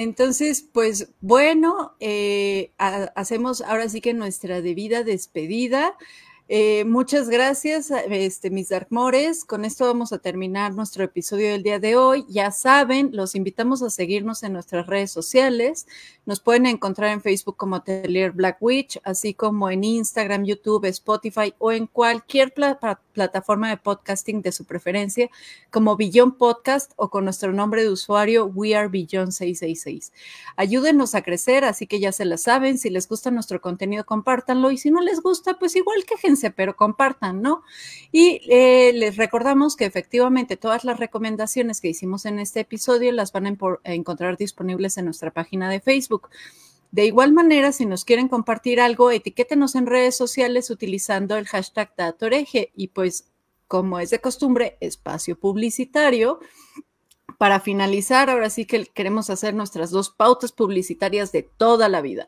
Entonces, 0.00 0.62
pues 0.62 1.08
bueno, 1.20 1.96
eh, 1.98 2.70
hacemos 2.78 3.62
ahora 3.62 3.88
sí 3.88 4.00
que 4.00 4.14
nuestra 4.14 4.62
debida 4.62 5.02
despedida. 5.02 5.96
Eh, 6.46 6.84
muchas 6.84 7.28
gracias, 7.28 7.90
este, 7.90 8.50
mis 8.50 8.68
Darkmores. 8.68 9.44
Con 9.44 9.64
esto 9.64 9.86
vamos 9.86 10.12
a 10.12 10.18
terminar 10.18 10.72
nuestro 10.72 11.02
episodio 11.02 11.50
del 11.50 11.64
día 11.64 11.80
de 11.80 11.96
hoy. 11.96 12.24
Ya 12.28 12.52
saben, 12.52 13.10
los 13.12 13.34
invitamos 13.34 13.82
a 13.82 13.90
seguirnos 13.90 14.44
en 14.44 14.52
nuestras 14.52 14.86
redes 14.86 15.10
sociales. 15.10 15.88
Nos 16.28 16.40
pueden 16.40 16.66
encontrar 16.66 17.10
en 17.10 17.22
Facebook 17.22 17.56
como 17.56 17.76
Atelier 17.76 18.32
Black 18.32 18.58
Witch, 18.60 19.00
así 19.02 19.32
como 19.32 19.70
en 19.70 19.82
Instagram, 19.82 20.44
YouTube, 20.44 20.84
Spotify 20.84 21.54
o 21.56 21.72
en 21.72 21.86
cualquier 21.86 22.52
plataforma 22.52 23.70
de 23.70 23.78
podcasting 23.78 24.42
de 24.42 24.52
su 24.52 24.66
preferencia, 24.66 25.30
como 25.70 25.96
Billon 25.96 26.32
Podcast 26.32 26.92
o 26.96 27.08
con 27.08 27.24
nuestro 27.24 27.54
nombre 27.54 27.82
de 27.82 27.88
usuario 27.88 28.44
We 28.44 28.76
Are 28.76 28.88
Billon 28.88 29.32
666. 29.32 30.12
Ayúdenos 30.56 31.14
a 31.14 31.22
crecer, 31.22 31.64
así 31.64 31.86
que 31.86 31.98
ya 31.98 32.12
se 32.12 32.26
la 32.26 32.36
saben. 32.36 32.76
Si 32.76 32.90
les 32.90 33.08
gusta 33.08 33.30
nuestro 33.30 33.62
contenido, 33.62 34.04
compártanlo. 34.04 34.70
Y 34.70 34.76
si 34.76 34.90
no 34.90 35.00
les 35.00 35.22
gusta, 35.22 35.58
pues 35.58 35.76
igual 35.76 36.04
quéjense, 36.04 36.50
pero 36.50 36.76
compartan, 36.76 37.40
¿no? 37.40 37.62
Y 38.12 38.42
eh, 38.50 38.92
les 38.92 39.16
recordamos 39.16 39.76
que 39.76 39.86
efectivamente 39.86 40.58
todas 40.58 40.84
las 40.84 41.00
recomendaciones 41.00 41.80
que 41.80 41.88
hicimos 41.88 42.26
en 42.26 42.38
este 42.38 42.60
episodio 42.60 43.12
las 43.12 43.32
van 43.32 43.46
a 43.46 43.56
encontrar 43.84 44.36
disponibles 44.36 44.98
en 44.98 45.06
nuestra 45.06 45.30
página 45.30 45.70
de 45.70 45.80
Facebook. 45.80 46.17
De 46.90 47.04
igual 47.04 47.32
manera, 47.32 47.72
si 47.72 47.84
nos 47.84 48.04
quieren 48.04 48.28
compartir 48.28 48.80
algo, 48.80 49.10
etiquétenos 49.10 49.74
en 49.74 49.86
redes 49.86 50.16
sociales 50.16 50.70
utilizando 50.70 51.36
el 51.36 51.46
hashtag 51.46 51.94
Datoreje 51.96 52.72
y 52.74 52.88
pues, 52.88 53.30
como 53.66 53.98
es 53.98 54.10
de 54.10 54.20
costumbre, 54.20 54.78
espacio 54.80 55.38
publicitario. 55.38 56.40
Para 57.36 57.60
finalizar, 57.60 58.30
ahora 58.30 58.48
sí 58.48 58.64
que 58.64 58.86
queremos 58.86 59.28
hacer 59.28 59.54
nuestras 59.54 59.90
dos 59.90 60.10
pautas 60.10 60.50
publicitarias 60.50 61.30
de 61.30 61.42
toda 61.42 61.88
la 61.88 62.00
vida. 62.00 62.26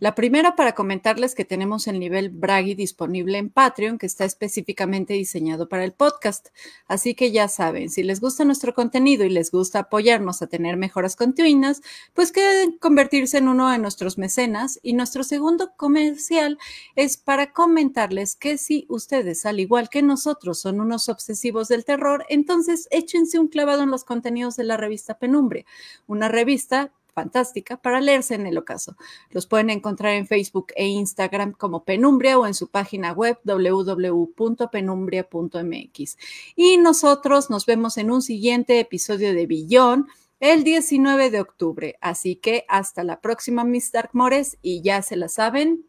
La 0.00 0.14
primera 0.14 0.56
para 0.56 0.74
comentarles 0.74 1.34
que 1.34 1.44
tenemos 1.44 1.86
el 1.86 1.98
nivel 1.98 2.30
Bragi 2.30 2.74
disponible 2.74 3.36
en 3.36 3.50
Patreon, 3.50 3.98
que 3.98 4.06
está 4.06 4.24
específicamente 4.24 5.12
diseñado 5.12 5.68
para 5.68 5.84
el 5.84 5.92
podcast. 5.92 6.48
Así 6.86 7.14
que 7.14 7.32
ya 7.32 7.48
saben, 7.48 7.90
si 7.90 8.02
les 8.02 8.18
gusta 8.18 8.46
nuestro 8.46 8.72
contenido 8.72 9.26
y 9.26 9.28
les 9.28 9.50
gusta 9.50 9.80
apoyarnos 9.80 10.40
a 10.40 10.46
tener 10.46 10.78
mejoras 10.78 11.16
continuas, 11.16 11.82
pues 12.14 12.32
queden 12.32 12.78
convertirse 12.78 13.36
en 13.36 13.48
uno 13.48 13.70
de 13.70 13.76
nuestros 13.76 14.16
mecenas. 14.16 14.80
Y 14.82 14.94
nuestro 14.94 15.22
segundo 15.22 15.74
comercial 15.76 16.56
es 16.96 17.18
para 17.18 17.52
comentarles 17.52 18.36
que 18.36 18.56
si 18.56 18.86
ustedes, 18.88 19.44
al 19.44 19.60
igual 19.60 19.90
que 19.90 20.00
nosotros, 20.00 20.60
son 20.60 20.80
unos 20.80 21.10
obsesivos 21.10 21.68
del 21.68 21.84
terror, 21.84 22.24
entonces 22.30 22.88
échense 22.90 23.38
un 23.38 23.48
clavado 23.48 23.82
en 23.82 23.90
los 23.90 24.04
contenidos 24.04 24.56
de 24.56 24.64
la 24.64 24.78
revista 24.78 25.18
Penumbria, 25.18 25.66
una 26.06 26.28
revista 26.28 26.90
fantástica 27.12 27.76
para 27.76 28.00
leerse 28.00 28.34
en 28.34 28.46
el 28.46 28.58
ocaso. 28.58 28.96
Los 29.30 29.46
pueden 29.46 29.70
encontrar 29.70 30.14
en 30.14 30.26
Facebook 30.26 30.72
e 30.76 30.86
Instagram 30.86 31.52
como 31.52 31.84
Penumbria 31.84 32.38
o 32.38 32.46
en 32.46 32.54
su 32.54 32.68
página 32.68 33.12
web 33.12 33.38
www.penumbria.mx. 33.44 36.16
Y 36.56 36.78
nosotros 36.78 37.50
nos 37.50 37.66
vemos 37.66 37.98
en 37.98 38.10
un 38.10 38.22
siguiente 38.22 38.80
episodio 38.80 39.34
de 39.34 39.46
Billón 39.46 40.08
el 40.40 40.64
19 40.64 41.30
de 41.30 41.40
octubre. 41.40 41.96
Así 42.00 42.36
que 42.36 42.64
hasta 42.68 43.04
la 43.04 43.20
próxima, 43.20 43.64
Miss 43.64 43.92
Darkmores, 43.92 44.58
y 44.62 44.82
ya 44.82 45.02
se 45.02 45.16
la 45.16 45.28
saben, 45.28 45.84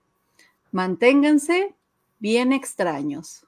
manténganse 0.72 1.74
bien 2.19 2.53
extraños. 2.53 3.45